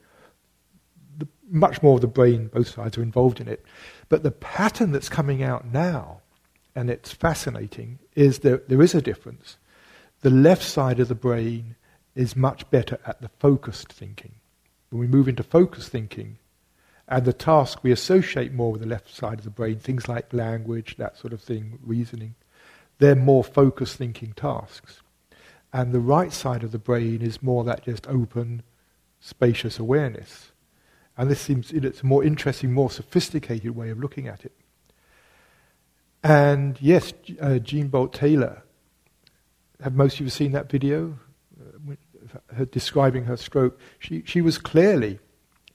Much 1.51 1.83
more 1.83 1.95
of 1.95 2.01
the 2.01 2.07
brain, 2.07 2.49
both 2.49 2.69
sides 2.69 2.99
are 2.99 3.03
involved 3.03 3.41
in 3.41 3.49
it. 3.49 3.65
But 4.09 4.23
the 4.23 4.31
pattern 4.31 4.93
that's 4.93 5.09
coming 5.09 5.43
out 5.43 5.67
now, 5.73 6.21
and 6.75 6.91
it's 6.91 7.13
fascinating, 7.13 7.99
is 8.15 8.41
that 8.41 8.69
there 8.69 8.83
is 8.83 8.95
a 8.95 9.03
difference. 9.03 9.57
The 10.21 10.31
left 10.31 10.63
side 10.63 11.01
of 11.01 11.09
the 11.09 11.15
brain 11.15 11.77
is 12.15 12.35
much 12.35 12.69
better 12.71 12.99
at 13.07 13.21
the 13.21 13.31
focused 13.39 13.93
thinking. 13.93 14.33
When 14.91 15.01
we 15.01 15.07
move 15.07 15.29
into 15.29 15.43
focused 15.43 15.91
thinking, 15.91 16.39
and 17.07 17.25
the 17.25 17.33
task 17.33 17.83
we 17.83 17.93
associate 17.93 18.53
more 18.53 18.73
with 18.73 18.83
the 18.83 18.87
left 18.87 19.15
side 19.15 19.39
of 19.39 19.45
the 19.45 19.51
brain, 19.51 19.79
things 19.79 20.09
like 20.09 20.33
language, 20.33 20.97
that 20.99 21.17
sort 21.17 21.33
of 21.33 21.41
thing, 21.41 21.79
reasoning, 21.83 22.35
they're 22.99 23.15
more 23.15 23.45
focused 23.45 23.97
thinking 23.97 24.33
tasks. 24.35 25.01
And 25.73 25.93
the 25.93 26.01
right 26.01 26.33
side 26.33 26.63
of 26.63 26.73
the 26.73 26.79
brain 26.79 27.23
is 27.23 27.43
more 27.43 27.65
that 27.65 27.85
just 27.85 28.07
open, 28.09 28.63
spacious 29.21 29.79
awareness. 29.79 30.48
And 31.19 31.31
this 31.31 31.41
seems 31.41 31.73
it's 31.73 32.01
a 32.03 32.07
more 32.07 32.25
interesting, 32.25 32.73
more 32.73 32.91
sophisticated 32.91 33.77
way 33.77 33.91
of 33.91 33.99
looking 33.99 34.29
at 34.29 34.45
it. 34.45 34.53
And 36.23 36.79
yes, 36.81 37.13
uh, 37.41 37.59
Jean 37.59 37.91
Bolte 37.91 38.13
Taylor. 38.13 38.63
Have 39.83 39.95
most 39.95 40.15
of 40.15 40.21
you 40.21 40.31
seen 40.31 40.53
that 40.53 40.71
video? 40.71 41.19
Uh, 41.61 41.95
her 42.55 42.65
describing 42.65 43.25
her 43.25 43.37
stroke. 43.37 43.79
She 43.99 44.23
she 44.25 44.41
was 44.41 44.59
clearly 44.59 45.19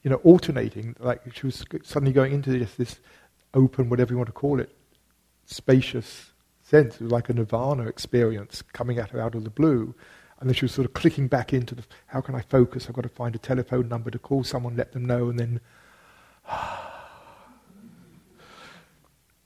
you 0.04 0.10
know, 0.10 0.18
alternating, 0.18 0.96
like 1.00 1.22
she 1.34 1.46
was 1.48 1.66
suddenly 1.84 2.12
going 2.12 2.34
into 2.34 2.52
this, 2.52 2.76
this 2.76 3.00
open, 3.54 3.90
whatever 3.90 4.12
you 4.12 4.18
want 4.18 4.28
to 4.28 4.34
call 4.34 4.60
it, 4.60 4.76
spacious 5.46 6.32
sense. 6.62 6.96
It 6.96 7.04
was 7.04 7.12
like 7.12 7.30
a 7.30 7.34
nirvana 7.34 7.88
experience 7.88 8.62
coming 8.74 9.00
at 9.00 9.12
her 9.12 9.22
out 9.22 9.34
of 9.34 9.46
the 9.46 9.50
blue. 9.50 9.96
And 10.44 10.50
then 10.50 10.56
she 10.56 10.66
was 10.66 10.74
sort 10.74 10.86
of 10.86 10.92
clicking 10.92 11.30
back 11.30 11.54
into 11.54 11.74
the, 11.74 11.84
how 12.08 12.20
can 12.20 12.36
I 12.36 12.42
focus? 12.42 12.88
I've 12.90 12.96
got 12.96 13.04
to 13.04 13.08
find 13.08 13.34
a 13.34 13.38
telephone 13.38 13.88
number 13.88 14.12
to 14.12 14.20
call 14.20 14.44
someone, 14.44 14.76
let 14.76 14.92
them 14.92 15.06
know, 15.06 15.30
and 15.30 15.40
then, 15.40 15.62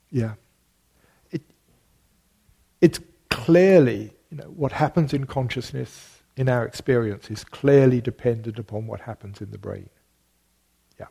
yeah. 0.09 0.33
It, 1.29 1.43
it's 2.81 2.99
clearly, 3.29 4.11
you 4.31 4.37
know, 4.37 4.45
what 4.45 4.71
happens 4.71 5.13
in 5.13 5.27
consciousness, 5.27 6.23
in 6.35 6.49
our 6.49 6.65
experience, 6.65 7.29
is 7.29 7.43
clearly 7.43 8.01
dependent 8.01 8.57
upon 8.57 8.87
what 8.87 9.01
happens 9.01 9.39
in 9.39 9.51
the 9.51 9.59
brain. 9.59 9.91
Yeah. 10.99 11.09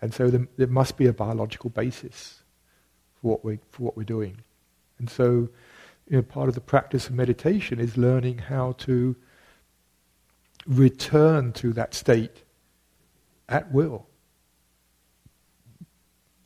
And 0.00 0.14
so 0.14 0.30
there, 0.30 0.48
there 0.56 0.66
must 0.66 0.96
be 0.96 1.08
a 1.08 1.12
biological 1.12 1.68
basis 1.68 2.42
for 3.20 3.32
what, 3.32 3.44
we, 3.44 3.58
for 3.70 3.82
what 3.82 3.98
we're 3.98 4.04
doing. 4.04 4.38
And 4.98 5.10
so 5.10 5.50
you 6.08 6.16
know, 6.16 6.22
part 6.22 6.48
of 6.48 6.54
the 6.54 6.60
practice 6.60 7.08
of 7.08 7.14
meditation 7.14 7.80
is 7.80 7.96
learning 7.96 8.38
how 8.38 8.72
to 8.72 9.16
return 10.66 11.52
to 11.52 11.72
that 11.72 11.94
state 11.94 12.42
at 13.48 13.72
will. 13.72 14.06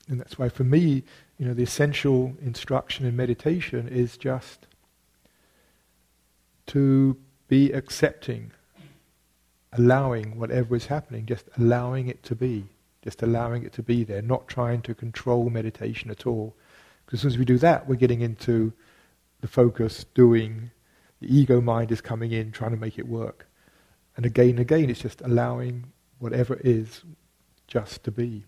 And 0.09 0.18
that's 0.18 0.38
why 0.38 0.48
for 0.48 0.64
me, 0.64 1.04
you 1.38 1.46
know, 1.46 1.54
the 1.54 1.62
essential 1.62 2.34
instruction 2.40 3.04
in 3.04 3.14
meditation 3.14 3.88
is 3.88 4.16
just 4.16 4.66
to 6.66 7.16
be 7.46 7.72
accepting, 7.72 8.52
allowing 9.72 10.38
whatever 10.38 10.74
is 10.74 10.86
happening, 10.86 11.26
just 11.26 11.44
allowing 11.56 12.09
it 12.09 12.22
to 12.24 12.34
be 12.34 12.68
just 13.02 13.22
allowing 13.22 13.62
it 13.62 13.72
to 13.74 13.82
be 13.82 14.04
there, 14.04 14.22
not 14.22 14.48
trying 14.48 14.82
to 14.82 14.94
control 14.94 15.50
meditation 15.50 16.11
at 16.11 16.26
all. 16.26 16.54
Because 17.04 17.20
as 17.20 17.22
soon 17.22 17.30
as 17.30 17.38
we 17.38 17.44
do 17.44 17.59
that, 17.59 17.88
we're 17.88 17.96
getting 17.96 18.20
into 18.20 18.72
the 19.41 19.49
focus, 19.49 20.05
doing, 20.14 20.70
the 21.20 21.34
ego 21.34 21.61
mind 21.61 21.93
is 21.93 22.01
coming 22.01 22.32
in, 22.32 22.53
trying 22.53 22.72
to 22.72 22.76
make 22.76 22.99
it 22.99 23.09
work. 23.09 23.49
And 24.16 24.26
again 24.26 24.51
and 24.51 24.61
again, 24.61 24.91
it's 24.91 25.01
just 25.01 25.20
allowing 25.20 25.93
whatever 26.18 26.59
is 26.64 27.03
just 27.66 28.03
to 28.05 28.11
be. 28.11 28.45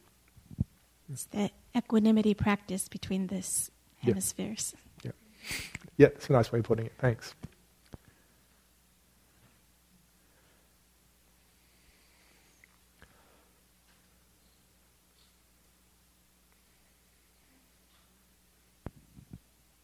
It's 1.13 1.27
the 1.27 1.51
equanimity 1.77 2.35
practice 2.35 2.89
between 2.89 3.29
this 3.29 3.71
hemispheres. 3.99 4.75
Yeah. 5.05 5.13
yeah, 5.97 6.09
that's 6.09 6.29
a 6.29 6.33
nice 6.33 6.51
way 6.53 6.61
of 6.61 6.65
putting 6.65 6.87
it. 6.87 6.93
Thanks. 6.99 7.35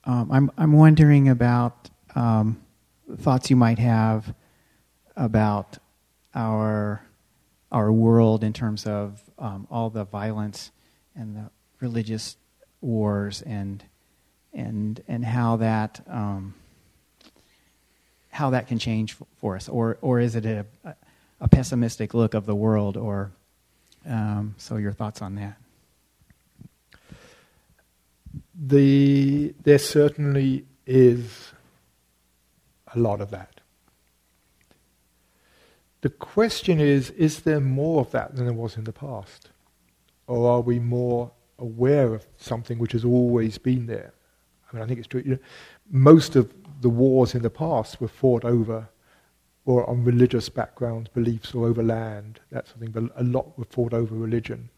Um, 0.07 0.31
I'm 0.31 0.51
I'm 0.57 0.73
wondering 0.73 1.29
about 1.29 1.91
um, 2.15 2.63
thoughts 3.19 3.51
you 3.51 3.57
might 3.57 3.81
have 3.81 4.33
about 5.17 5.79
our 6.33 7.03
our 7.73 7.91
world 7.91 8.45
in 8.45 8.53
terms 8.53 8.87
of 8.87 9.21
um, 9.37 9.67
all 9.69 9.91
the 9.91 10.05
violence 10.05 10.71
and 11.17 11.35
the 11.35 11.51
religious 11.81 12.37
wars 12.81 13.43
and 13.43 13.83
and 14.53 15.03
and 15.09 15.25
how 15.25 15.57
that 15.57 16.01
um, 16.07 16.55
how 18.31 18.51
that 18.51 18.69
can 18.69 18.79
change 18.79 19.17
for 19.41 19.57
us, 19.57 19.69
or 19.69 19.99
or 20.03 20.21
is 20.21 20.37
it 20.37 20.47
a 20.47 20.65
a 21.41 21.49
pessimistic 21.49 22.15
look 22.15 22.35
of 22.35 22.47
the 22.47 22.55
world, 22.55 22.97
or 22.97 23.33
um, 24.09 24.55
so 24.57 24.77
your 24.77 24.93
thoughts 24.93 25.21
on 25.21 25.35
that? 25.35 25.57
The, 28.59 29.55
there 29.63 29.79
certainly 29.79 30.65
is 30.87 31.53
a 32.95 32.99
lot 32.99 33.21
of 33.21 33.31
that. 33.31 33.61
The 36.03 36.11
question 36.11 36.79
is 36.79 37.11
is 37.11 37.41
there 37.41 37.61
more 37.61 38.01
of 38.01 38.11
that 38.13 38.37
than 38.37 38.45
there 38.45 38.55
was 38.55 38.77
in 38.77 38.85
the 38.85 38.93
past? 38.93 39.51
Or 40.27 40.51
are 40.51 40.61
we 40.61 40.79
more 40.79 41.33
aware 41.59 42.15
of 42.15 42.27
something 42.37 42.79
which 42.79 42.93
has 42.93 43.05
always 43.05 43.59
been 43.59 43.87
there? 43.87 44.13
I 44.71 44.75
mean, 44.75 44.83
I 44.83 44.87
think 44.87 44.99
it's 44.99 45.09
true. 45.09 45.23
You 45.25 45.33
know, 45.33 45.39
most 45.91 46.37
of 46.37 46.53
the 46.81 46.89
wars 46.89 47.35
in 47.35 47.43
the 47.43 47.51
past 47.51 48.01
were 48.01 48.09
fought 48.09 48.45
over 48.45 48.89
or 49.65 49.89
on 49.91 50.05
religious 50.05 50.49
backgrounds, 50.49 51.09
beliefs, 51.09 51.53
or 51.53 51.67
over 51.67 51.83
land, 51.83 52.39
that 52.51 52.69
sort 52.69 52.77
of 52.77 52.83
thing, 52.83 52.91
but 52.93 53.21
a 53.21 53.25
lot 53.25 53.59
were 53.59 53.65
fought 53.65 53.93
over 53.93 54.15
religion. 54.15 54.69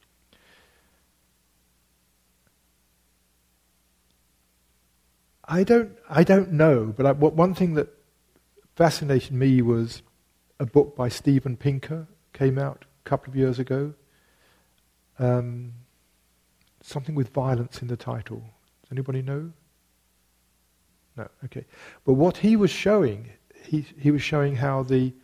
I 5.49 5.65
don't, 5.65 5.93
I 6.11 6.25
don't 6.25 6.53
know, 6.53 6.93
but 6.95 7.07
I, 7.07 7.13
what, 7.13 7.33
one 7.33 7.55
thing 7.55 7.75
that 7.75 7.89
fascinated 8.77 9.33
me 9.33 9.63
was 9.63 10.03
a 10.61 10.67
book 10.67 10.95
by 10.95 11.09
Steven 11.09 11.57
Pinker 11.57 12.07
came 12.35 12.59
out 12.59 12.85
a 13.05 13.09
couple 13.09 13.31
of 13.31 13.37
years 13.37 13.59
ago. 13.59 13.95
Um, 15.19 15.73
something 16.83 17.15
with 17.15 17.31
violence 17.31 17.81
in 17.81 17.89
the 17.89 17.97
title. 17.97 18.43
Does 18.83 18.93
anybody 18.93 19.23
know? 19.23 19.51
No, 21.17 21.29
okay. 21.47 21.65
But 22.05 22.13
what 22.13 22.37
he 22.37 22.55
was 22.55 22.71
showing, 22.71 23.31
he, 23.65 23.87
he 23.99 24.11
was 24.11 24.23
showing 24.23 24.57
how 24.57 24.83
the 24.83 25.15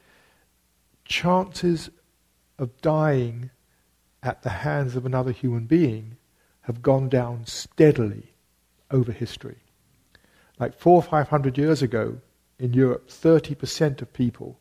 chances 1.05 1.91
of 2.59 2.81
dying 2.81 3.51
at 4.23 4.43
the 4.43 4.51
hands 4.51 4.97
of 4.97 5.05
another 5.05 5.33
human 5.33 5.67
being 5.67 6.17
have 6.63 6.81
gone 6.81 7.11
down 7.11 7.45
steadily 7.45 8.33
over 8.91 9.13
history. 9.13 9.59
Like 10.59 10.79
four 10.79 10.97
or 10.97 11.03
five 11.03 11.29
hundred 11.29 11.59
years 11.59 11.83
ago 11.83 12.19
in 12.59 12.73
Europe, 12.73 13.09
30% 13.09 14.01
of 14.03 14.13
people 14.13 14.59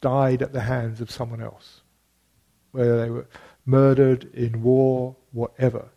died 0.00 0.42
at 0.42 0.52
the 0.52 0.62
hands 0.62 1.00
of 1.00 1.10
someone 1.10 1.42
else, 1.42 1.82
whether 2.72 3.00
they 3.00 3.10
were 3.10 3.26
murdered 3.66 4.32
in 4.34 4.62
war, 4.62 5.16
whatever. 5.32 5.88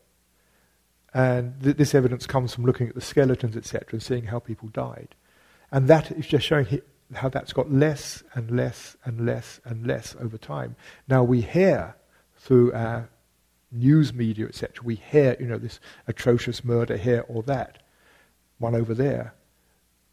And 1.13 1.61
th- 1.61 1.77
this 1.77 1.95
evidence 1.95 2.25
comes 2.25 2.53
from 2.53 2.65
looking 2.65 2.88
at 2.88 2.95
the 2.95 3.01
skeletons, 3.01 3.55
etc., 3.55 3.88
and 3.91 4.03
seeing 4.03 4.25
how 4.25 4.39
people 4.39 4.69
died. 4.69 5.15
And 5.71 5.88
that 5.88 6.11
is 6.11 6.27
just 6.27 6.45
showing 6.45 6.82
how 7.13 7.29
that's 7.29 7.53
got 7.53 7.71
less 7.71 8.23
and 8.34 8.51
less 8.51 8.95
and 9.05 9.25
less 9.25 9.59
and 9.65 9.86
less 9.86 10.15
over 10.19 10.38
time. 10.38 10.75
Now 11.07 11.23
we 11.23 11.41
hear 11.41 11.95
through 12.38 12.73
our 12.73 13.09
news 13.71 14.13
media, 14.13 14.47
etc., 14.47 14.84
we 14.84 14.95
hear, 14.95 15.38
you 15.39 15.45
know, 15.45 15.57
this 15.57 15.79
atrocious 16.07 16.63
murder 16.63 16.97
here 16.97 17.23
or 17.27 17.43
that, 17.43 17.80
one 18.62 18.76
over 18.76 18.93
there. 18.93 19.34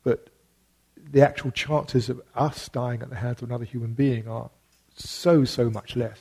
But 0.03 0.31
the 1.13 1.23
actual 1.23 1.51
chances 1.51 2.09
of 2.09 2.21
us 2.35 2.69
dying 2.69 3.03
at 3.03 3.11
the 3.11 3.17
hands 3.17 3.43
of 3.43 3.49
another 3.49 3.65
human 3.65 3.93
being 3.93 4.29
are 4.29 4.51
so, 4.97 5.45
so 5.45 5.71
much 5.71 5.97
less. 5.97 6.21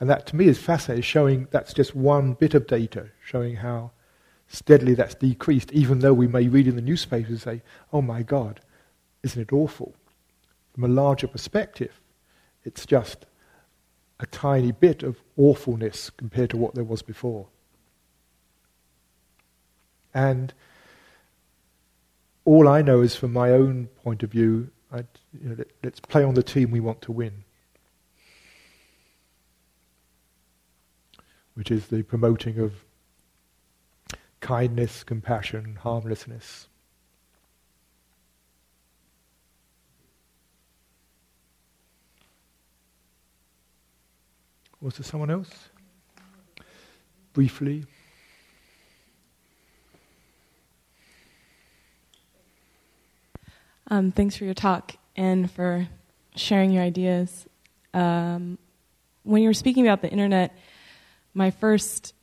And 0.00 0.08
that 0.08 0.26
to 0.28 0.36
me 0.36 0.46
is 0.46 0.58
fascinating, 0.58 1.02
showing 1.02 1.48
that's 1.50 1.74
just 1.74 1.94
one 1.94 2.32
bit 2.32 2.54
of 2.54 2.66
data, 2.66 3.10
showing 3.22 3.56
how 3.56 3.90
steadily 4.48 4.94
that's 4.94 5.14
decreased, 5.14 5.70
even 5.72 6.00
though 6.00 6.14
we 6.14 6.26
may 6.26 6.48
read 6.48 6.66
in 6.66 6.76
the 6.76 6.82
newspapers 6.82 7.30
and 7.30 7.40
say, 7.40 7.62
oh 7.92 8.00
my 8.00 8.22
God, 8.22 8.60
isn't 9.22 9.40
it 9.40 9.52
awful? 9.52 9.94
From 10.74 10.84
a 10.84 10.88
larger 10.88 11.28
perspective, 11.28 12.00
it's 12.64 12.86
just 12.86 13.26
a 14.18 14.26
tiny 14.26 14.72
bit 14.72 15.02
of 15.02 15.20
awfulness 15.36 16.10
compared 16.10 16.50
to 16.50 16.56
what 16.56 16.74
there 16.74 16.84
was 16.84 17.02
before. 17.02 17.46
And 20.12 20.52
all 22.50 22.66
I 22.66 22.82
know 22.82 23.00
is 23.00 23.14
from 23.14 23.32
my 23.32 23.52
own 23.52 23.86
point 24.02 24.24
of 24.24 24.32
view, 24.32 24.72
you 24.92 25.04
know, 25.40 25.54
let, 25.56 25.68
let's 25.84 26.00
play 26.00 26.24
on 26.24 26.34
the 26.34 26.42
team 26.42 26.72
we 26.72 26.80
want 26.80 27.00
to 27.02 27.12
win. 27.12 27.44
Which 31.54 31.70
is 31.70 31.86
the 31.86 32.02
promoting 32.02 32.58
of 32.58 32.72
kindness, 34.40 35.04
compassion, 35.04 35.78
harmlessness. 35.80 36.66
Was 44.80 44.96
there 44.96 45.04
someone 45.04 45.30
else? 45.30 45.68
Briefly. 47.32 47.84
Um, 53.90 54.12
thanks 54.12 54.36
for 54.36 54.44
your 54.44 54.54
talk 54.54 54.94
and 55.16 55.50
for 55.50 55.88
sharing 56.36 56.70
your 56.70 56.84
ideas. 56.84 57.46
Um, 57.92 58.56
when 59.24 59.42
you 59.42 59.48
were 59.48 59.54
speaking 59.54 59.84
about 59.86 60.00
the 60.00 60.08
internet, 60.08 60.56
my 61.34 61.50
first 61.50 62.14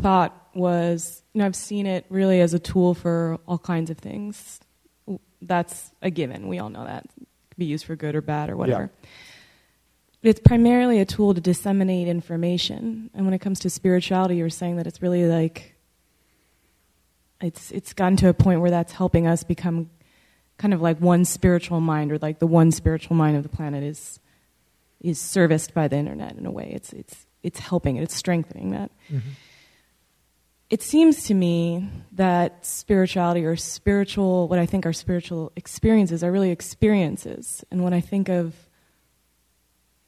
thought 0.00 0.48
was, 0.54 1.22
you 1.34 1.40
know, 1.40 1.46
I've 1.46 1.54
seen 1.54 1.86
it 1.86 2.06
really 2.08 2.40
as 2.40 2.54
a 2.54 2.58
tool 2.58 2.94
for 2.94 3.38
all 3.46 3.58
kinds 3.58 3.90
of 3.90 3.98
things. 3.98 4.60
That's 5.42 5.92
a 6.00 6.10
given. 6.10 6.48
We 6.48 6.58
all 6.58 6.70
know 6.70 6.84
that. 6.84 7.04
It 7.04 7.26
can 7.50 7.58
be 7.58 7.66
used 7.66 7.84
for 7.84 7.96
good 7.96 8.14
or 8.14 8.22
bad 8.22 8.48
or 8.48 8.56
whatever. 8.56 8.90
Yeah. 9.02 9.08
It's 10.30 10.40
primarily 10.40 11.00
a 11.00 11.04
tool 11.04 11.34
to 11.34 11.40
disseminate 11.40 12.08
information. 12.08 13.10
And 13.12 13.26
when 13.26 13.34
it 13.34 13.40
comes 13.40 13.60
to 13.60 13.70
spirituality, 13.70 14.36
you're 14.36 14.48
saying 14.48 14.76
that 14.76 14.86
it's 14.86 15.02
really 15.02 15.26
like 15.26 15.74
it's 17.42 17.70
it's 17.72 17.92
gotten 17.92 18.16
to 18.16 18.30
a 18.30 18.34
point 18.34 18.62
where 18.62 18.70
that's 18.70 18.92
helping 18.92 19.26
us 19.26 19.44
become 19.44 19.90
kind 20.56 20.72
of 20.74 20.80
like 20.80 20.98
one 20.98 21.24
spiritual 21.24 21.80
mind 21.80 22.12
or 22.12 22.18
like 22.18 22.38
the 22.38 22.46
one 22.46 22.70
spiritual 22.70 23.16
mind 23.16 23.36
of 23.36 23.42
the 23.42 23.48
planet 23.48 23.82
is 23.82 24.20
is 25.00 25.20
serviced 25.20 25.74
by 25.74 25.86
the 25.88 25.96
internet 25.96 26.36
in 26.36 26.46
a 26.46 26.50
way. 26.50 26.70
It's 26.74 26.92
it's 26.92 27.26
it's 27.42 27.58
helping 27.58 27.96
it, 27.96 28.02
it's 28.02 28.14
strengthening 28.14 28.70
that. 28.70 28.90
Mm-hmm. 29.10 29.30
It 30.70 30.82
seems 30.82 31.24
to 31.24 31.34
me 31.34 31.88
that 32.12 32.64
spirituality 32.64 33.44
or 33.44 33.54
spiritual 33.56 34.48
what 34.48 34.58
I 34.58 34.66
think 34.66 34.86
are 34.86 34.92
spiritual 34.92 35.52
experiences 35.56 36.24
are 36.24 36.32
really 36.32 36.50
experiences. 36.50 37.64
And 37.70 37.84
when 37.84 37.92
I 37.92 38.00
think 38.00 38.28
of 38.28 38.54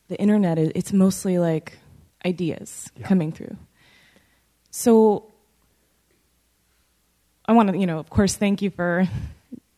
the 0.09 0.17
internet, 0.17 0.59
it's 0.59 0.93
mostly 0.93 1.39
like 1.39 1.79
ideas 2.25 2.91
yeah. 2.97 3.07
coming 3.07 3.33
through. 3.33 3.57
So 4.71 5.33
I 7.47 7.53
want 7.53 7.71
to, 7.71 7.79
you 7.79 7.87
know, 7.87 7.99
of 7.99 8.11
course, 8.11 8.35
thank 8.35 8.63
you 8.63 8.71
for, 8.71 9.09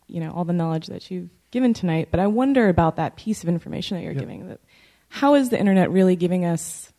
you 0.08 0.20
know, 0.20 0.32
all 0.32 0.44
the 0.44 0.52
knowledge 0.52 0.86
that 0.88 1.10
you've 1.10 1.30
given 1.50 1.74
tonight. 1.74 2.08
But 2.10 2.20
I 2.20 2.26
wonder 2.26 2.68
about 2.68 2.96
that 2.96 3.16
piece 3.16 3.42
of 3.42 3.48
information 3.48 3.96
that 3.96 4.02
you're 4.02 4.12
yeah. 4.12 4.20
giving. 4.20 4.48
That 4.48 4.60
how 5.08 5.34
is 5.34 5.50
the 5.50 5.58
internet 5.58 5.90
really 5.90 6.16
giving 6.16 6.44
us 6.44 6.92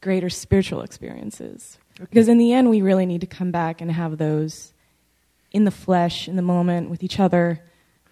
greater 0.00 0.30
spiritual 0.30 0.82
experiences? 0.82 1.78
Okay. 1.96 2.08
Because 2.10 2.28
in 2.28 2.38
the 2.38 2.52
end, 2.52 2.70
we 2.70 2.82
really 2.82 3.06
need 3.06 3.20
to 3.20 3.26
come 3.26 3.50
back 3.50 3.80
and 3.80 3.90
have 3.90 4.18
those 4.18 4.72
in 5.52 5.64
the 5.64 5.70
flesh, 5.70 6.26
in 6.26 6.36
the 6.36 6.42
moment, 6.42 6.90
with 6.90 7.04
each 7.04 7.20
other, 7.20 7.62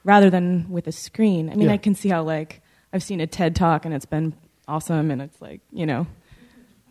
rather 0.04 0.30
than 0.30 0.70
with 0.70 0.86
a 0.86 0.92
screen. 0.92 1.50
I 1.50 1.54
mean, 1.54 1.66
yeah. 1.68 1.74
I 1.74 1.76
can 1.78 1.94
see 1.94 2.08
how 2.08 2.22
like 2.22 2.62
I've 2.92 3.02
seen 3.02 3.20
a 3.20 3.26
TED 3.26 3.56
talk 3.56 3.84
and 3.84 3.94
it's 3.94 4.06
been 4.06 4.34
awesome 4.68 5.10
and 5.10 5.20
it's 5.20 5.40
like 5.40 5.60
you 5.72 5.86
know 5.86 6.06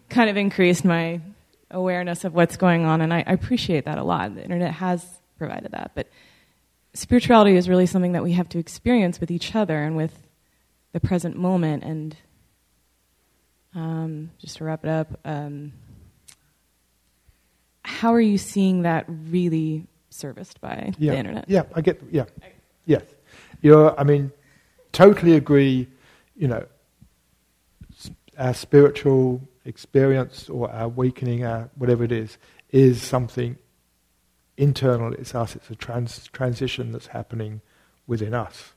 kind 0.10 0.30
of 0.30 0.38
increased 0.38 0.84
my 0.84 1.22
awareness 1.70 2.26
of 2.26 2.34
what's 2.34 2.58
going 2.58 2.86
on 2.86 3.02
and 3.02 3.14
I, 3.14 3.24
I, 3.26 3.32
appreciate 3.32 3.86
that 3.86 3.98
a 3.98 4.04
lot 4.04 4.36
the 4.36 4.44
internet 4.44 4.74
has 4.74 5.06
provided 5.38 5.72
that 5.72 5.92
but 5.96 6.08
spirituality 6.94 7.56
is 7.56 7.70
really 7.70 7.86
something 7.86 8.12
that 8.14 8.24
we 8.24 8.34
have 8.34 8.50
to 8.50 8.60
experience 8.60 9.20
with 9.20 9.32
each 9.32 9.56
other 9.56 9.82
and 9.82 9.96
with 9.96 10.28
the 10.94 11.00
present 11.00 11.38
moment. 11.38 11.84
And 11.84 12.16
um, 13.76 14.32
just 14.38 14.58
to 14.58 14.66
wrap 14.66 14.84
it 14.84 14.90
up 14.90 15.20
um, 15.26 15.74
how 17.84 18.14
are 18.14 18.22
you 18.22 18.38
seeing 18.38 18.84
that 18.84 19.06
really 19.08 19.88
serviced 20.10 20.62
by 20.62 20.94
yeah. 20.98 21.12
the 21.12 21.18
internet? 21.18 21.46
Yeah 21.48 21.64
i 21.76 21.82
get 21.82 22.02
yeah. 22.12 22.26
Yes. 22.86 23.04
You're 23.62 23.98
i 24.00 24.04
mean 24.04 24.32
totally 24.92 25.36
agree 25.36 25.88
you 26.36 26.48
know 26.48 26.66
our 28.38 28.54
spiritual 28.54 29.42
experience 29.66 30.50
or 30.50 30.72
our 30.72 30.86
awakening, 30.86 31.46
our 31.46 31.70
whatever 31.76 32.04
it 32.04 32.12
is, 32.12 32.38
is 32.72 33.02
something 33.02 33.58
internal. 34.62 35.12
It's 35.14 35.34
us. 35.34 35.56
It's 35.56 35.70
a 35.72 35.76
trans- 35.76 36.28
transition 36.28 36.92
that's 36.92 37.08
happening 37.08 37.62
within 38.06 38.34
us. 38.34 38.74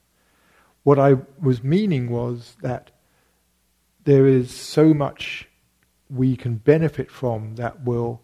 What 0.82 0.98
I 0.98 1.18
was 1.40 1.62
meaning 1.62 2.10
was 2.10 2.56
that 2.62 2.90
there 4.04 4.26
is 4.26 4.50
so 4.50 4.94
much 4.94 5.46
we 6.08 6.36
can 6.36 6.56
benefit 6.56 7.10
from 7.10 7.56
that 7.56 7.84
will 7.84 8.22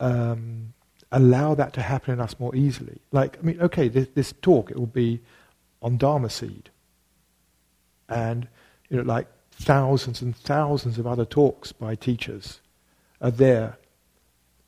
um, 0.00 0.74
allow 1.10 1.54
that 1.54 1.72
to 1.74 1.82
happen 1.82 2.12
in 2.12 2.20
us 2.20 2.38
more 2.38 2.54
easily. 2.54 3.00
Like, 3.10 3.38
I 3.38 3.42
mean, 3.42 3.60
okay, 3.60 3.88
this, 3.88 4.08
this 4.14 4.34
talk, 4.42 4.70
it 4.70 4.78
will 4.78 4.86
be 4.86 5.22
on 5.80 5.96
Dharma 5.96 6.28
Seed. 6.28 6.70
And 8.08 8.48
you 8.90 8.98
know, 8.98 9.02
like 9.02 9.28
thousands 9.50 10.20
and 10.20 10.36
thousands 10.36 10.98
of 10.98 11.06
other 11.06 11.24
talks 11.24 11.72
by 11.72 11.94
teachers 11.94 12.60
are 13.20 13.30
there 13.30 13.78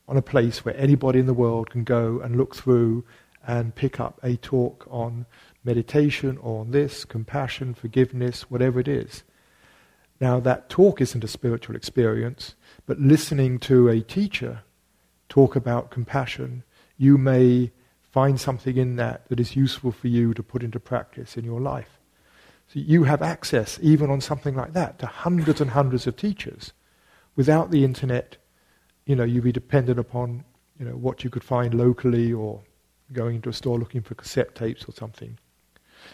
on 0.09 0.17
a 0.17 0.23
place 0.23 0.65
where 0.65 0.77
anybody 0.77 1.19
in 1.19 1.27
the 1.27 1.35
world 1.35 1.71
can 1.71 1.85
go 1.85 2.21
and 2.21 2.37
look 2.37 2.55
through 2.55 3.05
and 3.47 3.75
pick 3.75 4.01
up 4.01 4.19
a 4.23 4.37
talk 4.37 4.87
on 4.91 5.27
meditation 5.65 6.39
or 6.39 6.61
on 6.61 6.71
this, 6.71 7.05
compassion, 7.05 7.75
forgiveness, 7.75 8.51
whatever 8.51 8.81
it 8.81 8.89
is. 8.89 9.25
Now, 10.21 10.41
that 10.41 10.69
talk 10.69 11.01
isn't 11.01 11.25
a 11.25 11.29
spiritual 11.29 11.77
experience, 11.77 12.55
but 12.87 12.99
listening 12.99 13.59
to 13.61 13.89
a 13.89 14.01
teacher 14.01 14.61
talk 15.29 15.57
about 15.57 15.91
compassion, 15.91 16.63
you 16.97 17.19
may 17.19 17.73
find 18.11 18.41
something 18.41 18.77
in 18.77 18.97
that 18.97 19.29
that 19.29 19.39
is 19.39 19.57
useful 19.57 19.93
for 19.93 20.09
you 20.09 20.33
to 20.33 20.43
put 20.43 20.63
into 20.63 20.81
practice 20.81 21.37
in 21.37 21.45
your 21.45 21.61
life. 21.61 21.99
So 22.69 22.81
you 22.81 23.05
have 23.05 23.23
access, 23.23 23.79
even 23.83 24.11
on 24.11 24.21
something 24.21 24.57
like 24.57 24.73
that, 24.73 24.99
to 25.01 25.07
hundreds 25.07 25.61
and 25.61 25.71
hundreds 25.71 26.07
of 26.07 26.17
teachers. 26.17 26.73
Without 27.37 27.71
the 27.71 27.85
internet, 27.85 28.39
you 29.07 29.15
know, 29.15 29.25
you'd 29.25 29.45
be 29.45 29.53
dependent 29.53 29.99
upon, 29.99 30.45
you 30.79 30.85
know, 30.85 30.97
what 30.97 31.25
you 31.25 31.31
could 31.31 31.45
find 31.45 31.73
locally 31.73 32.33
or 32.33 32.61
going 33.13 33.37
into 33.37 33.49
a 33.49 33.53
store 33.53 33.79
looking 33.79 34.03
for 34.03 34.15
cassette 34.17 34.55
tapes 34.55 34.85
or 34.89 34.93
something. 34.93 35.39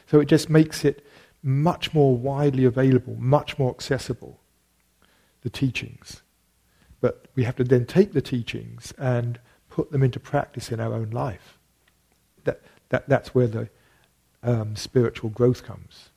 So 0.06 0.20
it 0.20 0.26
just 0.26 0.48
makes 0.48 0.84
it 0.84 1.04
much 1.42 1.92
more 1.92 2.14
widely 2.16 2.64
available, 2.64 3.16
much 3.18 3.58
more 3.58 3.70
accessible, 3.70 4.38
the 5.40 5.50
teachings. 5.50 6.22
But 7.00 7.26
we 7.34 7.44
have 7.44 7.56
to 7.56 7.64
then 7.64 7.86
take 7.86 8.12
the 8.12 8.22
teachings 8.22 8.92
and 8.98 9.40
put 9.70 9.90
them 9.90 10.02
into 10.02 10.20
practice 10.20 10.70
in 10.70 10.78
our 10.78 10.92
own 10.92 11.10
life. 11.10 11.58
That, 12.44 12.60
that, 12.90 13.08
that's 13.08 13.34
where 13.34 13.46
the 13.46 13.70
um, 14.42 14.76
spiritual 14.76 15.30
growth 15.30 15.64
comes. 15.64 16.10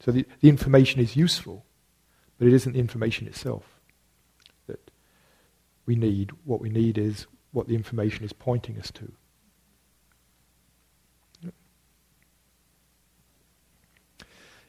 So 0.00 0.10
the, 0.10 0.26
the 0.40 0.48
information 0.48 1.00
is 1.00 1.14
useful, 1.14 1.64
but 2.38 2.48
it 2.48 2.52
isn't 2.52 2.72
the 2.72 2.80
information 2.80 3.28
itself 3.28 3.71
we 5.86 5.96
need. 5.96 6.30
What 6.44 6.60
we 6.60 6.68
need 6.68 6.98
is 6.98 7.26
what 7.52 7.68
the 7.68 7.74
information 7.74 8.24
is 8.24 8.32
pointing 8.32 8.78
us 8.78 8.90
to. 8.92 9.12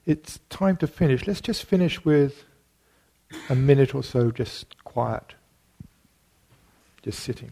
It's 0.05 0.39
time 0.49 0.75
to 0.77 0.87
finish. 0.87 1.25
Let's 1.27 1.39
just 1.39 1.63
finish 1.63 2.03
with 2.03 2.43
a 3.49 3.55
minute 3.55 3.95
or 3.95 4.03
so 4.03 4.31
just 4.31 4.83
quiet, 4.83 5.35
just 7.01 7.19
sitting. 7.21 7.51